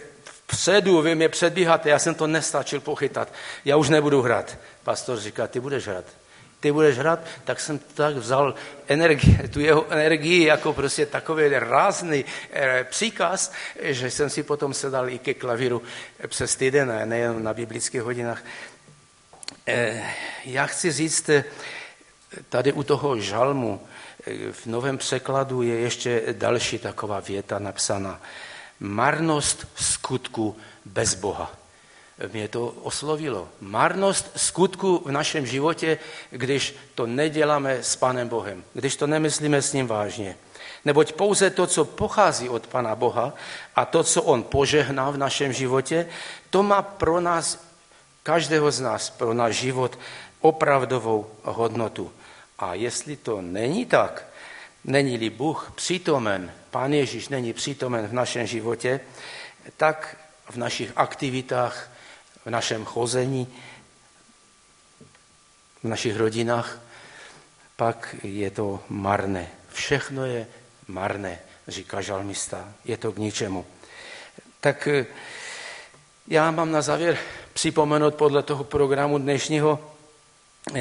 vpředu, 0.48 1.02
vy 1.02 1.16
mě 1.16 1.30
předbíháte, 1.30 1.90
já 1.90 2.00
jsem 2.00 2.16
to 2.16 2.28
nestačil 2.28 2.80
pochytat, 2.80 3.34
já 3.66 3.76
už 3.76 3.90
nebudu 3.90 4.22
hrát. 4.22 4.58
Pastor 4.84 5.20
říká, 5.20 5.48
ty 5.48 5.60
budeš 5.60 5.88
hrát 5.88 6.06
ty 6.66 6.72
budeš 6.72 6.98
hrát, 6.98 7.20
tak 7.44 7.60
jsem 7.60 7.80
tak 7.94 8.16
vzal 8.16 8.56
energii, 8.88 9.48
tu 9.54 9.60
jeho 9.60 9.92
energii 9.92 10.46
jako 10.46 10.74
prostě 10.74 11.06
takový 11.06 11.50
rázný 11.50 12.26
eh, 12.52 12.86
příkaz, 12.90 13.52
že 13.82 14.12
jsem 14.12 14.30
si 14.30 14.44
potom 14.44 14.74
sedal 14.74 15.10
i 15.10 15.20
ke 15.20 15.34
klavíru 15.34 15.82
přes 16.28 16.56
týden, 16.56 16.92
a 16.92 17.06
nejen 17.06 17.44
na 17.44 17.54
biblických 17.54 18.02
hodinách. 18.02 18.44
Eh, 19.68 20.14
já 20.46 20.66
chci 20.66 20.92
říct, 20.92 21.30
eh, 21.30 21.44
tady 22.50 22.74
u 22.74 22.84
toho 22.84 23.20
žalmu 23.20 23.82
v 24.52 24.66
novém 24.66 24.98
překladu 24.98 25.62
je 25.62 25.76
ještě 25.80 26.22
další 26.32 26.80
taková 26.80 27.20
věta 27.20 27.60
napsaná. 27.60 28.22
Marnost 28.80 29.68
skutku 29.76 30.58
bez 30.86 31.16
Boha 31.16 31.52
mě 32.34 32.48
to 32.48 32.68
oslovilo. 32.68 33.50
Marnost 33.62 34.32
skutku 34.36 35.02
v 35.06 35.12
našem 35.12 35.46
životě, 35.46 35.98
když 36.30 36.76
to 36.96 37.08
neděláme 37.08 37.84
s 37.84 37.96
Panem 37.96 38.30
Bohem, 38.30 38.64
když 38.74 38.96
to 38.96 39.08
nemyslíme 39.08 39.62
s 39.62 39.74
ním 39.74 39.88
vážně. 39.88 40.38
Neboť 40.86 41.12
pouze 41.12 41.50
to, 41.50 41.68
co 41.68 41.86
pochází 41.86 42.50
od 42.50 42.68
Pana 42.68 42.96
Boha 42.96 43.34
a 43.76 43.86
to, 43.86 44.04
co 44.04 44.24
On 44.24 44.44
požehná 44.44 45.10
v 45.10 45.18
našem 45.18 45.54
životě, 45.54 46.08
to 46.50 46.64
má 46.64 46.82
pro 46.82 47.22
nás, 47.22 47.66
každého 48.24 48.72
z 48.72 48.80
nás, 48.82 49.10
pro 49.10 49.34
náš 49.34 49.56
život 49.56 50.00
opravdovou 50.42 51.32
hodnotu. 51.44 52.12
A 52.60 52.74
jestli 52.74 53.16
to 53.16 53.42
není 53.42 53.86
tak, 53.86 54.26
není-li 54.86 55.30
Bůh 55.30 55.72
přítomen, 55.76 56.52
Pán 56.72 56.94
Ježíš 56.94 57.30
není 57.30 57.54
přítomen 57.54 58.08
v 58.08 58.14
našem 58.14 58.48
životě, 58.48 59.00
tak 59.78 60.18
v 60.50 60.58
našich 60.58 60.92
aktivitách, 60.96 61.92
v 62.46 62.50
našem 62.50 62.86
chození, 62.86 63.48
v 65.84 65.88
našich 65.88 66.18
rodinách, 66.18 66.80
pak 67.76 68.16
je 68.24 68.52
to 68.52 68.84
marné. 68.90 69.48
Všechno 69.74 70.26
je 70.26 70.48
marné, 70.88 71.40
říká 71.68 72.02
žalmista. 72.02 72.74
Je 72.86 72.98
to 72.98 73.12
k 73.12 73.18
ničemu. 73.18 73.66
Tak 74.60 74.88
eh, 74.88 75.06
já 76.28 76.52
mám 76.52 76.72
na 76.72 76.82
závěr 76.82 77.18
připomenout 77.54 78.16
podle 78.16 78.44
toho 78.44 78.64
programu 78.64 79.18
dnešního 79.18 79.95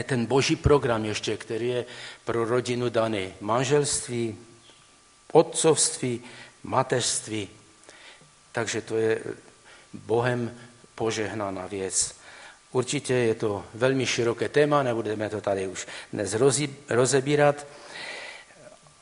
ten 0.05 0.27
boží 0.27 0.57
program 0.57 1.05
ještě, 1.05 1.37
který 1.37 1.69
je 1.69 1.85
pro 2.25 2.45
rodinu 2.45 2.89
daný. 2.89 3.35
Manželství, 3.41 4.39
otcovství, 5.33 6.23
mateřství. 6.63 7.49
Takže 8.53 8.81
to 8.81 8.97
je 8.97 9.23
Bohem 9.93 10.59
požehnaná 10.95 11.67
věc. 11.67 12.15
Určitě 12.73 13.15
je 13.15 13.35
to 13.35 13.65
velmi 13.75 14.07
široké 14.07 14.49
téma, 14.49 14.83
nebudeme 14.83 15.31
to 15.31 15.41
tady 15.41 15.67
už 15.67 15.87
dnes 16.13 16.37
rozebírat. 16.89 17.67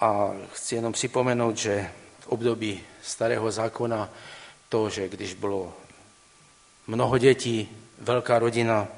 A 0.01 0.31
chci 0.53 0.75
jenom 0.75 0.93
připomenout, 0.93 1.57
že 1.57 1.91
v 2.21 2.27
období 2.27 2.81
starého 3.03 3.51
zákona 3.51 4.11
to, 4.69 4.91
že 4.91 5.09
když 5.09 5.35
bylo 5.35 5.73
mnoho 6.87 7.19
dětí, 7.19 7.69
velká 7.99 8.39
rodina, 8.39 8.89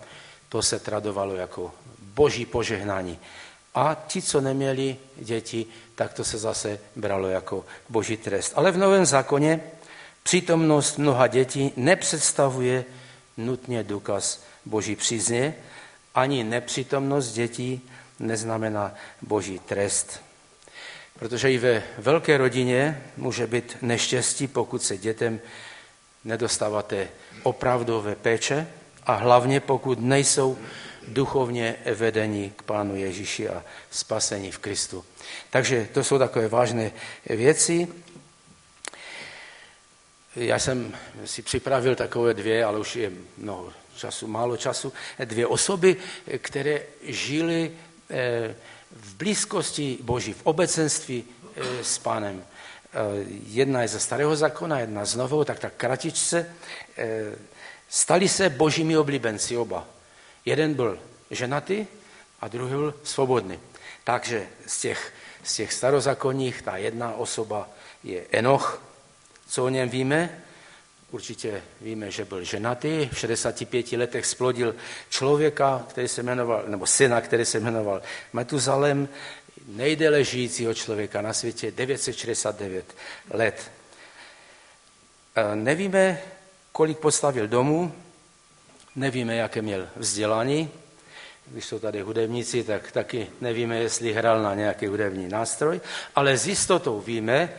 to 0.55 0.63
se 0.63 0.79
tradovalo 0.79 1.35
jako 1.35 1.75
boží 1.99 2.47
požehnání. 2.47 3.19
A 3.75 3.97
ti, 4.07 4.23
co 4.23 4.41
neměli 4.41 4.97
děti, 5.17 5.67
tak 5.95 6.13
to 6.13 6.25
se 6.25 6.39
zase 6.39 6.79
bralo 6.97 7.29
jako 7.29 7.65
boží 7.89 8.17
trest. 8.17 8.53
Ale 8.57 8.71
v 8.71 8.79
Novém 8.79 9.07
zákoně 9.07 9.61
Přítomnost 10.23 10.99
mnoha 10.99 11.27
dětí 11.27 11.73
nepředstavuje 11.77 12.85
nutně 13.37 13.83
důkaz 13.83 14.45
boží 14.65 14.97
přízně, 14.97 15.55
ani 16.15 16.45
nepřítomnost 16.45 17.33
dětí 17.33 17.91
neznamená 18.19 18.95
boží 19.23 19.59
trest. 19.59 20.23
Protože 21.19 21.53
i 21.53 21.59
ve 21.59 21.83
velké 21.99 22.39
rodině 22.39 23.03
může 23.17 23.47
být 23.47 23.77
neštěstí, 23.83 24.47
pokud 24.47 24.83
se 24.83 24.99
dětem 24.99 25.41
nedostáváte 26.25 27.09
opravdové 27.43 28.15
péče 28.15 28.67
a 29.07 29.15
hlavně 29.15 29.61
pokud 29.61 30.01
nejsou 30.01 30.59
duchovně 31.09 31.77
vedení 31.95 32.53
k 32.57 32.63
Pánu 32.63 32.97
Ježíši 32.97 33.49
a 33.49 33.65
spasení 33.91 34.51
v 34.51 34.59
Kristu. 34.59 35.05
Takže 35.51 35.89
to 35.93 36.05
jsou 36.05 36.19
takové 36.19 36.49
vážné 36.49 36.93
věci. 37.27 37.89
Já 40.37 40.59
jsem 40.59 40.97
si 41.25 41.43
připravil 41.43 41.95
takové 41.95 42.35
dvě, 42.35 42.65
ale 42.65 42.79
už 42.79 42.97
je 42.97 43.11
mnoho 43.39 43.73
času, 43.97 44.27
málo 44.27 44.57
času, 44.57 44.93
dvě 45.25 45.47
osoby, 45.47 45.97
které 46.39 46.83
žily 47.03 47.73
eh, 48.11 48.55
v 48.91 49.15
blízkosti 49.15 49.99
Boží, 50.03 50.33
v 50.33 50.47
obecenství 50.47 51.25
eh, 51.57 51.85
s 51.85 51.99
Pánem. 51.99 52.45
Eh, 52.45 53.25
jedna 53.47 53.83
je 53.83 53.89
ze 53.89 54.01
starého 54.01 54.37
zákona, 54.37 54.81
jedna 54.81 55.05
z 55.05 55.17
nového, 55.17 55.45
tak 55.45 55.59
tak 55.59 55.73
kratičce. 55.77 56.55
Stali 57.95 58.29
se 58.29 58.51
božími 58.51 58.99
oblíbenci 58.99 59.57
oba. 59.57 59.87
Jeden 60.45 60.75
byl 60.75 60.99
ženatý 61.31 61.87
a 62.41 62.49
druhý 62.49 62.71
byl 62.71 62.95
svobodný. 63.05 63.61
Takže 64.05 64.47
z 64.67 64.81
těch, 64.81 65.13
z 65.43 65.55
těch 65.55 65.73
starozákonních 65.73 66.63
ta 66.63 66.77
jedna 66.77 67.15
osoba 67.15 67.69
je 68.05 68.27
Enoch, 68.33 68.83
co 69.49 69.65
o 69.65 69.69
něm 69.69 69.89
víme? 69.89 70.43
Určitě 71.11 71.63
víme, 71.81 72.11
že 72.11 72.25
byl 72.25 72.45
ženatý, 72.45 73.09
v 73.13 73.19
65 73.19 73.93
letech 73.93 74.27
splodil 74.27 74.75
člověka, 75.09 75.87
který 75.89 76.09
se 76.09 76.23
jmenoval, 76.23 76.65
nebo 76.67 76.87
syna, 76.87 77.21
který 77.21 77.45
se 77.45 77.61
jmenoval 77.61 78.03
Metuzalem, 78.33 79.09
nejdéle 79.67 80.25
žijícího 80.25 80.75
člověka 80.75 81.23
na 81.23 81.33
světě, 81.33 81.71
969 81.71 82.95
let. 83.31 83.71
E, 85.37 85.57
nevíme, 85.57 86.23
kolik 86.75 86.99
postavil 86.99 87.49
domů, 87.49 87.93
nevíme, 88.97 89.37
jaké 89.37 89.63
měl 89.63 89.89
vzdělání, 89.97 90.71
když 91.47 91.65
jsou 91.65 91.79
tady 91.79 92.01
hudebníci, 92.01 92.65
tak 92.65 92.93
taky 92.93 93.27
nevíme, 93.41 93.79
jestli 93.79 94.13
hrál 94.13 94.43
na 94.43 94.55
nějaký 94.55 94.87
hudební 94.87 95.29
nástroj, 95.29 95.81
ale 96.17 96.39
s 96.39 96.47
jistotou 96.47 97.01
víme, 97.01 97.53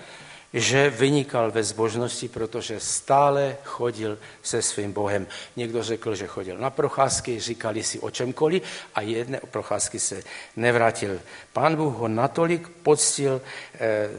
že 0.53 0.89
vynikal 0.89 1.51
ve 1.51 1.63
zbožnosti, 1.63 2.27
protože 2.27 2.79
stále 2.79 3.57
chodil 3.63 4.17
se 4.43 4.61
svým 4.61 4.91
Bohem. 4.91 5.27
Někdo 5.55 5.83
řekl, 5.83 6.15
že 6.15 6.27
chodil 6.27 6.57
na 6.57 6.69
procházky, 6.69 7.39
říkali 7.39 7.83
si 7.83 7.99
o 7.99 8.09
čemkoliv 8.11 8.63
a 8.95 9.01
jedné 9.01 9.39
procházky 9.51 9.99
se 9.99 10.23
nevrátil. 10.55 11.19
Pán 11.53 11.75
Bůh 11.75 11.95
ho 11.95 12.07
natolik 12.07 12.67
poctil, 12.67 13.41
eh, 13.79 14.09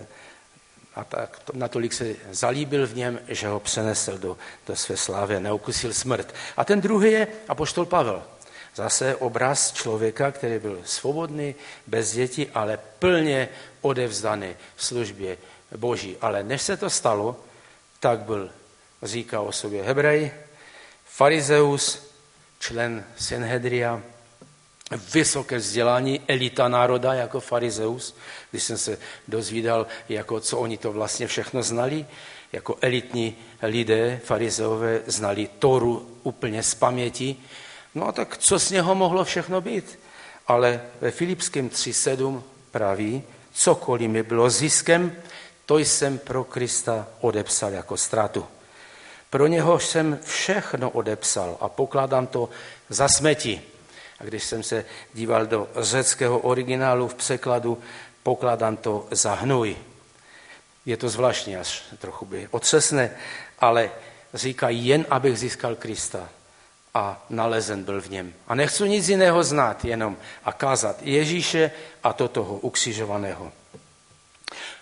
a 0.97 1.05
tak 1.05 1.40
natolik 1.53 1.92
se 1.92 2.14
zalíbil 2.30 2.86
v 2.86 2.97
něm, 2.97 3.20
že 3.28 3.49
ho 3.49 3.61
přenesl 3.61 4.18
do, 4.18 4.36
do 4.66 4.76
své 4.76 4.97
slávy, 4.97 5.40
neukusil 5.40 5.92
smrt. 5.92 6.34
A 6.57 6.64
ten 6.64 6.80
druhý 6.80 7.12
je 7.12 7.28
apoštol 7.49 7.86
Pavel. 7.86 8.22
Zase 8.74 9.16
obraz 9.16 9.72
člověka, 9.72 10.32
který 10.32 10.59
byl 10.59 10.80
svobodný, 10.84 11.55
bez 11.86 12.12
dětí, 12.12 12.49
ale 12.55 12.78
plně 12.99 13.49
odevzdaný 13.80 14.57
v 14.76 14.84
službě 14.84 15.38
boží. 15.76 16.16
Ale 16.20 16.42
než 16.42 16.62
se 16.62 16.76
to 16.76 16.90
stalo, 16.90 17.36
tak 18.01 18.20
byl, 18.20 18.51
říká 19.03 19.40
o 19.40 19.53
sobě 19.53 19.82
Hebrej, 19.82 20.30
farizeus, 21.05 22.12
člen 22.59 23.05
Sanhedria, 23.18 24.03
vysoké 24.91 25.57
vzdělání, 25.57 26.20
elita 26.28 26.68
národa 26.68 27.14
jako 27.14 27.41
farizeus, 27.41 28.16
když 28.51 28.62
jsem 28.62 28.78
se 28.78 28.99
dozvídal, 29.28 29.87
jako 30.09 30.41
co 30.41 30.59
oni 30.59 30.78
to 30.78 30.93
vlastně 30.93 31.26
všechno 31.26 31.62
znali, 31.62 32.07
jako 32.53 32.76
elitní 32.80 33.37
lidé, 33.62 34.20
farizeové, 34.24 35.01
znali 35.07 35.49
Toru 35.59 36.18
úplně 36.22 36.62
z 36.62 36.74
paměti, 36.74 37.37
no 37.95 38.09
a 38.09 38.12
tak 38.12 38.37
co 38.37 38.59
z 38.59 38.70
něho 38.70 38.95
mohlo 38.95 39.24
všechno 39.24 39.61
být? 39.61 39.99
Ale 40.47 40.80
ve 41.01 41.11
Filipském 41.11 41.68
3.7 41.68 42.43
praví, 42.70 43.22
cokoliv 43.53 44.11
mi 44.11 44.22
bylo 44.22 44.51
ziskem, 44.51 45.12
to 45.66 45.78
jsem 45.78 46.18
pro 46.18 46.45
Krista 46.45 47.07
odepsal 47.20 47.72
jako 47.72 47.97
ztrátu. 47.97 48.47
Pro 49.30 49.47
něho 49.47 49.78
jsem 49.78 50.18
všechno 50.24 50.91
odepsal 50.91 51.57
a 51.61 51.68
pokládám 51.68 52.26
to 52.26 52.49
za 52.89 53.09
smeti. 53.09 53.62
A 54.21 54.25
když 54.25 54.45
jsem 54.45 54.62
se 54.62 54.85
díval 55.14 55.47
do 55.47 55.69
řeckého 55.77 56.39
originálu 56.39 57.09
v 57.09 57.14
překladu, 57.14 57.83
pokládám 58.23 58.77
to 58.77 59.07
za 59.11 59.35
hnůj. 59.35 59.77
Je 60.87 60.97
to 60.97 61.09
zvláštní, 61.09 61.57
až 61.57 61.83
trochu 61.99 62.27
by 62.27 62.49
otřesné, 62.51 63.11
ale 63.59 63.91
říká 64.35 64.69
jen, 64.69 65.07
abych 65.11 65.39
získal 65.39 65.75
Krista 65.75 66.29
a 66.95 67.25
nalezen 67.31 67.85
byl 67.85 68.01
v 68.01 68.11
něm. 68.11 68.35
A 68.49 68.55
nechci 68.55 68.89
nic 68.89 69.09
jiného 69.09 69.45
znát, 69.45 69.85
jenom 69.85 70.17
a 70.45 70.53
kázat 70.53 70.97
Ježíše 71.03 71.71
a 72.03 72.12
to 72.12 72.29
toho 72.29 72.59
ukřižovaného. 72.59 73.53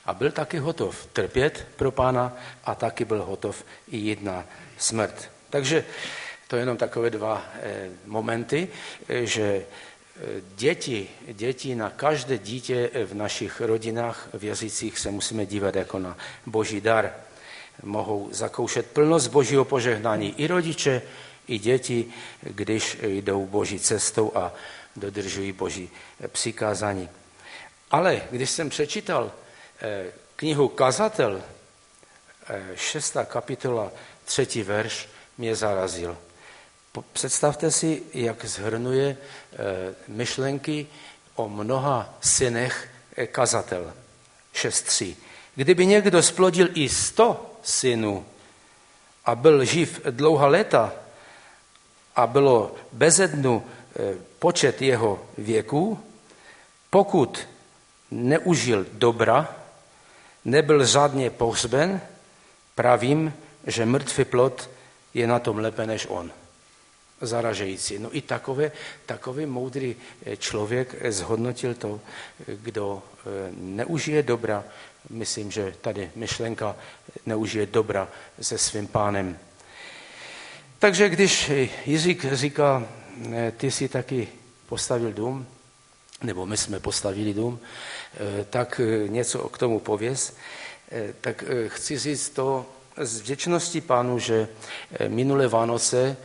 A 0.07 0.14
byl 0.14 0.30
taky 0.30 0.59
hotov 0.59 1.07
trpět 1.12 1.66
pro 1.76 1.91
pána 1.91 2.32
a 2.64 2.74
taky 2.74 3.05
byl 3.05 3.22
hotov 3.22 3.64
i 3.89 3.99
jedna 3.99 4.45
smrt. 4.78 5.30
Takže 5.51 5.85
to 6.49 6.57
je 6.57 6.62
jenom 6.62 6.76
takové 6.76 7.11
dva 7.11 7.45
eh, 7.62 7.90
momenty, 8.07 8.68
eh, 9.09 9.26
že 9.26 9.42
eh, 9.42 9.64
děti, 10.55 11.09
děti 11.32 11.74
na 11.74 11.90
každé 11.90 12.38
dítě 12.38 12.90
v 13.05 13.14
našich 13.14 13.61
rodinách 13.61 14.28
věřících 14.34 14.99
se 14.99 15.11
musíme 15.11 15.47
dívat 15.47 15.76
jako 15.76 15.99
na 15.99 16.16
boží 16.47 16.80
dar. 16.80 17.12
Mohou 17.82 18.28
zakoušet 18.32 18.86
plnost 18.86 19.30
božího 19.30 19.64
požehnání 19.64 20.34
i 20.40 20.47
rodiče, 20.47 21.03
i 21.49 21.59
děti, 21.59 22.07
když 22.42 22.99
jdou 23.03 23.47
boží 23.47 23.80
cestou 23.80 24.32
a 24.34 24.53
dodržují 24.97 25.53
boží 25.53 25.90
přikázání. 26.28 27.09
Ale 27.90 28.22
když 28.30 28.51
jsem 28.51 28.70
přečítal 28.70 29.32
knihu 30.36 30.68
Kazatel, 30.68 31.42
šestá 32.74 33.24
kapitola, 33.24 33.92
třetí 34.24 34.62
verš, 34.62 35.09
mě 35.38 35.57
zarazil. 35.57 36.16
Představte 37.03 37.70
si, 37.70 38.03
jak 38.14 38.45
zhrnuje 38.45 39.16
eh, 39.16 39.57
myšlenky 40.09 40.86
o 41.34 41.49
mnoha 41.49 42.14
synech 42.20 42.88
eh, 43.16 43.26
kazatel. 43.26 43.92
6.3. 44.55 45.14
Kdyby 45.55 45.86
někdo 45.86 46.22
splodil 46.22 46.68
i 46.74 46.88
sto 46.88 47.57
synů 47.62 48.24
a 49.24 49.34
byl 49.34 49.64
živ 49.64 50.01
dlouhá 50.11 50.47
léta 50.47 50.92
a 52.16 52.26
bylo 52.26 52.74
bezednu 52.92 53.64
eh, 53.64 54.14
počet 54.38 54.82
jeho 54.82 55.26
věků, 55.38 56.01
pokud 56.90 57.49
neužil 58.11 58.87
dobra, 58.92 59.57
nebyl 60.45 60.87
žádně 60.87 61.30
pohřben, 61.30 62.00
pravím, 62.75 63.34
že 63.66 63.87
mrtvý 63.87 64.25
plod 64.25 64.71
je 65.14 65.26
na 65.26 65.38
tom 65.38 65.58
lépe 65.58 65.87
než 65.87 66.07
on 66.07 66.30
zaražející. 67.26 67.99
No 67.99 68.17
i 68.17 68.21
takové, 68.21 68.72
takový 69.07 69.46
moudrý 69.46 69.96
eh, 70.26 70.37
člověk 70.37 70.95
eh, 71.01 71.13
zhodnotil 71.13 71.75
to, 71.75 72.01
eh, 72.41 72.57
kdo 72.63 73.03
neužije 73.57 74.22
dobra, 74.22 74.64
myslím, 75.11 75.51
že 75.51 75.75
tady 75.80 76.11
myšlenka 76.14 76.76
neužije 77.26 77.67
dobra 77.67 78.09
se 78.41 78.59
svým 78.59 78.87
pánem. 78.87 79.38
Takže 80.79 81.09
když 81.09 81.51
Jiřík 81.87 82.33
říká, 82.33 82.88
ty 83.57 83.71
si 83.71 83.88
taky 83.88 84.29
postavil 84.67 85.13
dům, 85.13 85.46
nebo 86.22 86.46
my 86.46 86.57
jsme 86.57 86.80
postavili 86.80 87.34
dům, 87.34 87.61
tak 88.51 88.80
něco 89.07 89.49
k 89.49 89.59
tomu 89.59 89.80
pověz, 89.80 90.37
tak 91.21 91.45
chci 91.68 91.99
říct 91.99 92.29
to 92.29 92.67
z 92.96 93.21
vděčnosti 93.21 93.80
pánu, 93.80 94.18
že 94.18 94.49
minulé 95.09 95.49
Vánoce 95.49 96.17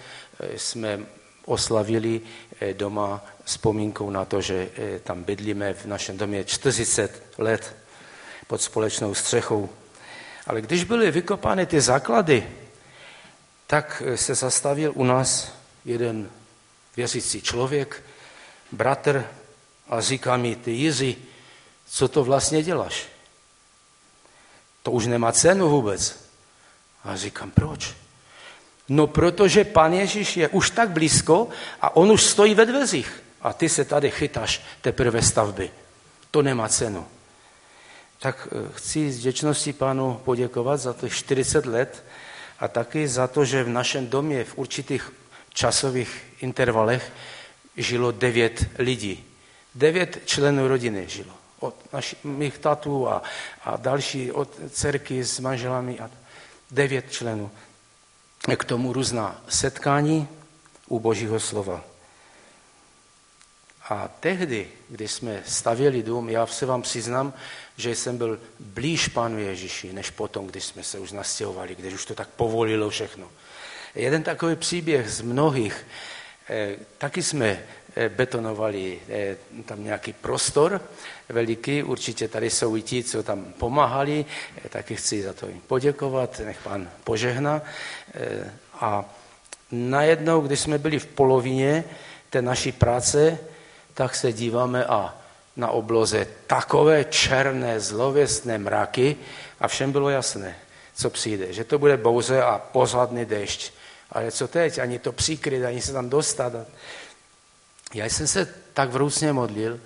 jsme 0.55 0.99
oslavili 1.45 2.21
eh, 2.59 2.73
doma 2.73 3.25
vzpomínkou 3.43 4.09
na 4.09 4.25
to, 4.25 4.41
že 4.41 4.69
eh, 4.75 4.99
tam 4.99 5.23
bydlíme 5.23 5.73
v 5.73 5.85
našem 5.85 6.17
domě 6.17 6.43
40 6.43 7.23
let 7.37 7.75
pod 8.47 8.61
společnou 8.61 9.13
střechou. 9.13 9.69
Ale 10.47 10.61
když 10.61 10.83
byly 10.83 11.11
vykopány 11.11 11.65
ty 11.65 11.81
základy, 11.81 12.49
tak 13.67 14.03
eh, 14.05 14.17
se 14.17 14.35
zastavil 14.35 14.91
u 14.95 15.03
nás 15.03 15.53
jeden 15.85 16.29
věřící 16.95 17.41
člověk, 17.41 18.03
bratr, 18.71 19.25
a 19.89 20.01
říká 20.01 20.37
mi, 20.37 20.55
ty 20.55 20.71
Jiří, 20.71 21.17
co 21.85 22.07
to 22.07 22.23
vlastně 22.23 22.63
děláš? 22.63 23.07
To 24.83 24.91
už 24.91 25.05
nemá 25.05 25.31
cenu 25.31 25.69
vůbec. 25.69 26.29
A 27.03 27.15
říkám, 27.15 27.51
proč? 27.51 27.95
No 28.89 29.07
protože 29.07 29.63
pan 29.63 29.93
Ježíš 29.93 30.37
je 30.37 30.47
už 30.49 30.69
tak 30.69 30.89
blízko 30.89 31.47
a 31.81 31.95
on 31.95 32.11
už 32.11 32.23
stojí 32.23 32.55
ve 32.55 32.65
dveřích. 32.65 33.23
A 33.41 33.53
ty 33.53 33.69
se 33.69 33.85
tady 33.85 34.11
chytáš 34.11 34.61
teprve 34.81 35.21
stavby. 35.21 35.71
To 36.31 36.41
nemá 36.41 36.69
cenu. 36.69 37.05
Tak 38.19 38.47
eh, 38.51 38.69
chci 38.73 39.11
s 39.11 39.19
děčností 39.19 39.73
pánu 39.73 40.21
poděkovat 40.25 40.77
za 40.77 40.93
těch 40.93 41.13
40 41.13 41.65
let 41.65 42.03
a 42.59 42.67
taky 42.67 43.07
za 43.07 43.27
to, 43.27 43.45
že 43.45 43.63
v 43.63 43.69
našem 43.69 44.07
domě 44.07 44.43
v 44.43 44.57
určitých 44.57 45.13
časových 45.53 46.23
intervalech 46.41 47.11
žilo 47.77 48.11
devět 48.11 48.65
lidí. 48.77 49.25
Devět 49.75 50.21
členů 50.25 50.67
rodiny 50.67 51.05
žilo. 51.07 51.33
Od 51.59 51.93
našich, 51.93 52.23
mých 52.23 52.57
tatů 52.57 53.09
a, 53.09 53.21
a 53.63 53.77
další 53.77 54.31
od 54.31 54.49
dcerky 54.69 55.23
s 55.23 55.39
manželami. 55.39 55.99
A 55.99 56.09
devět 56.71 57.11
členů 57.11 57.51
k 58.55 58.63
tomu 58.63 58.93
různá 58.93 59.41
setkání 59.49 60.27
u 60.87 60.99
Božího 60.99 61.39
slova. 61.39 61.83
A 63.89 64.07
tehdy, 64.19 64.67
když 64.89 65.11
jsme 65.11 65.43
stavěli 65.45 66.03
dům, 66.03 66.29
já 66.29 66.47
se 66.47 66.65
vám 66.65 66.81
přiznám, 66.81 67.33
že 67.77 67.95
jsem 67.95 68.17
byl 68.17 68.39
blíž 68.59 69.07
Pánu 69.07 69.39
Ježíši, 69.39 69.93
než 69.93 70.09
potom, 70.09 70.47
když 70.47 70.63
jsme 70.63 70.83
se 70.83 70.99
už 70.99 71.11
nastěhovali, 71.11 71.75
když 71.75 71.93
už 71.93 72.05
to 72.05 72.15
tak 72.15 72.27
povolilo 72.27 72.89
všechno. 72.89 73.27
Jeden 73.95 74.23
takový 74.23 74.55
příběh 74.55 75.09
z 75.09 75.21
mnohých, 75.21 75.85
eh, 76.49 76.75
taky 76.97 77.23
jsme 77.23 77.63
eh, 77.95 78.09
betonovali 78.09 78.99
eh, 79.09 79.37
tam 79.65 79.83
nějaký 79.83 80.13
prostor 80.13 80.81
veliký, 81.29 81.83
určitě 81.83 82.27
tady 82.27 82.49
jsou 82.49 82.75
i 82.75 82.81
ti, 82.81 83.03
co 83.03 83.23
tam 83.23 83.45
pomáhali, 83.57 84.25
taky 84.69 84.95
chci 84.95 85.23
za 85.23 85.33
to 85.33 85.47
jim 85.47 85.61
poděkovat, 85.67 86.39
nech 86.45 86.57
pán 86.63 86.89
požehna. 87.03 87.61
A 88.73 89.05
najednou, 89.71 90.41
když 90.41 90.59
jsme 90.59 90.77
byli 90.77 90.99
v 90.99 91.05
polovině 91.05 91.83
té 92.29 92.41
naší 92.41 92.71
práce, 92.71 93.37
tak 93.93 94.15
se 94.15 94.33
díváme 94.33 94.85
a 94.85 95.15
na 95.55 95.69
obloze 95.69 96.27
takové 96.47 97.03
černé, 97.03 97.79
zlověstné 97.79 98.57
mraky 98.57 99.15
a 99.59 99.67
všem 99.67 99.91
bylo 99.91 100.09
jasné, 100.09 100.55
co 100.95 101.09
přijde, 101.09 101.53
že 101.53 101.63
to 101.63 101.79
bude 101.79 101.97
bouze 101.97 102.43
a 102.43 102.59
pozadný 102.59 103.25
dešť. 103.25 103.73
Ale 104.11 104.31
co 104.31 104.47
teď? 104.47 104.79
Ani 104.79 104.99
to 104.99 105.11
přikryt, 105.11 105.65
ani 105.65 105.81
se 105.81 105.93
tam 105.93 106.09
dostat. 106.09 106.53
Já 107.93 108.05
jsem 108.05 108.27
se 108.27 108.53
tak 108.73 108.89
vrůcně 108.89 109.33
modlil, 109.33 109.79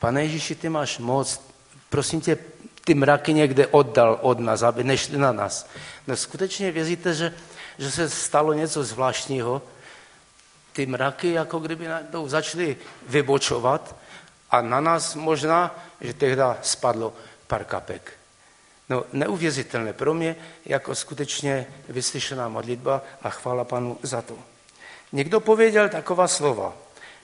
pane 0.00 0.22
Ježíši, 0.22 0.54
ty 0.54 0.68
máš 0.68 0.98
moc, 0.98 1.40
prosím 1.88 2.20
tě, 2.20 2.38
ty 2.84 2.94
mraky 2.94 3.32
někde 3.32 3.66
oddal 3.66 4.18
od 4.22 4.40
nás, 4.40 4.62
aby 4.62 4.84
nešli 4.84 5.18
na 5.18 5.32
nás. 5.32 5.68
No 6.06 6.16
skutečně 6.16 6.72
věříte, 6.72 7.14
že 7.14 7.34
že 7.80 7.90
se 7.90 8.10
stalo 8.10 8.52
něco 8.52 8.84
zvláštního. 8.84 9.62
Ty 10.72 10.86
mraky 10.86 11.32
jako 11.32 11.58
kdyby 11.58 11.88
najednou 11.88 12.28
začaly 12.28 12.76
vybočovat 13.08 13.96
a 14.50 14.60
na 14.60 14.80
nás 14.80 15.14
možná, 15.14 15.84
že 16.00 16.14
tehdy 16.14 16.42
spadlo 16.62 17.12
pár 17.46 17.64
kapek. 17.64 18.12
No 18.88 19.04
neuvěřitelné 19.12 19.92
pro 19.92 20.14
mě, 20.14 20.36
jako 20.66 20.94
skutečně 20.94 21.66
vyslyšená 21.88 22.48
modlitba 22.48 23.02
a 23.22 23.30
chvála 23.30 23.64
panu 23.64 23.98
za 24.02 24.22
to. 24.22 24.38
Někdo 25.12 25.40
pověděl 25.40 25.88
taková 25.88 26.28
slova, 26.28 26.76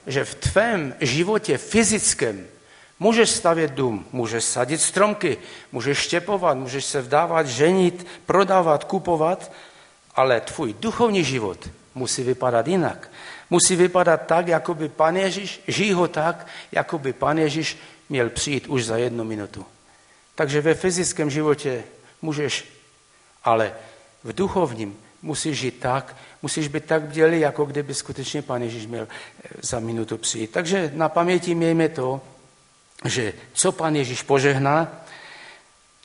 že 0.07 0.25
v 0.25 0.35
tvém 0.35 0.95
životě 0.99 1.57
fyzickém 1.57 2.47
můžeš 2.99 3.29
stavět 3.29 3.71
dům, 3.71 4.05
můžeš 4.11 4.43
sadit 4.43 4.81
stromky, 4.81 5.37
můžeš 5.71 5.97
štěpovat, 5.97 6.57
můžeš 6.57 6.85
se 6.85 7.01
vdávat, 7.01 7.47
ženit, 7.47 8.07
prodávat, 8.25 8.83
kupovat, 8.83 9.51
ale 10.15 10.41
tvůj 10.41 10.75
duchovní 10.79 11.23
život 11.23 11.69
musí 11.95 12.23
vypadat 12.23 12.67
jinak. 12.67 13.11
Musí 13.49 13.75
vypadat 13.75 14.17
tak, 14.25 14.47
jako 14.47 14.73
by 14.73 14.89
pan 14.89 15.15
Ježíš, 15.15 15.61
žij 15.67 15.91
ho 15.91 16.07
tak, 16.07 16.47
jako 16.71 16.99
by 16.99 17.13
pan 17.13 17.37
Ježíš 17.37 17.77
měl 18.09 18.29
přijít 18.29 18.67
už 18.67 18.85
za 18.85 18.97
jednu 18.97 19.23
minutu. 19.23 19.65
Takže 20.35 20.61
ve 20.61 20.73
fyzickém 20.73 21.29
životě 21.29 21.83
můžeš, 22.21 22.65
ale 23.43 23.73
v 24.23 24.33
duchovním 24.33 24.97
musíš 25.21 25.57
žít 25.57 25.79
tak, 25.79 26.15
musíš 26.41 26.67
být 26.67 26.85
tak 26.85 27.01
bdělý, 27.01 27.39
jako 27.39 27.65
kdyby 27.65 27.93
skutečně 27.93 28.41
Pán 28.41 28.61
Ježíš 28.61 28.85
měl 28.85 29.07
eh, 29.07 29.49
za 29.61 29.79
minutu 29.79 30.17
přijít. 30.17 30.51
Takže 30.51 30.91
na 30.93 31.09
paměti 31.09 31.55
mějme 31.55 31.89
to, 31.89 32.21
že 33.05 33.33
co 33.53 33.71
Pán 33.71 33.95
Ježíš 33.95 34.21
požehná, 34.21 35.05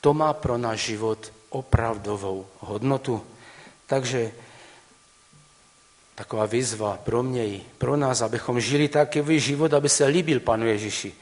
to 0.01 0.13
má 0.13 0.33
pro 0.33 0.57
náš 0.57 0.79
život 0.79 1.31
opravdovou 1.49 2.45
hodnotu. 2.59 3.23
Takže 3.87 4.31
taková 6.15 6.45
výzva 6.45 6.99
pro 7.03 7.23
mě 7.23 7.47
i 7.47 7.61
pro 7.77 7.97
nás, 7.97 8.21
abychom 8.21 8.59
žili 8.59 8.87
takový 8.87 9.39
život, 9.39 9.73
aby 9.73 9.89
se 9.89 10.05
líbil 10.05 10.39
Panu 10.39 10.67
Ježíši. 10.67 11.13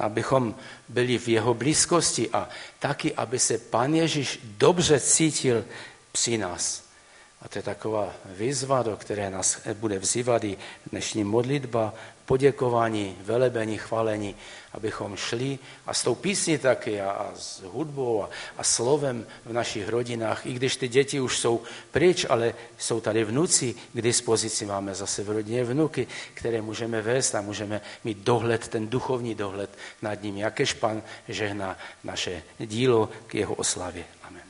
Abychom 0.00 0.54
byli 0.88 1.18
v 1.18 1.28
jeho 1.28 1.54
blízkosti 1.54 2.30
a 2.30 2.48
taky, 2.78 3.14
aby 3.14 3.38
se 3.38 3.58
Pan 3.58 3.94
Ježíš 3.94 4.40
dobře 4.42 5.00
cítil 5.00 5.64
při 6.12 6.38
nás. 6.38 6.82
A 7.42 7.48
to 7.48 7.58
je 7.58 7.62
taková 7.62 8.14
výzva, 8.24 8.82
do 8.82 8.96
které 8.96 9.30
nás 9.30 9.60
bude 9.74 9.98
vzývat 9.98 10.44
i 10.44 10.58
dnešní 10.90 11.24
modlitba, 11.24 11.94
poděkování, 12.24 13.16
velebení, 13.20 13.78
chválení, 13.78 14.36
abychom 14.74 15.16
šli 15.16 15.58
a 15.86 15.94
s 15.94 16.02
tou 16.02 16.14
písní 16.14 16.58
taky 16.58 17.00
a, 17.00 17.10
a 17.10 17.30
s 17.34 17.62
hudbou 17.62 18.24
a, 18.24 18.30
a 18.58 18.64
slovem 18.64 19.26
v 19.44 19.52
našich 19.52 19.88
rodinách, 19.88 20.46
i 20.46 20.52
když 20.52 20.76
ty 20.76 20.88
děti 20.88 21.20
už 21.20 21.38
jsou 21.38 21.62
pryč, 21.90 22.26
ale 22.28 22.54
jsou 22.78 23.00
tady 23.00 23.24
vnuci 23.24 23.74
k 23.92 24.02
dispozici, 24.02 24.66
máme 24.66 24.94
zase 24.94 25.22
v 25.24 25.30
rodině 25.30 25.64
vnuky, 25.64 26.06
které 26.34 26.62
můžeme 26.62 27.02
vést 27.02 27.34
a 27.34 27.40
můžeme 27.40 27.80
mít 28.04 28.18
dohled, 28.18 28.68
ten 28.68 28.88
duchovní 28.88 29.34
dohled 29.34 29.70
nad 30.02 30.22
ním, 30.22 30.36
jakéž 30.36 30.72
pan 30.72 31.02
žehná 31.28 31.76
naše 32.04 32.42
dílo 32.58 33.08
k 33.26 33.34
jeho 33.34 33.54
oslavě. 33.54 34.04
Amen. 34.22 34.42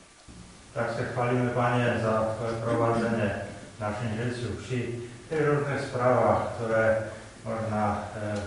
Tak 0.73 0.97
se 0.97 1.05
chválíme, 1.13 1.49
Pane, 1.49 1.99
za 2.03 2.35
Tvoje 2.37 2.53
provázené 2.63 3.45
našim 3.79 4.19
Jezu 4.19 4.47
při 4.63 5.01
těch 5.29 5.47
různých 5.47 5.81
zprávách, 5.81 6.53
které 6.55 7.11
možná 7.45 8.11
e, 8.15 8.41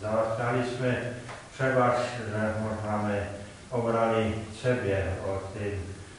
załatwiali 0.00 0.62
jsme 0.70 0.96
przeważ, 1.54 1.96
że 2.30 2.54
możemy 2.64 3.26
obrali 3.70 4.32
Ciebie 4.62 5.02
od 5.34 5.54
tej 5.54 5.72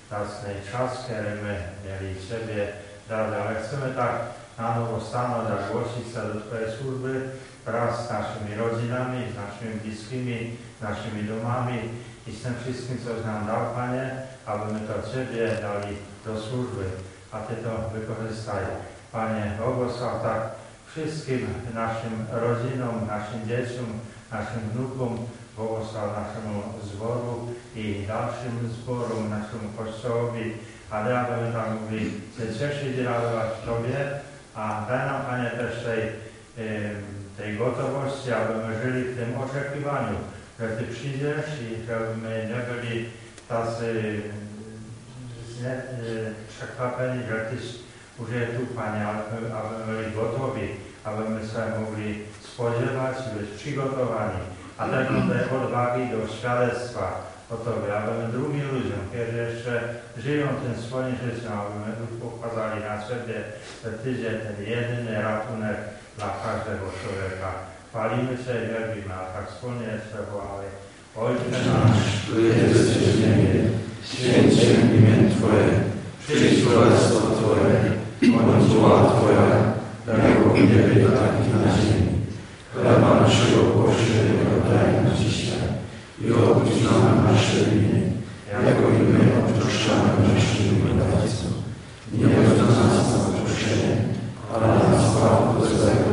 zacnej 0.10 0.56
czas, 0.72 0.98
który 1.04 1.41
my 1.44 1.60
mieli 1.86 2.16
Ciebie 2.30 2.68
dali, 3.10 3.36
ale 3.36 3.56
chcemy 3.56 3.94
tak 3.95 4.12
na 4.58 4.76
nowo 4.76 5.02
stanąć, 5.02 5.49
zagłosić 5.49 6.14
się 6.14 6.22
do 6.34 6.41
Twojej 6.41 6.72
służby 6.78 7.30
wraz 7.66 8.08
z 8.08 8.10
naszymi 8.10 8.56
rodzinami, 8.56 9.32
z 9.32 9.36
naszymi 9.36 9.82
bliskimi, 9.82 10.58
naszymi 10.82 11.24
domami 11.24 11.80
i 12.28 12.32
z 12.32 12.41
tym 12.41 12.54
wszystkim, 12.62 12.98
co 13.04 13.28
nam 13.28 13.48
dał, 13.48 13.62
Panie, 13.76 14.12
aby 14.45 14.74
my 14.74 14.80
to 14.80 15.12
Ciebie 15.12 15.48
dali 15.62 15.98
do 16.26 16.41
służby, 16.41 16.84
a 17.32 17.40
Ty 17.40 17.56
to 17.56 17.90
wykorzystaj. 17.99 18.66
Panie, 19.12 19.52
błogosław 19.58 20.22
tak 20.22 20.56
wszystkim 20.91 21.47
naszym 21.73 22.26
rodzinom, 22.31 23.07
naszym 23.07 23.47
dzieciom, 23.47 23.85
naszym 24.31 24.59
wnukom, 24.73 25.18
błogosław 25.55 26.09
naszemu 26.18 26.64
zboru 26.84 27.47
i 27.76 28.05
dalszym 28.07 28.69
zborom, 28.69 29.30
naszemu 29.30 29.69
Kościołowi, 29.77 30.53
ale 30.89 31.19
abyśmy 31.19 31.53
tam 31.53 31.80
mogli 31.81 32.05
się 32.38 32.59
cieszyć 32.59 32.97
i 32.97 33.03
radować 33.03 33.51
Tobie, 33.65 33.97
a 34.55 34.85
daj 34.89 35.07
nam, 35.07 35.22
Panie, 35.22 35.49
też 35.49 35.84
tej, 35.85 36.01
tej 37.38 37.57
gotowości, 37.57 38.31
abyśmy 38.31 38.81
żyli 38.84 39.03
w 39.03 39.18
tym 39.18 39.38
oczekiwaniu, 39.38 40.18
że 40.59 40.68
Ty 40.68 40.84
przyjdziesz 40.84 41.49
i 41.61 41.85
żebyśmy 41.88 42.49
nie 42.49 42.73
byli 42.73 43.09
tacy 43.47 44.22
nie, 45.61 45.81
przekwapeni, 46.49 47.23
że 47.30 47.35
Ty 47.35 47.86
tu, 48.26 48.76
Panie, 48.76 49.07
aby, 49.07 49.53
aby 49.60 49.73
byli 49.91 50.15
gotowi, 50.15 50.68
aby 51.03 51.30
my 51.30 51.39
się 51.39 51.61
mogli 51.80 52.10
spodziewać, 52.41 53.15
być 53.38 53.49
przygotowani, 53.60 54.39
a 54.77 54.88
tak 54.88 55.07
tej 55.07 55.57
odwagi 55.60 56.03
do 56.14 56.34
świadectwa 56.34 57.06
o 57.49 57.56
Tobie, 57.56 57.98
aby 57.98 58.11
my 58.19 58.26
drugim 58.31 58.68
ludziom, 58.73 59.02
którzy 59.10 59.38
jeszcze 59.38 59.73
żyją 60.18 60.48
tym 60.48 60.84
swoim 60.84 61.15
życiem, 61.26 61.52
aby 61.61 61.76
my 61.84 61.91
pokazali 62.22 62.80
na 62.89 62.95
siebie, 63.07 63.38
że 63.84 63.89
Tydzie 63.91 64.31
ten 64.44 64.57
jedyny 64.65 65.22
ratunek 65.22 65.77
dla 66.18 66.30
każdego 66.44 66.85
człowieka. 66.99 67.49
Chwalimy 67.89 68.34
się 68.44 68.53
i 68.64 68.68
wielbimy, 68.72 69.14
a 69.14 69.26
tak 69.34 69.45
wspólnie 69.49 69.88
jeszcze 69.95 70.18
wołamy. 70.31 70.68
Ojcze 71.15 71.60
nasz, 71.68 72.22
który 72.23 72.48
jesteś 72.48 72.98
w 72.98 73.19
niebie, 73.22 73.53
święć 74.03 74.60
się 74.60 74.73
imię 74.98 75.15
Twoje, 75.34 75.68
przyjdź 76.23 76.65
królestwo 76.65 77.19
Twoje, 77.19 77.98
bądź 78.22 78.73
wola 78.73 79.10
Twoja, 79.10 79.48
jako 80.07 80.49
w 80.49 80.53
niebie, 80.53 81.06
tak 81.18 81.34
i 81.41 81.49
na 81.53 81.72
ziemi. 81.77 82.07
Chleba 82.73 83.22
naszego 83.22 83.60
powszedniego 83.64 84.56
daj 84.69 84.94
nam 84.94 85.15
dzisiaj 85.19 85.68
i 86.22 86.31
odpuść 86.34 86.84
nam 86.84 87.26
nasze 87.26 87.57
winy, 87.69 88.02
jako 88.52 88.84
i 88.98 88.99
my 89.11 89.19
odpuszczamy 89.39 90.10
naszym 90.34 90.76
winowajcom. 90.81 91.53
Nie 92.14 92.27
wódź 92.27 92.60
nas 92.60 93.07
na 93.11 93.19
pokuszenie, 93.26 93.94
ale 94.53 94.68
nas 94.68 95.06
od 95.15 95.68
złego, 95.69 96.11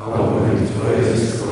a 0.00 0.04
bowiem 0.10 0.66
Twoje 0.68 0.98
jest 1.10 1.44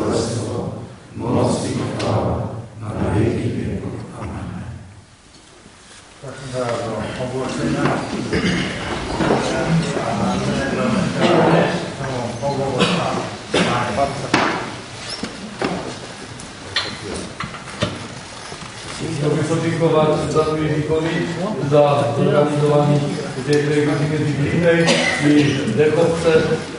za 21.71 22.05
zorganizowanie 22.19 22.99
tej 23.47 23.87
godziny 23.87 24.19
biblijnej 24.27 24.85
i 25.27 25.33
Dekowce 25.77 26.33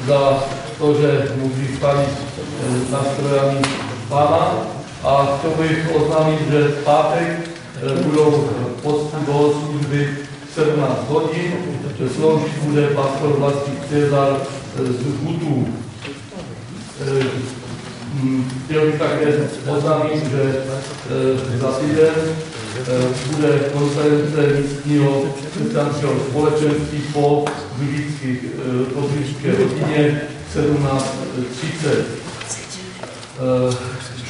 za 0.07 0.21
to, 0.79 0.95
że 0.95 1.27
mogli 1.41 1.77
spalić 1.77 2.09
e, 2.09 2.91
nastrojami 2.91 3.61
Pana. 4.09 4.43
A 5.03 5.27
chciałbym 5.39 5.75
oznamić, 5.97 6.39
że 6.51 6.59
w 6.69 6.81
czwartek 6.81 7.27
e, 7.27 8.03
budą 8.03 8.31
posty 8.83 9.17
do 9.27 9.33
służby 9.33 10.07
17 10.55 10.95
godzin. 11.09 11.51
Służyć 12.15 12.53
bude 12.65 12.87
pastor 12.87 13.39
Właski 13.39 13.71
Cezar 13.89 14.33
z 14.77 15.03
Hutu. 15.19 15.63
Chtěl 18.65 18.85
bych 18.85 18.99
také 18.99 19.27
oznámit, 19.71 20.23
že 20.31 20.43
za 21.59 21.71
týden 21.71 22.15
bude 23.31 23.59
konference 23.73 24.61
místního 24.61 25.23
křesťanského 25.51 26.13
společenství 26.29 26.99
po 27.13 27.45
Biblické 27.77 29.51
rodině 29.57 30.21
17.30. 30.55 32.03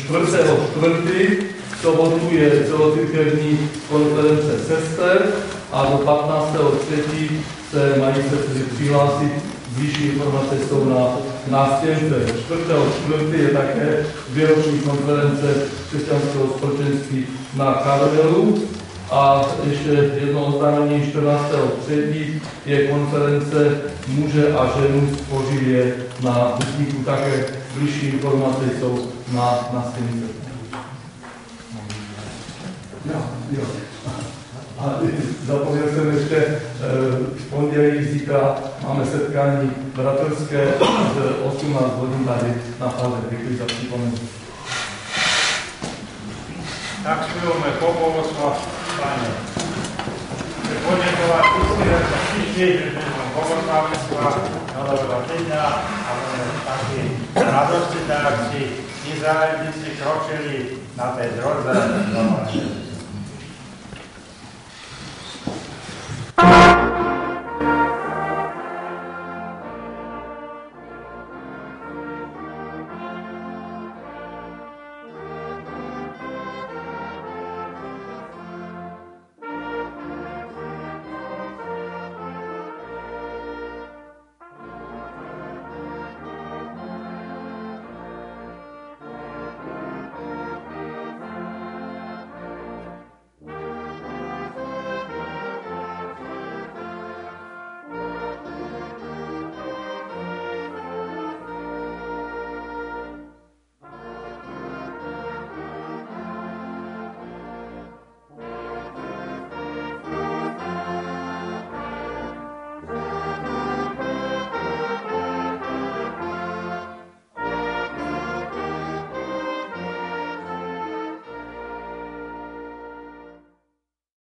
4. 0.05 0.37
čtvrtý 0.71 1.35
v 1.77 1.81
sobotu 1.81 2.27
je 2.31 2.65
celocirkevní 2.67 3.69
konference 3.89 4.59
sester 4.67 5.27
a 5.71 5.85
do 5.85 5.97
15. 5.97 6.57
třetí 6.87 7.41
se 7.71 7.95
mají 7.99 8.15
sestry 8.15 8.63
přihlásit. 8.75 9.31
Blížší 9.77 10.03
informace 10.03 10.55
jsou 10.69 10.85
na 10.85 11.17
nástěnce. 11.47 12.25
4. 12.45 12.61
čtvrtý 12.97 13.43
je 13.43 13.49
také 13.49 14.05
výroční 14.29 14.79
konference 14.79 15.53
křesťanského 15.87 16.47
společenství 16.47 17.25
na 17.55 17.73
Karmelu. 17.73 18.63
A 19.11 19.41
ještě 19.69 19.89
jedno 19.89 20.45
oznámení 20.45 21.11
14. 21.11 21.45
třetí 21.85 22.41
je 22.65 22.87
konference 22.87 23.81
muže 24.07 24.53
a 24.53 24.79
ženu 24.79 25.15
spoživě 25.15 25.95
na 26.23 26.31
Hutníku. 26.31 27.03
Také 27.03 27.45
blížší 27.75 28.07
informace 28.07 28.65
jsou 28.79 29.07
na 29.33 29.69
nástěnce. 29.73 30.25
Jo, 33.05 33.21
jo. 33.51 33.90
A 34.81 34.99
zapomněl 35.45 35.87
jsem 35.93 36.17
ještě 36.17 36.59
v 37.37 37.49
pondělí 37.49 38.05
zítra 38.05 38.55
máme 38.87 39.05
setkání 39.05 39.71
bratrské 39.95 40.73
z 41.15 41.45
18 41.53 41.97
hodin 41.97 42.25
tady 42.25 42.53
na 42.79 42.89
Falde. 42.89 43.17
Děkuji 43.29 43.57
za 43.57 43.65
připomenutí. 43.65 44.29
Tak 47.03 47.29
spívame 47.29 47.71
poboloslav, 47.79 48.67
Pane. 49.01 49.29
Poďakovať 50.81 51.43
všetkým, 51.45 51.85
že 51.85 51.97
prišli, 52.31 52.67
že 52.77 52.87
sme 52.93 53.25
pobłogosławieństwa 53.33 54.23
nowego 54.77 55.15
tygodnia, 55.27 55.65
a 55.81 56.11
my 56.15 56.41
takiej 56.65 57.05
radości, 57.35 57.99
tak 58.07 58.35
ci 58.49 58.61
Izraelici 59.13 59.89
kroczyli 59.97 60.57
na 60.97 61.07
tej 61.17 61.29
Jezusa. 61.37 62.90